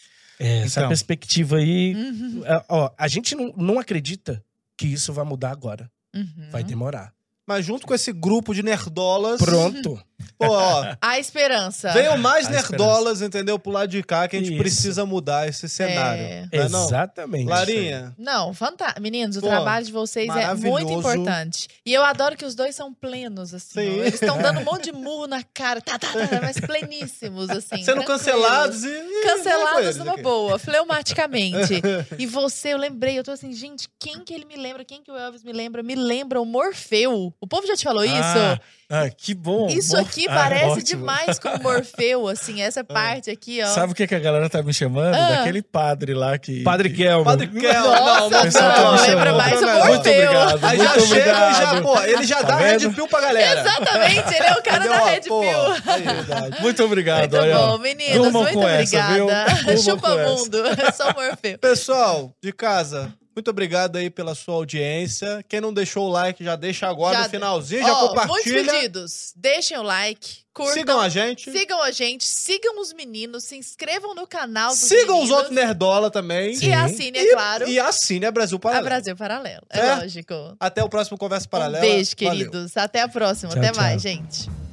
É, 0.41 0.63
Essa 0.63 0.81
Então. 0.81 0.89
perspectiva 0.89 1.59
aí, 1.59 1.95
Uhum. 1.95 2.43
é, 2.45 2.65
ó, 2.69 2.91
a 2.99 3.07
gente 3.07 3.35
não, 3.37 3.53
não 3.57 3.79
acredita 3.79 4.45
que 4.77 4.87
isso 4.89 5.13
vai 5.13 5.25
mudar 5.25 5.51
agora. 5.53 5.89
Uhum. 6.15 6.51
Vai 6.51 6.65
demorar. 6.65 7.15
Mas 7.47 7.65
junto 7.65 7.87
com 7.87 7.95
esse 7.95 8.13
grupo 8.13 8.55
de 8.55 8.63
nerdolas. 8.63 9.41
Pronto. 9.41 10.01
Pô, 10.39 10.47
ó. 10.49 10.95
A 11.01 11.19
esperança. 11.19 11.93
Venham 11.93 12.17
mais 12.17 12.47
A 12.47 12.51
nerdolas, 12.51 13.21
entendeu? 13.21 13.59
Pro 13.59 13.73
lado 13.73 13.89
de 13.89 14.03
cá, 14.03 14.27
que 14.27 14.37
a 14.37 14.39
gente 14.39 14.53
Isso. 14.53 14.59
precisa 14.59 15.05
mudar 15.07 15.49
esse 15.49 15.69
cenário. 15.69 16.23
É. 16.23 16.49
Não 16.53 16.63
é 16.65 16.69
não? 16.69 16.85
Exatamente. 16.87 17.49
Larinha, 17.49 18.15
Não, 18.19 18.55
fantástico. 18.55 19.03
Meninos, 19.03 19.37
o 19.37 19.41
Pô, 19.41 19.49
trabalho 19.49 19.85
de 19.85 19.93
vocês 19.93 20.35
é 20.35 20.55
muito 20.55 20.93
importante. 20.93 21.69
E 21.85 21.93
eu 21.93 22.03
adoro 22.03 22.37
que 22.37 22.45
os 22.45 22.55
dois 22.55 22.75
são 22.75 22.93
plenos, 22.95 23.53
assim. 23.53 23.81
Sim. 23.81 24.01
Eles 24.01 24.15
estão 24.15 24.39
dando 24.39 24.61
um 24.61 24.65
monte 24.65 24.85
de 24.85 24.93
murro 24.97 25.27
na 25.27 25.43
cara, 25.43 25.81
tá, 25.81 25.99
tá, 25.99 26.09
tá, 26.09 26.41
mas 26.41 26.59
pleníssimos, 26.59 27.51
assim. 27.51 27.83
sendo 27.83 28.03
tranquilos. 28.03 28.23
cancelados 28.23 28.85
e. 28.85 29.23
Cancelados 29.23 29.97
numa 29.97 30.13
aqui. 30.15 30.23
boa, 30.23 30.59
fleumaticamente. 30.59 31.83
e 32.19 32.27
você, 32.27 32.73
eu 32.73 32.79
lembrei, 32.79 33.19
eu 33.19 33.25
tô 33.25 33.31
assim, 33.31 33.53
gente, 33.53 33.89
quem 33.99 34.21
que 34.25 34.33
ele 34.33 34.45
me 34.45 34.57
lembra? 34.57 34.85
Quem 34.85 35.03
que 35.03 35.11
o 35.11 35.17
Elvis 35.17 35.43
me 35.43 35.53
lembra? 35.53 35.83
Me 35.83 35.95
lembra 35.95 36.41
o 36.41 36.45
Morfeu. 36.45 37.34
O 37.41 37.47
povo 37.47 37.67
já 37.67 37.77
te 37.77 37.85
falou 37.85 38.05
isso? 38.05 38.15
Ah, 38.17 38.59
ah, 38.91 39.11
que 39.11 39.35
bom. 39.35 39.69
Isso 39.69 39.97
aqui 39.97 40.27
Ah, 40.29 40.35
parece 40.35 40.65
ótimo. 40.67 40.85
demais 40.85 41.39
com 41.39 41.49
o 41.49 41.63
Morfeu, 41.63 42.27
assim, 42.29 42.63
essa 42.63 42.83
parte 42.83 43.31
aqui, 43.31 43.63
ó. 43.63 43.67
Sabe 43.67 43.93
o 43.93 43.95
que, 43.95 44.07
que 44.07 44.15
a 44.15 44.19
galera 44.19 44.49
tá 44.49 44.63
me 44.63 44.73
chamando? 44.73 45.15
Ah. 45.15 45.31
Daquele 45.37 45.61
padre 45.63 46.15
lá 46.15 46.39
que. 46.39 46.63
Padre 46.63 46.91
Kelmo. 46.91 47.25
Padre 47.25 47.49
Kel, 47.49 47.83
Nossa, 47.85 48.45
não, 48.45 48.51
tá 48.51 48.83
não, 48.83 48.93
me 48.95 49.01
lembra 49.03 49.33
mais 49.35 49.59
o 49.59 49.61
Não, 49.61 49.73
não, 49.79 49.87
Muito 49.87 49.95
Morfeu. 49.97 50.15
obrigado. 50.31 50.65
Aí 50.65 50.79
já 50.79 51.01
chega 51.01 51.51
e 51.51 51.55
já, 51.55 51.83
pô, 51.83 52.01
ele 52.03 52.25
já 52.25 52.37
Tá 52.37 52.43
dá 52.43 52.57
vendo? 52.57 52.81
Red 52.83 52.91
Pill 52.95 53.09
pra 53.09 53.21
galera. 53.21 53.61
Exatamente, 53.61 54.35
ele 54.35 54.47
é 54.47 54.53
o 54.53 54.63
cara 54.63 54.85
Entendeu? 54.85 55.05
da 55.05 55.11
Red 55.11 55.21
Pill. 55.21 56.53
aí. 56.55 56.61
Muito 56.63 56.85
obrigado. 56.85 57.19
Muito 57.21 57.37
olha. 57.37 57.57
bom, 57.59 57.79
meninos, 57.79 58.15
Durmam 58.17 58.43
muito 58.43 58.63
essa, 58.69 59.01
obrigada. 59.01 59.55
Durmam 59.65 59.77
Chupa 59.83 60.09
com 60.13 60.19
essa. 60.21 60.31
mundo, 60.35 60.59
só 60.97 61.13
Morfeu. 61.13 61.59
Pessoal 61.59 62.33
de 62.43 62.53
casa, 62.53 63.13
muito 63.35 63.51
obrigado 63.51 63.97
aí 63.97 64.09
pela 64.11 64.35
sua 64.35 64.55
audiência. 64.55 65.45
Quem 65.49 65.61
não 65.61 65.73
deixou 65.73 66.07
o 66.07 66.11
like, 66.11 66.43
já 66.45 66.57
deixa 66.57 66.87
agora 66.89 67.17
Já- 67.19 67.25
no 67.25 67.31
finalzinho, 67.31 67.83
já 67.83 67.93
Ó, 67.93 68.01
muitos 68.15 68.21
compartilha. 68.23 68.73
pedidos. 68.73 69.33
Deixem 69.37 69.77
o 69.77 69.83
like, 69.83 70.39
curtam. 70.53 70.75
Sigam 70.75 71.01
a 71.01 71.09
gente. 71.09 71.51
Sigam 71.51 71.83
a 71.83 71.91
gente, 71.91 72.25
sigam 72.25 72.81
os 72.81 72.93
meninos, 72.93 73.45
se 73.45 73.57
inscrevam 73.57 74.15
no 74.15 74.27
canal 74.27 74.71
dos 74.71 74.79
Sigam 74.79 75.17
os 75.17 75.23
meninos 75.25 75.31
outros 75.31 75.55
Nerdola 75.55 76.11
também. 76.11 76.53
E 76.53 76.57
Sim. 76.57 76.73
assine, 76.73 77.19
é 77.19 77.33
claro, 77.33 77.69
E 77.69 77.79
assine 77.81 78.27
a 78.27 78.31
Brasil 78.31 78.57
a 78.57 78.61
Paralelo. 78.61 78.85
Brasil 78.87 79.17
Paralelo. 79.17 79.67
É 79.71 79.77
Certo? 79.81 80.01
lógico. 80.01 80.57
Até 80.61 80.83
o 80.85 80.89
próximo 80.89 81.19
Conversa 81.19 81.49
Paralela. 81.49 81.85
Um 81.85 81.89
beijo, 81.89 82.13
Valeu. 82.21 82.39
queridos. 82.39 82.77
Até 82.77 83.03
a 83.03 83.09
próxima. 83.09 83.51
Tchau, 83.53 83.59
Até 83.63 83.73
tchau. 83.73 83.83
mais, 83.83 84.01
gente. 84.03 84.64